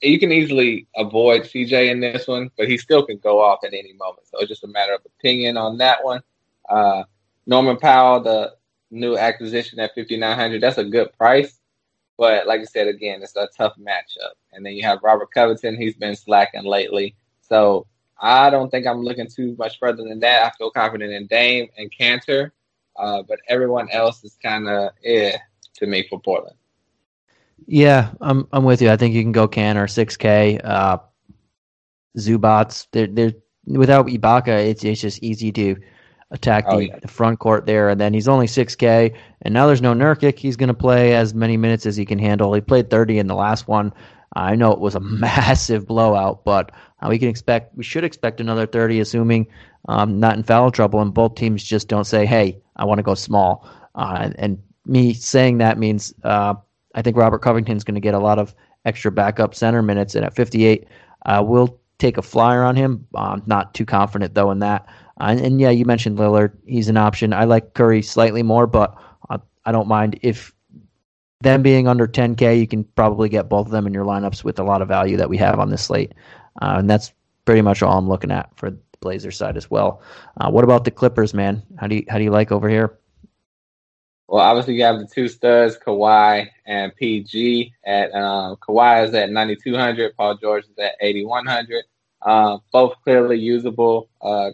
you 0.01 0.19
can 0.19 0.31
easily 0.31 0.87
avoid 0.95 1.43
CJ 1.43 1.91
in 1.91 1.99
this 1.99 2.27
one, 2.27 2.49
but 2.57 2.67
he 2.67 2.77
still 2.77 3.05
can 3.05 3.17
go 3.17 3.41
off 3.41 3.59
at 3.63 3.73
any 3.73 3.93
moment. 3.93 4.27
So 4.27 4.39
it's 4.39 4.49
just 4.49 4.63
a 4.63 4.67
matter 4.67 4.93
of 4.93 5.01
opinion 5.05 5.57
on 5.57 5.77
that 5.79 6.03
one. 6.03 6.21
Uh, 6.69 7.03
Norman 7.45 7.77
Powell, 7.77 8.21
the 8.21 8.53
new 8.91 9.17
acquisition 9.17 9.79
at 9.79 9.95
5,900, 9.95 10.61
that's 10.61 10.77
a 10.77 10.83
good 10.83 11.11
price. 11.17 11.59
But 12.17 12.47
like 12.47 12.61
I 12.61 12.65
said, 12.65 12.87
again, 12.87 13.21
it's 13.23 13.35
a 13.35 13.49
tough 13.57 13.73
matchup. 13.77 14.33
And 14.53 14.65
then 14.65 14.73
you 14.73 14.83
have 14.83 14.99
Robert 15.03 15.31
Covington. 15.33 15.75
He's 15.75 15.95
been 15.95 16.15
slacking 16.15 16.63
lately. 16.63 17.15
So 17.53 17.85
I 18.19 18.49
don't 18.49 18.71
think 18.71 18.87
I'm 18.87 19.03
looking 19.03 19.27
too 19.27 19.55
much 19.59 19.77
further 19.77 20.03
than 20.03 20.19
that. 20.21 20.43
I 20.43 20.51
feel 20.57 20.71
confident 20.71 21.13
in 21.13 21.27
Dame 21.27 21.67
and 21.77 21.91
Kanter. 21.91 22.49
Uh, 22.97 23.21
but 23.21 23.37
everyone 23.47 23.89
else 23.91 24.23
is 24.23 24.35
kind 24.41 24.67
of 24.67 24.91
eh 25.03 25.37
to 25.75 25.85
me 25.85 26.07
for 26.09 26.19
Portland. 26.19 26.57
Yeah, 27.67 28.11
I'm 28.21 28.47
I'm 28.51 28.63
with 28.63 28.81
you. 28.81 28.89
I 28.89 28.97
think 28.97 29.13
you 29.13 29.21
can 29.21 29.31
go 29.31 29.47
Kanter, 29.47 29.85
6K, 29.85 30.61
uh, 30.63 30.97
Zubac. 32.17 32.87
They're, 32.91 33.07
they're, 33.07 33.33
without 33.67 34.07
Ibaka, 34.07 34.67
it's, 34.67 34.83
it's 34.83 35.01
just 35.01 35.21
easy 35.21 35.51
to 35.51 35.75
attack 36.31 36.65
oh, 36.67 36.77
the, 36.77 36.87
yeah. 36.87 36.99
the, 36.99 37.07
front 37.07 37.37
court 37.39 37.67
there. 37.67 37.89
And 37.89 38.01
then 38.01 38.15
he's 38.15 38.27
only 38.27 38.47
6K, 38.47 39.15
and 39.43 39.53
now 39.53 39.67
there's 39.67 39.81
no 39.81 39.93
Nurkic. 39.93 40.39
He's 40.39 40.57
going 40.57 40.69
to 40.69 40.73
play 40.73 41.15
as 41.15 41.35
many 41.35 41.57
minutes 41.57 41.85
as 41.85 41.95
he 41.95 42.05
can 42.05 42.17
handle. 42.17 42.53
He 42.53 42.61
played 42.61 42.89
30 42.89 43.19
in 43.19 43.27
the 43.27 43.35
last 43.35 43.67
one. 43.67 43.93
I 44.33 44.55
know 44.55 44.71
it 44.71 44.79
was 44.79 44.95
a 44.95 44.99
massive 45.25 45.87
blowout, 45.87 46.43
but 46.43 46.71
uh, 47.01 47.07
we 47.09 47.19
can 47.19 47.29
expect 47.29 47.75
we 47.77 47.83
should 47.83 48.03
expect 48.03 48.41
another 48.41 48.65
30, 48.65 48.99
assuming 48.99 49.47
um, 49.87 50.19
not 50.19 50.37
in 50.37 50.43
foul 50.43 50.71
trouble, 50.71 51.01
and 51.01 51.13
both 51.13 51.35
teams 51.35 51.63
just 51.63 51.87
don't 51.87 52.05
say, 52.05 52.25
"Hey, 52.25 52.61
I 52.75 52.85
want 52.85 52.99
to 52.99 53.03
go 53.03 53.15
small." 53.15 53.67
Uh, 53.95 54.31
and 54.37 54.61
me 54.85 55.13
saying 55.13 55.59
that 55.59 55.77
means 55.77 56.13
uh, 56.23 56.55
I 56.95 57.01
think 57.01 57.17
Robert 57.17 57.39
Covington's 57.39 57.83
going 57.83 57.95
to 57.95 58.01
get 58.01 58.13
a 58.13 58.19
lot 58.19 58.39
of 58.39 58.55
extra 58.85 59.11
backup 59.11 59.55
center 59.55 59.81
minutes, 59.81 60.15
and 60.15 60.25
at 60.25 60.35
58, 60.35 60.87
uh, 61.25 61.43
we'll 61.45 61.79
take 61.99 62.17
a 62.17 62.21
flyer 62.21 62.63
on 62.63 62.75
him. 62.75 63.07
I'm 63.15 63.43
not 63.45 63.73
too 63.73 63.85
confident 63.85 64.33
though 64.33 64.51
in 64.51 64.59
that. 64.59 64.87
Uh, 65.19 65.35
and, 65.39 65.61
yeah, 65.61 65.69
you 65.69 65.85
mentioned 65.85 66.17
Lillard. 66.17 66.53
He's 66.65 66.89
an 66.89 66.97
option. 66.97 67.33
I 67.33 67.45
like 67.45 67.75
Curry 67.75 68.01
slightly 68.01 68.43
more, 68.43 68.67
but 68.67 68.97
uh, 69.29 69.37
I 69.65 69.71
don't 69.71 69.87
mind 69.87 70.19
if 70.21 70.52
them 71.43 71.61
being 71.61 71.87
under 71.87 72.07
10K, 72.07 72.59
you 72.59 72.67
can 72.67 72.83
probably 72.83 73.29
get 73.29 73.49
both 73.49 73.67
of 73.67 73.71
them 73.71 73.87
in 73.87 73.93
your 73.93 74.05
lineups 74.05 74.43
with 74.43 74.59
a 74.59 74.63
lot 74.63 74.81
of 74.81 74.87
value 74.87 75.17
that 75.17 75.29
we 75.29 75.37
have 75.37 75.59
on 75.59 75.69
this 75.69 75.83
slate. 75.83 76.13
Uh, 76.61 76.75
and 76.77 76.89
that's 76.89 77.13
pretty 77.45 77.61
much 77.61 77.81
all 77.81 77.97
I'm 77.97 78.07
looking 78.07 78.31
at 78.31 78.49
for 78.57 78.71
the 78.71 78.77
Blazers 78.99 79.37
side 79.37 79.57
as 79.57 79.69
well. 79.69 80.01
Uh, 80.37 80.49
what 80.49 80.63
about 80.63 80.85
the 80.85 80.91
Clippers, 80.91 81.33
man? 81.33 81.61
How 81.77 81.87
do 81.87 81.95
you 81.95 82.05
how 82.07 82.17
do 82.17 82.23
you 82.23 82.31
like 82.31 82.51
over 82.51 82.69
here? 82.69 82.97
Well, 84.27 84.41
obviously 84.41 84.75
you 84.75 84.83
have 84.83 84.99
the 84.99 85.07
two 85.07 85.27
studs, 85.27 85.77
Kawhi 85.77 86.47
and 86.65 86.95
PG. 86.95 87.73
At 87.85 88.13
um, 88.15 88.55
Kawhi 88.55 89.07
is 89.07 89.13
at 89.13 89.29
9200, 89.29 90.15
Paul 90.15 90.37
George 90.37 90.63
is 90.63 90.79
at 90.79 90.93
8100. 91.01 91.83
Uh, 92.21 92.57
both 92.71 92.95
clearly 93.03 93.37
usable. 93.37 94.09
Uh, 94.21 94.51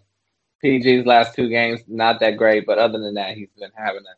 PG's 0.64 1.06
last 1.06 1.36
two 1.36 1.48
games 1.48 1.82
not 1.88 2.20
that 2.20 2.38
great, 2.38 2.66
but 2.66 2.80
other 2.80 3.00
than 3.00 3.14
that, 3.14 3.38
he's 3.38 3.50
been 3.58 3.72
having 3.78 4.02
a 4.02 4.16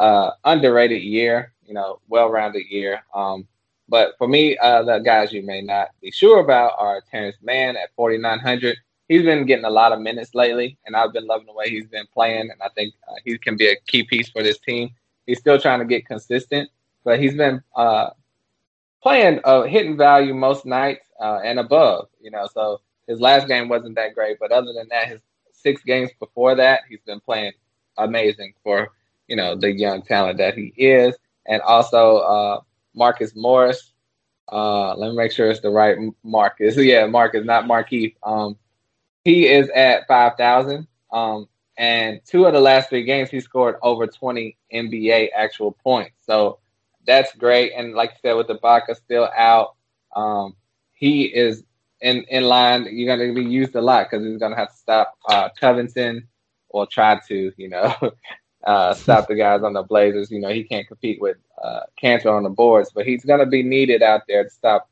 uh, 0.00 0.32
underrated 0.44 1.02
year. 1.02 1.52
You 1.64 1.74
know, 1.74 2.00
well-rounded 2.08 2.66
year. 2.68 3.04
Um, 3.14 3.46
but 3.88 4.14
for 4.18 4.26
me, 4.26 4.58
uh, 4.58 4.82
the 4.82 4.98
guys 4.98 5.32
you 5.32 5.44
may 5.44 5.62
not 5.62 5.90
be 6.02 6.10
sure 6.10 6.40
about 6.40 6.72
are 6.78 7.00
Terance 7.12 7.36
Mann 7.42 7.76
at 7.76 7.94
4900 7.94 8.76
he's 9.10 9.24
been 9.24 9.44
getting 9.44 9.64
a 9.64 9.70
lot 9.70 9.92
of 9.92 10.00
minutes 10.00 10.34
lately, 10.36 10.78
and 10.86 10.94
I've 10.94 11.12
been 11.12 11.26
loving 11.26 11.46
the 11.46 11.52
way 11.52 11.68
he's 11.68 11.88
been 11.88 12.06
playing. 12.14 12.48
And 12.48 12.62
I 12.62 12.68
think 12.76 12.94
uh, 13.08 13.16
he 13.24 13.36
can 13.36 13.56
be 13.56 13.66
a 13.68 13.76
key 13.88 14.04
piece 14.04 14.30
for 14.30 14.42
this 14.42 14.58
team. 14.58 14.90
He's 15.26 15.40
still 15.40 15.60
trying 15.60 15.80
to 15.80 15.84
get 15.84 16.06
consistent, 16.06 16.70
but 17.04 17.20
he's 17.20 17.34
been 17.34 17.60
uh, 17.74 18.10
playing 19.02 19.40
uh, 19.44 19.62
hitting 19.64 19.96
value 19.96 20.32
most 20.32 20.64
nights 20.64 21.04
uh, 21.20 21.40
and 21.44 21.58
above. 21.58 22.08
You 22.20 22.30
know, 22.30 22.46
so 22.54 22.80
his 23.08 23.20
last 23.20 23.48
game 23.48 23.68
wasn't 23.68 23.96
that 23.96 24.14
great, 24.14 24.38
but 24.38 24.52
other 24.52 24.72
than 24.72 24.88
that, 24.90 25.08
his 25.08 25.20
six 25.52 25.82
games 25.82 26.10
before 26.20 26.54
that, 26.54 26.82
he's 26.88 27.02
been 27.02 27.20
playing 27.20 27.52
amazing 27.98 28.54
for 28.62 28.92
you 29.30 29.36
know 29.36 29.56
the 29.56 29.72
young 29.72 30.02
talent 30.02 30.38
that 30.38 30.54
he 30.56 30.74
is, 30.76 31.16
and 31.46 31.62
also 31.62 32.18
uh, 32.18 32.60
Marcus 32.94 33.34
Morris. 33.34 33.92
Uh, 34.52 34.94
let 34.96 35.10
me 35.10 35.16
make 35.16 35.32
sure 35.32 35.48
it's 35.48 35.60
the 35.60 35.70
right 35.70 35.96
Marcus. 36.24 36.76
Yeah, 36.78 37.06
Marcus, 37.06 37.44
not 37.44 37.64
Markieff. 37.66 38.14
Um, 38.24 38.58
he 39.24 39.46
is 39.46 39.70
at 39.70 40.08
5,000. 40.08 40.88
Um, 41.12 41.48
and 41.78 42.20
two 42.26 42.46
of 42.46 42.52
the 42.52 42.60
last 42.60 42.88
three 42.88 43.04
games, 43.04 43.30
he 43.30 43.40
scored 43.40 43.76
over 43.82 44.06
20 44.06 44.56
NBA 44.72 45.28
actual 45.34 45.72
points. 45.72 46.16
So 46.26 46.58
that's 47.06 47.34
great. 47.36 47.72
And 47.76 47.94
like 47.94 48.10
you 48.10 48.16
said, 48.22 48.34
with 48.34 48.48
the 48.48 48.56
Ibaka 48.56 48.96
still 48.96 49.28
out, 49.36 49.76
um, 50.14 50.56
he 50.92 51.24
is 51.24 51.62
in, 52.00 52.24
in 52.28 52.44
line. 52.44 52.86
You're 52.90 53.16
going 53.16 53.34
to 53.34 53.34
be 53.34 53.48
used 53.48 53.74
a 53.76 53.80
lot 53.80 54.08
because 54.10 54.26
he's 54.26 54.38
going 54.38 54.52
to 54.52 54.58
have 54.58 54.70
to 54.72 54.76
stop 54.76 55.16
uh, 55.28 55.48
Covington 55.58 56.28
or 56.68 56.86
try 56.86 57.20
to, 57.28 57.52
you 57.56 57.68
know, 57.68 57.94
uh, 58.64 58.94
stop 58.94 59.28
the 59.28 59.34
guys 59.34 59.62
on 59.62 59.72
the 59.72 59.82
Blazers. 59.82 60.30
You 60.30 60.40
know, 60.40 60.50
he 60.50 60.64
can't 60.64 60.86
compete 60.86 61.20
with 61.20 61.36
uh, 61.62 61.80
on 62.02 62.42
the 62.42 62.50
boards, 62.50 62.90
but 62.94 63.06
he's 63.06 63.24
going 63.24 63.40
to 63.40 63.46
be 63.46 63.62
needed 63.62 64.02
out 64.02 64.22
there 64.28 64.44
to 64.44 64.50
stop 64.50 64.88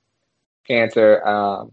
Kanter. 0.69 1.25
Um, 1.27 1.73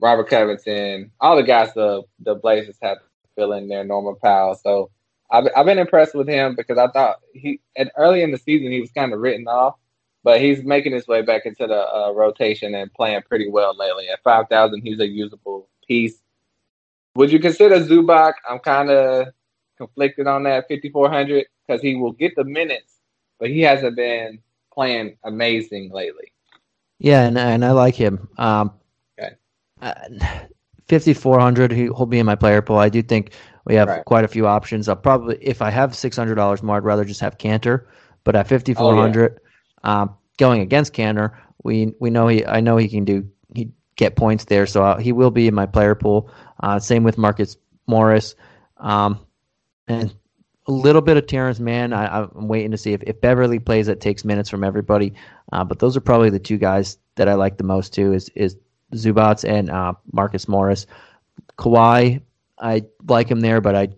Robert 0.00 0.28
Covington, 0.28 1.10
all 1.20 1.36
the 1.36 1.42
guys 1.42 1.74
the 1.74 2.02
the 2.20 2.36
Blazers 2.36 2.78
have 2.82 2.98
to 2.98 3.04
fill 3.34 3.52
in 3.52 3.68
there, 3.68 3.84
Norman 3.84 4.16
Powell. 4.22 4.54
So 4.54 4.90
I've 5.30 5.48
I've 5.56 5.66
been 5.66 5.78
impressed 5.78 6.14
with 6.14 6.28
him 6.28 6.54
because 6.56 6.78
I 6.78 6.88
thought 6.88 7.16
he 7.32 7.60
and 7.76 7.90
early 7.96 8.22
in 8.22 8.30
the 8.30 8.38
season 8.38 8.70
he 8.70 8.80
was 8.80 8.92
kind 8.92 9.12
of 9.12 9.20
written 9.20 9.48
off, 9.48 9.76
but 10.22 10.40
he's 10.40 10.62
making 10.62 10.92
his 10.92 11.08
way 11.08 11.22
back 11.22 11.46
into 11.46 11.66
the 11.66 11.86
uh, 11.88 12.12
rotation 12.12 12.74
and 12.74 12.92
playing 12.94 13.22
pretty 13.22 13.48
well 13.48 13.76
lately. 13.76 14.08
At 14.08 14.22
five 14.22 14.48
thousand, 14.48 14.82
he's 14.82 15.00
a 15.00 15.06
usable 15.06 15.68
piece. 15.86 16.18
Would 17.16 17.32
you 17.32 17.40
consider 17.40 17.80
Zubac? 17.80 18.34
I'm 18.48 18.60
kind 18.60 18.90
of 18.90 19.28
conflicted 19.78 20.26
on 20.26 20.42
that 20.44 20.68
5400 20.68 21.46
because 21.66 21.80
he 21.80 21.94
will 21.94 22.12
get 22.12 22.34
the 22.36 22.44
minutes, 22.44 22.94
but 23.38 23.48
he 23.48 23.60
hasn't 23.62 23.96
been 23.96 24.40
playing 24.72 25.16
amazing 25.24 25.90
lately. 25.92 26.32
Yeah, 26.98 27.22
and 27.22 27.38
and 27.38 27.64
I 27.64 27.70
like 27.70 27.94
him. 27.94 28.28
Um, 28.38 28.72
uh, 29.80 29.94
5400 30.88 31.70
he'll 31.70 32.06
be 32.06 32.18
in 32.18 32.26
my 32.26 32.34
player 32.34 32.62
pool. 32.62 32.78
I 32.78 32.88
do 32.88 33.02
think 33.02 33.32
we 33.64 33.74
have 33.74 33.88
right. 33.88 34.04
quite 34.04 34.24
a 34.24 34.28
few 34.28 34.46
options. 34.46 34.88
I'll 34.88 34.96
probably 34.96 35.38
if 35.40 35.60
I 35.60 35.70
have 35.70 35.92
$600 35.92 36.62
more, 36.62 36.76
I'd 36.76 36.84
rather 36.84 37.04
just 37.04 37.20
have 37.20 37.38
Kanter. 37.38 37.86
But 38.24 38.34
at 38.34 38.48
5400 38.48 39.32
oh, 39.32 39.48
yeah. 39.84 40.02
um, 40.02 40.16
going 40.38 40.60
against 40.60 40.94
Kanter, 40.94 41.36
we 41.62 41.92
we 42.00 42.10
know 42.10 42.28
he 42.28 42.44
I 42.44 42.60
know 42.60 42.76
he 42.76 42.88
can 42.88 43.04
do 43.04 43.28
he 43.54 43.70
get 43.96 44.16
points 44.16 44.46
there, 44.46 44.66
so 44.66 44.82
uh, 44.82 44.98
he 44.98 45.12
will 45.12 45.30
be 45.30 45.46
in 45.46 45.54
my 45.54 45.66
player 45.66 45.94
pool. 45.94 46.30
Uh, 46.60 46.78
same 46.78 47.04
with 47.04 47.18
Marcus 47.18 47.56
Morris. 47.86 48.34
Um, 48.78 49.20
and 49.88 50.14
a 50.66 50.72
little 50.72 51.02
bit 51.02 51.16
of 51.16 51.26
Terance 51.26 51.58
Mann. 51.60 51.92
I, 51.92 52.22
am 52.22 52.46
waiting 52.46 52.70
to 52.70 52.78
see 52.78 52.92
if, 52.92 53.02
if 53.04 53.20
Beverley 53.20 53.58
plays. 53.58 53.86
That 53.86 54.00
takes 54.00 54.24
minutes 54.24 54.50
from 54.50 54.62
everybody, 54.62 55.14
uh, 55.52 55.64
but 55.64 55.78
those 55.78 55.96
are 55.96 56.00
probably 56.00 56.30
the 56.30 56.38
two 56.38 56.58
guys 56.58 56.98
that 57.16 57.28
I 57.28 57.34
like 57.34 57.56
the 57.56 57.64
most 57.64 57.94
too. 57.94 58.12
Is 58.12 58.28
is 58.34 58.56
Zubac 58.94 59.48
and 59.48 59.70
uh, 59.70 59.94
Marcus 60.12 60.46
Morris. 60.46 60.86
Kawhi, 61.58 62.20
I 62.58 62.84
like 63.08 63.30
him 63.30 63.40
there, 63.40 63.60
but 63.60 63.74
I 63.74 63.88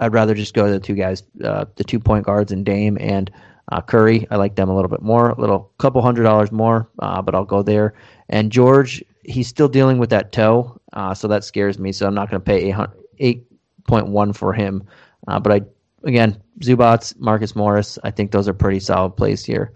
I'd 0.00 0.12
rather 0.12 0.34
just 0.34 0.54
go 0.54 0.66
to 0.66 0.72
the 0.72 0.80
two 0.80 0.94
guys, 0.94 1.22
uh, 1.42 1.64
the 1.76 1.84
two 1.84 1.98
point 1.98 2.26
guards 2.26 2.52
and 2.52 2.64
Dame 2.64 2.98
and 3.00 3.30
uh, 3.72 3.80
Curry. 3.80 4.26
I 4.30 4.36
like 4.36 4.56
them 4.56 4.68
a 4.68 4.74
little 4.74 4.90
bit 4.90 5.02
more, 5.02 5.30
a 5.30 5.40
little 5.40 5.72
couple 5.78 6.02
hundred 6.02 6.24
dollars 6.24 6.52
more, 6.52 6.88
uh, 6.98 7.22
but 7.22 7.34
I'll 7.34 7.44
go 7.44 7.62
there. 7.62 7.94
And 8.28 8.52
George, 8.52 9.02
he's 9.24 9.48
still 9.48 9.68
dealing 9.68 9.98
with 9.98 10.10
that 10.10 10.32
toe, 10.32 10.78
uh, 10.92 11.14
so 11.14 11.28
that 11.28 11.44
scares 11.44 11.78
me. 11.78 11.92
So 11.92 12.06
I'm 12.06 12.14
not 12.14 12.30
going 12.30 12.40
to 12.40 12.44
pay 12.44 12.74
eight 13.18 13.46
point 13.86 14.08
one 14.08 14.32
for 14.32 14.52
him. 14.52 14.86
Uh, 15.26 15.40
but 15.40 15.52
I 15.52 15.60
again, 16.06 16.42
Zubac, 16.60 17.18
Marcus 17.18 17.54
Morris, 17.54 17.98
I 18.04 18.10
think 18.10 18.30
those 18.30 18.48
are 18.48 18.54
pretty 18.54 18.80
solid 18.80 19.16
plays 19.16 19.44
here. 19.44 19.72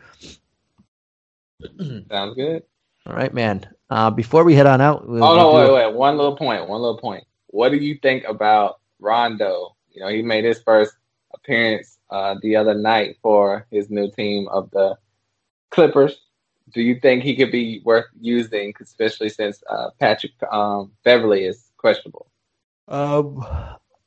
Sounds 2.10 2.34
good. 2.34 2.62
All 3.06 3.14
right, 3.14 3.32
man. 3.32 3.66
Uh, 3.88 4.10
before 4.10 4.44
we 4.44 4.54
head 4.54 4.66
on 4.66 4.80
out, 4.80 5.08
we'll, 5.08 5.24
oh 5.24 5.36
no, 5.36 5.52
wait, 5.54 5.72
wait, 5.72 5.94
one 5.94 6.16
little 6.16 6.36
point, 6.36 6.68
one 6.68 6.80
little 6.80 6.98
point. 6.98 7.24
What 7.48 7.70
do 7.70 7.76
you 7.76 7.98
think 8.00 8.24
about 8.24 8.80
Rondo? 9.00 9.74
You 9.90 10.02
know, 10.02 10.08
he 10.08 10.22
made 10.22 10.44
his 10.44 10.62
first 10.62 10.94
appearance 11.34 11.98
uh, 12.10 12.36
the 12.42 12.56
other 12.56 12.74
night 12.74 13.16
for 13.20 13.66
his 13.70 13.90
new 13.90 14.10
team 14.10 14.46
of 14.48 14.70
the 14.70 14.96
Clippers. 15.70 16.20
Do 16.72 16.82
you 16.82 17.00
think 17.00 17.24
he 17.24 17.34
could 17.34 17.50
be 17.50 17.82
worth 17.84 18.06
using, 18.20 18.72
especially 18.80 19.28
since 19.28 19.62
uh, 19.68 19.90
Patrick 19.98 20.32
um, 20.52 20.92
Beverley 21.02 21.44
is 21.44 21.70
questionable? 21.76 22.30
Um, 22.86 23.44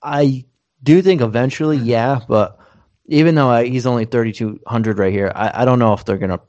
I 0.01 0.45
do 0.83 0.93
you 0.93 1.01
think 1.01 1.21
eventually, 1.21 1.77
yeah, 1.77 2.19
but 2.27 2.59
even 3.05 3.35
though 3.35 3.49
I, 3.49 3.65
he's 3.65 3.85
only 3.85 4.05
thirty 4.05 4.31
two 4.31 4.59
hundred 4.67 4.99
right 4.99 5.13
here, 5.13 5.31
I, 5.33 5.61
I 5.61 5.65
don't 5.65 5.79
know 5.79 5.93
if 5.93 6.05
they're 6.05 6.17
gonna 6.17 6.41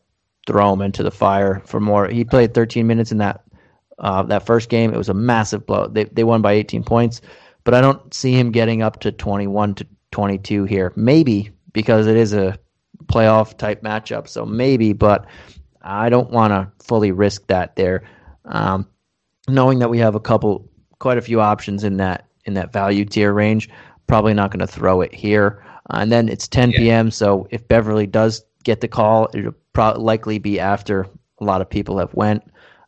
throw 0.47 0.73
him 0.73 0.83
into 0.83 1.03
the 1.03 1.11
fire 1.11 1.63
for 1.65 1.81
more. 1.81 2.09
He 2.09 2.25
played 2.25 2.55
13 2.55 2.87
minutes 2.87 3.13
in 3.13 3.19
that 3.19 3.43
uh, 3.99 4.25
that 4.25 4.45
first 4.47 4.69
game. 4.69 4.93
It 4.93 4.99
was 4.99 5.09
a 5.09 5.15
massive 5.15 5.67
blow. 5.67 5.89
They 5.89 6.05
they 6.05 6.25
won 6.25 6.43
by 6.43 6.53
18 6.53 6.85
points, 6.85 7.21
but 7.65 7.75
I 7.75 7.81
don't 7.81 8.13
see 8.13 8.33
him 8.33 8.51
getting 8.51 8.83
up 8.83 9.01
to 9.01 9.13
21 9.13 9.75
to 9.77 9.87
22 10.11 10.65
here. 10.65 10.93
Maybe 10.97 11.51
because 11.73 12.07
it 12.07 12.17
is 12.17 12.33
a 12.33 12.59
playoff 13.07 13.57
type 13.57 13.83
matchup, 13.83 14.29
so 14.29 14.45
maybe, 14.47 14.93
but 14.93 15.27
I 15.83 16.09
don't 16.09 16.31
want 16.31 16.53
to 16.53 16.85
fully 16.85 17.13
risk 17.13 17.47
that 17.49 17.77
there. 17.77 18.09
Um, 18.47 18.89
knowing 19.49 19.79
that 19.81 19.91
we 19.91 19.99
have 19.99 20.15
a 20.15 20.21
couple, 20.21 20.71
quite 20.99 21.19
a 21.19 21.23
few 21.23 21.41
options 21.41 21.85
in 21.85 21.99
that 21.99 22.27
in 22.47 22.55
that 22.55 22.73
value 22.73 23.05
tier 23.05 23.33
range, 23.33 23.71
probably 24.07 24.35
not 24.35 24.51
going 24.51 24.61
to 24.61 24.67
throw 24.67 25.01
it 25.01 25.15
here. 25.15 25.65
Uh, 25.91 25.99
and 26.01 26.13
then 26.13 26.29
it's 26.29 26.49
10 26.49 26.71
yeah. 26.71 26.79
p.m. 26.79 27.11
So 27.11 27.47
if 27.51 27.67
Beverley 27.69 28.07
does 28.07 28.45
get 28.65 28.81
the 28.81 28.89
call, 28.89 29.29
it'll 29.35 29.55
pro- 29.73 29.99
likely 30.01 30.39
be 30.39 30.59
after 30.59 31.07
a 31.41 31.45
lot 31.45 31.61
of 31.61 31.69
people 31.69 31.99
have 31.99 32.15
went. 32.15 32.43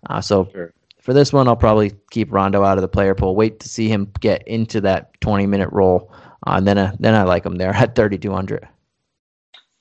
Uh, 0.08 0.20
so 0.20 0.48
sure. 0.52 0.72
for 1.00 1.12
this 1.12 1.32
one, 1.32 1.48
I'll 1.48 1.56
probably 1.56 1.92
keep 2.10 2.32
Rondo 2.32 2.62
out 2.62 2.78
of 2.78 2.82
the 2.82 2.88
player 2.88 3.14
pool. 3.14 3.36
Wait 3.36 3.60
to 3.60 3.68
see 3.68 3.88
him 3.88 4.10
get 4.20 4.46
into 4.48 4.80
that 4.82 5.20
20 5.20 5.46
minute 5.46 5.68
role, 5.72 6.12
uh, 6.46 6.54
and 6.56 6.66
then 6.66 6.78
uh, 6.78 6.94
then 6.98 7.14
I 7.14 7.24
like 7.24 7.44
him 7.44 7.56
there 7.56 7.70
at 7.74 7.94
3200. 7.94 8.68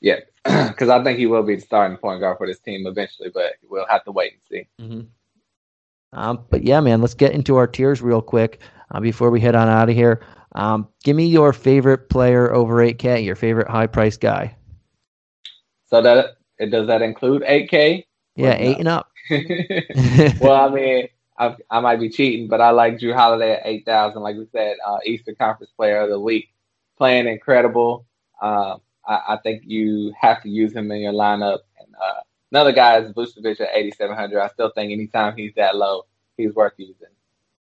Yeah, 0.01 0.19
because 0.43 0.89
I 0.89 1.03
think 1.03 1.19
he 1.19 1.25
will 1.25 1.43
be 1.43 1.55
the 1.55 1.61
starting 1.61 1.97
point 1.97 2.21
guard 2.21 2.38
for 2.38 2.47
this 2.47 2.59
team 2.59 2.88
eventually, 2.88 3.29
but 3.33 3.53
we'll 3.69 3.88
have 3.88 4.03
to 4.05 4.11
wait 4.11 4.33
and 4.33 4.41
see. 4.49 4.83
Mm-hmm. 4.83 6.19
Um, 6.19 6.45
but 6.49 6.63
yeah, 6.63 6.79
man, 6.79 7.01
let's 7.01 7.13
get 7.13 7.33
into 7.33 7.57
our 7.57 7.67
tiers 7.67 8.01
real 8.01 8.21
quick 8.21 8.59
uh, 8.91 8.99
before 8.99 9.29
we 9.29 9.41
head 9.41 9.55
on 9.55 9.67
out 9.67 9.89
of 9.89 9.95
here. 9.95 10.21
Um, 10.56 10.88
give 11.03 11.16
me 11.16 11.28
your 11.28 11.53
favorite 11.53 12.10
player 12.10 12.51
over 12.53 12.78
8K, 12.78 13.24
your 13.24 13.36
favorite 13.36 13.68
high 13.68 13.88
price 13.88 14.18
guy. 14.18 14.56
So 15.88 16.01
that 16.01 16.38
does 16.70 16.88
that 16.88 17.01
include 17.01 17.43
8K? 17.43 18.06
Yeah, 18.36 18.56
eight 18.58 18.80
and 18.80 18.88
up. 18.88 19.12
well, 20.39 20.53
I 20.53 20.70
mean, 20.70 21.08
I, 21.38 21.56
I, 21.70 21.80
might 21.80 21.99
be 21.99 22.10
cheating, 22.10 22.47
but 22.47 22.62
I 22.62 22.72
like 22.72 22.97
Jrue 22.97 23.14
Holiday 23.14 23.53
at 23.53 23.62
8,000. 23.66 24.22
Like 24.22 24.36
we 24.36 24.45
said, 24.51 24.78
uh, 24.86 24.97
Eastern 25.06 25.36
Conference 25.36 25.72
Player 25.76 25.99
of 25.99 26.10
the 26.10 26.20
Week, 26.20 26.49
playing 26.97 27.28
incredible. 27.28 28.06
Uh, 28.41 28.78
I, 29.08 29.22
I, 29.30 29.38
think 29.43 29.64
you 29.66 30.14
have 30.20 30.41
to 30.43 30.49
use 30.49 30.74
him 30.74 30.91
in 30.91 30.99
your 30.99 31.14
lineup. 31.14 31.60
And 31.80 31.95
uh, 31.95 32.22
another 32.51 32.74
guy 32.74 32.97
is 32.99 33.12
Vucevic 33.14 33.62
at 33.62 33.70
8,700. 33.74 34.39
I 34.39 34.47
still 34.49 34.72
think 34.72 34.91
anytime 34.91 35.36
he's 35.38 35.53
that 35.56 35.76
low, 35.76 36.03
he's 36.36 36.53
worth 36.53 36.74
using. 36.78 37.14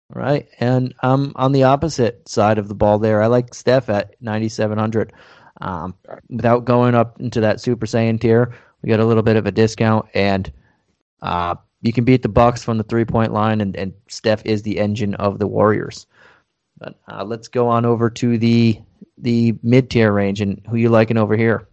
Right. 0.09 0.49
And 0.61 0.95
I'm 1.01 1.33
on 1.37 1.53
the 1.53 1.65
opposite 1.65 2.29
side 2.29 2.59
of 2.59 2.69
the 2.69 2.75
ball 2.75 2.99
there, 2.99 3.23
I 3.23 3.27
like 3.27 3.55
Steph 3.55 3.89
at 3.89 4.15
9,700. 4.23 5.13
Um, 5.61 5.95
without 6.29 6.65
going 6.65 6.95
up 6.95 7.21
into 7.21 7.41
that 7.41 7.61
Super 7.61 7.87
Saiyan 7.87 8.21
tier, 8.21 8.55
we 8.83 8.91
got 8.91 9.01
a 9.01 9.05
little 9.05 9.23
bit 9.23 9.37
of 9.37 9.47
a 9.47 9.51
discount, 9.51 10.07
and 10.15 10.53
uh, 11.23 11.55
you 11.81 11.93
can 11.93 12.05
beat 12.05 12.23
the 12.23 12.29
Bucks 12.29 12.63
from 12.63 12.79
the 12.79 12.85
three 12.85 13.05
point 13.05 13.33
line, 13.33 13.61
and, 13.61 13.75
and 13.75 13.95
Steph 14.09 14.45
is 14.45 14.63
the 14.63 14.79
engine 14.79 15.15
of 15.15 15.39
the 15.39 15.47
Warriors. 15.47 16.07
But 16.79 16.99
uh, 17.09 17.25
let's 17.25 17.49
go 17.49 17.69
on 17.69 17.87
over 17.87 18.11
to 18.11 18.39
the 18.39 18.81
the 19.19 19.55
mid 19.63 19.91
tier 19.91 20.13
range, 20.13 20.41
and 20.41 20.61
who 20.69 20.77
you 20.77 20.91
liking 20.91 21.17
over 21.17 21.37
here? 21.37 21.69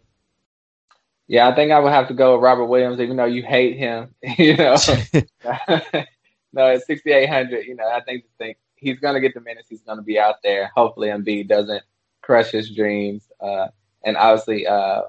Yeah, 1.27 1.49
I 1.49 1.55
think 1.55 1.71
I 1.71 1.79
would 1.79 1.91
have 1.91 2.07
to 2.07 2.13
go 2.13 2.33
with 2.33 2.43
Robert 2.43 2.65
Williams, 2.65 2.99
even 2.99 3.17
though 3.17 3.25
you 3.25 3.43
hate 3.43 3.77
him. 3.77 4.15
you 4.37 4.55
know, 4.55 4.75
no, 6.53 6.67
it's 6.67 6.85
6,800. 6.87 7.65
You 7.65 7.75
know, 7.75 7.87
I 7.87 8.01
think, 8.01 8.25
think 8.37 8.57
he's 8.75 8.99
going 8.99 9.15
to 9.15 9.19
get 9.19 9.33
the 9.33 9.41
minutes. 9.41 9.67
He's 9.69 9.81
going 9.81 9.97
to 9.97 10.03
be 10.03 10.19
out 10.19 10.35
there. 10.43 10.71
Hopefully, 10.75 11.09
Embiid 11.09 11.47
doesn't 11.47 11.83
crush 12.21 12.51
his 12.51 12.73
dreams. 12.73 13.23
Uh, 13.41 13.67
and 14.05 14.15
obviously, 14.17 14.67
uh, 14.67 15.01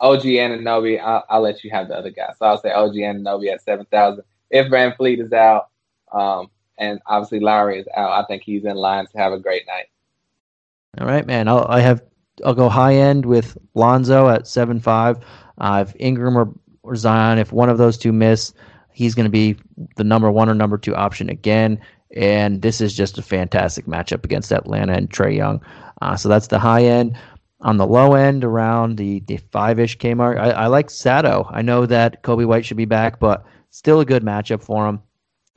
OG 0.00 0.22
Anunoby, 0.22 1.00
I'll, 1.00 1.24
I'll, 1.28 1.40
let 1.40 1.64
you 1.64 1.70
have 1.70 1.88
the 1.88 1.96
other 1.96 2.10
guy. 2.10 2.32
So 2.38 2.46
I'll 2.46 2.60
say 2.60 2.70
OG 2.70 2.94
Anunoby 2.94 3.52
at 3.52 3.62
7,000. 3.62 4.22
If 4.50 4.68
VanVleet 4.68 5.24
is 5.24 5.32
out, 5.32 5.68
um, 6.12 6.50
and 6.78 7.00
obviously 7.06 7.40
Lowry 7.40 7.80
is 7.80 7.88
out, 7.96 8.12
I 8.12 8.26
think 8.26 8.42
he's 8.42 8.64
in 8.64 8.76
line 8.76 9.06
to 9.06 9.18
have 9.18 9.32
a 9.32 9.38
great 9.38 9.66
night. 9.66 9.86
All 11.00 11.06
right, 11.06 11.26
man. 11.26 11.48
I'll, 11.48 11.66
I 11.68 11.80
have 11.80 12.02
I'll 12.44 12.54
go 12.54 12.68
high 12.68 12.94
end 12.94 13.26
with 13.26 13.56
Lonzo 13.74 14.28
at 14.28 14.46
seven 14.46 14.80
five. 14.80 15.18
Uh, 15.58 15.84
if 15.86 15.94
Ingram 15.98 16.36
or, 16.36 16.52
or 16.82 16.96
Zion, 16.96 17.38
if 17.38 17.52
one 17.52 17.68
of 17.68 17.78
those 17.78 17.96
two 17.98 18.12
miss, 18.12 18.52
He's 18.96 19.14
going 19.14 19.26
to 19.26 19.30
be 19.30 19.56
the 19.96 20.04
number 20.04 20.30
one 20.30 20.48
or 20.48 20.54
number 20.54 20.78
two 20.78 20.94
option 20.94 21.28
again. 21.28 21.78
And 22.16 22.62
this 22.62 22.80
is 22.80 22.94
just 22.94 23.18
a 23.18 23.22
fantastic 23.22 23.84
matchup 23.84 24.24
against 24.24 24.50
Atlanta 24.50 24.94
and 24.94 25.10
Trae 25.10 25.36
Young. 25.36 25.60
Uh, 26.00 26.16
so 26.16 26.30
that's 26.30 26.46
the 26.46 26.58
high 26.58 26.84
end. 26.84 27.14
On 27.60 27.76
the 27.76 27.86
low 27.86 28.14
end, 28.14 28.42
around 28.42 28.96
the, 28.96 29.20
the 29.26 29.36
five 29.36 29.78
ish 29.78 29.98
K 29.98 30.14
mark, 30.14 30.38
I, 30.38 30.50
I 30.50 30.66
like 30.68 30.88
Sato. 30.88 31.46
I 31.50 31.60
know 31.60 31.84
that 31.84 32.22
Coby 32.22 32.46
White 32.46 32.64
should 32.64 32.78
be 32.78 32.86
back, 32.86 33.20
but 33.20 33.44
still 33.68 34.00
a 34.00 34.06
good 34.06 34.22
matchup 34.22 34.62
for 34.62 34.88
him. 34.88 35.02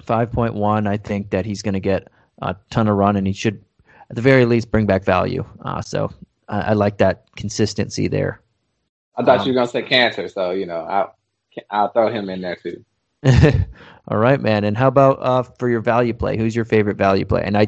5.1, 0.03 0.85
I 0.85 0.97
think 0.97 1.29
that 1.29 1.45
he's 1.45 1.61
going 1.61 1.75
to 1.75 1.79
get 1.79 2.09
a 2.41 2.57
ton 2.71 2.89
of 2.89 2.97
run, 2.97 3.15
and 3.15 3.25
he 3.25 3.31
should, 3.31 3.63
at 4.09 4.17
the 4.17 4.21
very 4.21 4.43
least, 4.43 4.69
bring 4.69 4.85
back 4.85 5.05
value. 5.05 5.45
Uh, 5.63 5.81
so 5.81 6.11
I, 6.49 6.59
I, 6.59 6.73
like 6.73 6.97
that 6.97 7.33
consistency 7.37 8.09
there. 8.09 8.41
I 9.15 9.23
thought 9.23 9.39
um, 9.39 9.47
you 9.47 9.53
were 9.53 9.59
going 9.59 9.67
to 9.67 9.71
say 9.71 9.83
cancer, 9.83 10.27
so, 10.27 10.51
you 10.51 10.65
know, 10.65 10.81
I'll, 10.81 11.15
I'll 11.69 11.91
throw 11.93 12.11
him 12.11 12.29
in 12.29 12.41
there 12.41 12.57
too. 12.57 12.83
All 14.07 14.17
right, 14.17 14.41
man. 14.41 14.63
And 14.63 14.77
how 14.77 14.87
about 14.87 15.19
uh, 15.21 15.43
for 15.43 15.69
your 15.69 15.81
value 15.81 16.13
play? 16.13 16.37
Who's 16.37 16.55
your 16.55 16.65
favorite 16.65 16.97
value 16.97 17.25
play? 17.25 17.43
And 17.43 17.57
I, 17.57 17.67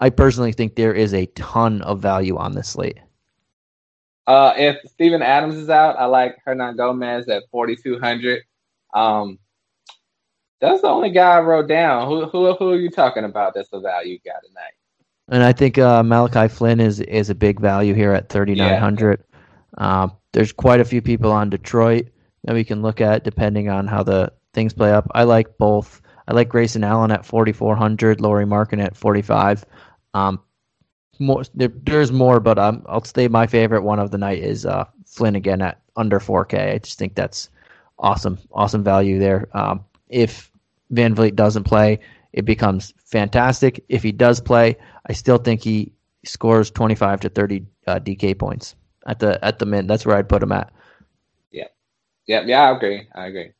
I 0.00 0.10
personally 0.10 0.52
think 0.52 0.76
there 0.76 0.94
is 0.94 1.12
a 1.14 1.26
ton 1.26 1.82
of 1.82 2.00
value 2.00 2.36
on 2.36 2.52
this 2.52 2.68
slate. 2.68 2.98
Uh, 4.26 4.54
if 4.56 4.78
Steven 4.90 5.20
Adams 5.20 5.56
is 5.56 5.68
out, 5.68 5.98
I 5.98 6.06
like 6.06 6.36
Hernangomez 6.46 7.28
at 7.28 7.42
4,200. 7.50 8.42
Um, 8.94 9.38
that's 10.60 10.80
the 10.80 10.88
only 10.88 11.10
guy 11.10 11.36
I 11.36 11.40
wrote 11.40 11.68
down. 11.68 12.08
Who 12.08 12.26
who 12.26 12.54
who 12.54 12.72
are 12.72 12.78
you 12.78 12.88
talking 12.88 13.24
about? 13.24 13.54
That's 13.54 13.68
a 13.72 13.80
value 13.80 14.18
guy 14.24 14.32
tonight. 14.46 14.72
And 15.28 15.42
I 15.42 15.52
think 15.52 15.78
uh, 15.78 16.02
Malachi 16.02 16.48
Flynn 16.48 16.80
is 16.80 17.00
is 17.00 17.28
a 17.28 17.34
big 17.34 17.60
value 17.60 17.92
here 17.92 18.12
at 18.12 18.30
3,900. 18.30 19.22
Yeah. 19.22 19.36
Uh, 19.76 20.08
there's 20.32 20.52
quite 20.52 20.80
a 20.80 20.84
few 20.84 21.02
people 21.02 21.32
on 21.32 21.50
Detroit 21.50 22.08
that 22.44 22.54
we 22.54 22.64
can 22.64 22.80
look 22.80 23.00
at 23.00 23.24
depending 23.24 23.68
on 23.68 23.86
how 23.86 24.02
the 24.02 24.32
things 24.54 24.72
play 24.72 24.92
up. 24.92 25.06
I 25.14 25.24
like 25.24 25.58
both. 25.58 26.00
I 26.26 26.32
like 26.32 26.48
Grayson 26.48 26.84
Allen 26.84 27.10
at 27.10 27.26
4,400, 27.26 28.20
Lauri 28.20 28.46
Markkanen 28.46 28.84
at 28.84 28.96
45. 28.96 29.64
Um, 30.14 30.40
more 31.18 31.44
there, 31.54 31.72
there's 31.84 32.10
more, 32.10 32.40
but 32.40 32.58
um, 32.58 32.84
I'll 32.88 33.04
say 33.04 33.28
my 33.28 33.46
favorite 33.46 33.82
one 33.82 33.98
of 33.98 34.10
the 34.10 34.18
night 34.18 34.42
is 34.42 34.64
uh, 34.66 34.84
Flynn 35.06 35.36
again 35.36 35.60
at 35.60 35.80
under 35.96 36.18
4K. 36.18 36.74
I 36.74 36.78
just 36.78 36.98
think 36.98 37.14
that's 37.14 37.50
awesome, 37.98 38.38
awesome 38.52 38.82
value 38.82 39.18
there. 39.18 39.48
Um, 39.52 39.84
if 40.08 40.50
VanVleet 40.92 41.34
doesn't 41.36 41.64
play, 41.64 42.00
it 42.32 42.44
becomes 42.44 42.94
fantastic. 43.04 43.84
If 43.88 44.02
he 44.02 44.12
does 44.12 44.40
play, 44.40 44.76
I 45.08 45.12
still 45.12 45.38
think 45.38 45.62
he 45.62 45.92
scores 46.24 46.70
25 46.70 47.20
to 47.20 47.28
30 47.28 47.66
uh, 47.86 48.00
DK 48.00 48.38
points 48.38 48.74
at 49.06 49.18
the 49.18 49.42
at 49.44 49.58
the 49.58 49.66
min. 49.66 49.86
That's 49.86 50.06
where 50.06 50.16
I'd 50.16 50.28
put 50.28 50.42
him 50.42 50.52
at. 50.52 50.72
Yeah, 51.52 51.68
yeah, 52.26 52.42
yeah. 52.44 52.62
I 52.62 52.76
agree. 52.76 53.08
I 53.14 53.26
agree. 53.26 53.52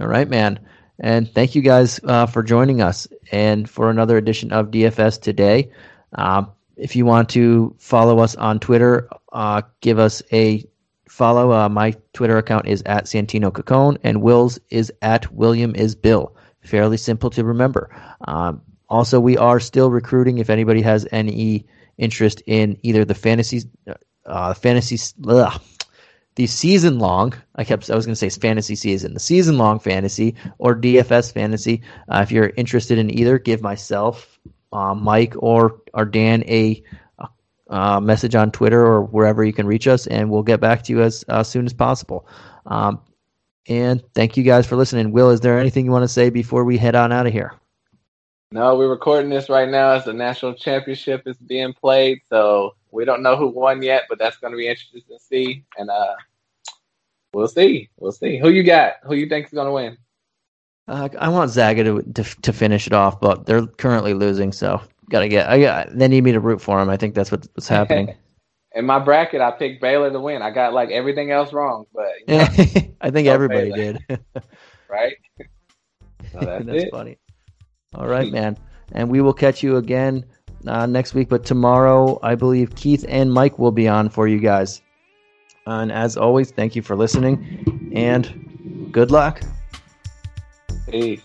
All 0.00 0.08
right, 0.08 0.28
man. 0.28 0.58
And 0.98 1.28
thank 1.32 1.54
you 1.54 1.62
guys 1.62 2.00
uh, 2.04 2.26
for 2.26 2.42
joining 2.42 2.80
us 2.80 3.08
and 3.30 3.68
for 3.68 3.90
another 3.90 4.16
edition 4.16 4.52
of 4.52 4.70
DFS 4.70 5.20
today. 5.20 5.70
Um, 6.14 6.50
if 6.76 6.96
you 6.96 7.04
want 7.04 7.28
to 7.30 7.74
follow 7.78 8.18
us 8.18 8.34
on 8.36 8.60
Twitter, 8.60 9.08
uh, 9.32 9.62
give 9.80 9.98
us 9.98 10.22
a 10.32 10.64
follow. 11.08 11.52
Uh, 11.52 11.68
my 11.68 11.94
Twitter 12.12 12.38
account 12.38 12.66
is 12.66 12.82
at 12.86 13.04
Santino 13.04 13.52
Cacone, 13.52 13.98
and 14.02 14.22
Will's 14.22 14.58
is 14.70 14.92
at 15.02 15.30
William 15.32 15.74
is 15.74 15.94
Bill. 15.94 16.34
Fairly 16.62 16.96
simple 16.96 17.30
to 17.30 17.44
remember. 17.44 17.90
Um, 18.26 18.62
also, 18.88 19.20
we 19.20 19.36
are 19.36 19.60
still 19.60 19.90
recruiting. 19.90 20.38
If 20.38 20.50
anybody 20.50 20.82
has 20.82 21.06
any 21.12 21.66
interest 21.98 22.42
in 22.46 22.78
either 22.82 23.04
the 23.04 23.14
fantasy, 23.14 23.62
uh, 24.26 24.54
fantasy, 24.54 24.98
ugh, 25.28 25.60
the 26.34 26.46
season 26.46 26.98
long, 26.98 27.34
I 27.56 27.64
kept, 27.64 27.90
I 27.90 27.94
was 27.94 28.06
going 28.06 28.14
to 28.14 28.30
say 28.30 28.30
fantasy 28.30 28.74
season, 28.74 29.14
the 29.14 29.20
season 29.20 29.58
long 29.58 29.78
fantasy 29.78 30.34
or 30.58 30.74
DFS 30.74 31.32
fantasy. 31.32 31.82
Uh, 32.08 32.20
if 32.22 32.32
you're 32.32 32.52
interested 32.56 32.98
in 32.98 33.10
either, 33.10 33.38
give 33.38 33.60
myself, 33.60 34.38
uh, 34.72 34.94
Mike, 34.94 35.34
or 35.36 35.80
or 35.92 36.06
Dan 36.06 36.42
a 36.44 36.82
uh, 37.68 38.00
message 38.00 38.34
on 38.34 38.50
Twitter 38.50 38.80
or 38.80 39.02
wherever 39.02 39.44
you 39.44 39.52
can 39.52 39.66
reach 39.66 39.86
us, 39.86 40.06
and 40.06 40.30
we'll 40.30 40.42
get 40.42 40.60
back 40.60 40.82
to 40.84 40.92
you 40.92 41.02
as 41.02 41.24
uh, 41.28 41.42
soon 41.42 41.66
as 41.66 41.72
possible. 41.72 42.26
Um, 42.66 43.00
and 43.68 44.02
thank 44.14 44.36
you 44.36 44.42
guys 44.42 44.66
for 44.66 44.76
listening. 44.76 45.12
Will, 45.12 45.30
is 45.30 45.40
there 45.40 45.58
anything 45.58 45.84
you 45.84 45.92
want 45.92 46.04
to 46.04 46.08
say 46.08 46.30
before 46.30 46.64
we 46.64 46.78
head 46.78 46.94
on 46.94 47.12
out 47.12 47.26
of 47.26 47.32
here? 47.32 47.54
No, 48.50 48.76
we're 48.76 48.90
recording 48.90 49.30
this 49.30 49.48
right 49.48 49.68
now 49.68 49.92
as 49.92 50.04
the 50.04 50.12
national 50.12 50.54
championship 50.54 51.22
is 51.26 51.38
being 51.38 51.72
played. 51.72 52.18
So 52.28 52.74
we 52.92 53.04
don't 53.04 53.22
know 53.22 53.36
who 53.36 53.48
won 53.48 53.82
yet, 53.82 54.04
but 54.08 54.18
that's 54.18 54.36
going 54.36 54.52
to 54.52 54.56
be 54.56 54.68
interesting 54.68 55.02
to 55.08 55.18
see. 55.18 55.64
And 55.78 55.90
uh, 55.90 56.14
we'll 57.34 57.48
see. 57.48 57.88
We'll 57.98 58.12
see. 58.12 58.38
Who 58.38 58.50
you 58.50 58.62
got? 58.62 58.94
Who 59.04 59.14
you 59.14 59.28
think 59.28 59.46
is 59.46 59.52
going 59.52 59.66
to 59.66 59.72
win? 59.72 59.98
Uh, 60.86 61.08
I 61.18 61.28
want 61.28 61.50
Zaga 61.50 61.84
to, 61.84 62.02
to, 62.02 62.22
to 62.42 62.52
finish 62.52 62.86
it 62.86 62.92
off, 62.92 63.20
but 63.20 63.46
they're 63.46 63.66
currently 63.66 64.14
losing, 64.14 64.52
so 64.52 64.80
gotta 65.10 65.28
get. 65.28 65.48
I 65.48 65.60
got. 65.60 65.96
They 65.96 66.08
need 66.08 66.24
me 66.24 66.32
to 66.32 66.40
root 66.40 66.60
for 66.60 66.78
them. 66.78 66.90
I 66.90 66.96
think 66.96 67.14
that's 67.14 67.30
what's 67.30 67.68
happening. 67.68 68.14
in 68.74 68.84
my 68.84 68.98
bracket, 68.98 69.40
I 69.40 69.52
picked 69.52 69.80
Baylor 69.80 70.10
to 70.10 70.20
win. 70.20 70.42
I 70.42 70.50
got 70.50 70.72
like 70.74 70.90
everything 70.90 71.30
else 71.30 71.52
wrong, 71.52 71.86
but 71.94 72.08
you 72.26 72.36
know, 72.36 72.42
I 73.00 73.10
think 73.10 73.28
everybody 73.28 73.70
Baylor. 73.70 73.98
did. 74.08 74.24
right? 74.88 75.14
So 76.32 76.40
that's, 76.40 76.64
that's 76.66 76.90
funny. 76.90 77.16
All 77.94 78.08
right, 78.08 78.30
man. 78.30 78.58
And 78.92 79.08
we 79.08 79.20
will 79.20 79.32
catch 79.32 79.62
you 79.62 79.76
again 79.76 80.24
uh, 80.66 80.86
next 80.86 81.14
week. 81.14 81.28
But 81.28 81.44
tomorrow, 81.44 82.18
I 82.22 82.34
believe 82.34 82.74
Keith 82.74 83.04
and 83.08 83.32
Mike 83.32 83.58
will 83.58 83.72
be 83.72 83.88
on 83.88 84.08
for 84.08 84.26
you 84.28 84.38
guys. 84.38 84.82
And 85.66 85.92
as 85.92 86.16
always, 86.16 86.50
thank 86.50 86.74
you 86.74 86.82
for 86.82 86.96
listening 86.96 87.92
and 87.94 88.88
good 88.92 89.10
luck. 89.10 89.42
Peace. 90.90 91.22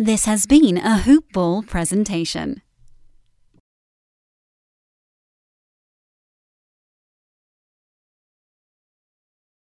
This 0.00 0.26
has 0.26 0.46
been 0.46 0.78
a 0.78 0.98
Hoop 0.98 1.32
Ball 1.32 1.64
presentation. 1.64 2.62